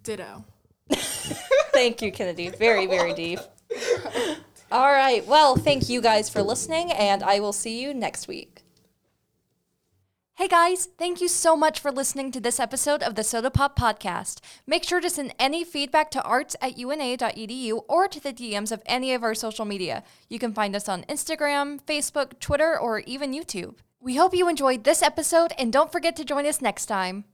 Ditto. 0.03 0.45
Thank 0.93 2.03
you, 2.03 2.12
Kennedy. 2.12 2.51
Very, 2.51 2.87
very 2.87 3.14
deep. 3.14 3.40
All 4.72 4.90
right. 4.90 5.27
Well, 5.27 5.57
thank 5.57 5.88
you 5.88 6.00
guys 6.00 6.29
for 6.29 6.42
listening, 6.42 6.90
and 6.90 7.22
I 7.22 7.40
will 7.40 7.53
see 7.53 7.81
you 7.81 7.94
next 7.94 8.27
week. 8.27 8.64
Hey 10.37 10.48
guys, 10.48 10.88
thank 10.98 11.20
you 11.20 11.29
so 11.29 11.55
much 11.55 11.79
for 11.79 11.92
listening 11.92 12.33
to 12.33 12.40
this 12.40 12.58
episode 12.58 13.04
of 13.04 13.15
the 13.15 13.23
SOTA 13.23 13.52
Pop 13.52 13.79
Podcast. 13.79 14.40
Make 14.67 14.83
sure 14.83 15.00
to 15.00 15.08
send 15.08 15.33
any 15.38 15.62
feedback 15.62 16.10
to 16.10 16.23
arts 16.23 16.56
at 16.60 16.77
una.edu 16.77 17.83
or 17.87 18.08
to 18.08 18.19
the 18.19 18.33
DMs 18.33 18.73
of 18.73 18.83
any 18.85 19.15
of 19.15 19.23
our 19.23 19.37
social 19.37 19.65
media. 19.65 20.02
You 20.29 20.40
can 20.40 20.52
find 20.52 20.75
us 20.75 20.88
on 20.88 21.04
Instagram, 21.04 21.81
Facebook, 21.85 22.40
Twitter, 22.40 22.77
or 22.77 22.98
even 23.00 23.33
YouTube. 23.33 23.77
We 24.00 24.17
hope 24.17 24.35
you 24.35 24.48
enjoyed 24.48 24.83
this 24.83 25.04
episode 25.04 25.52
and 25.56 25.73
don't 25.73 25.92
forget 25.92 26.17
to 26.17 26.25
join 26.25 26.46
us 26.46 26.60
next 26.60 26.87
time. 26.87 27.27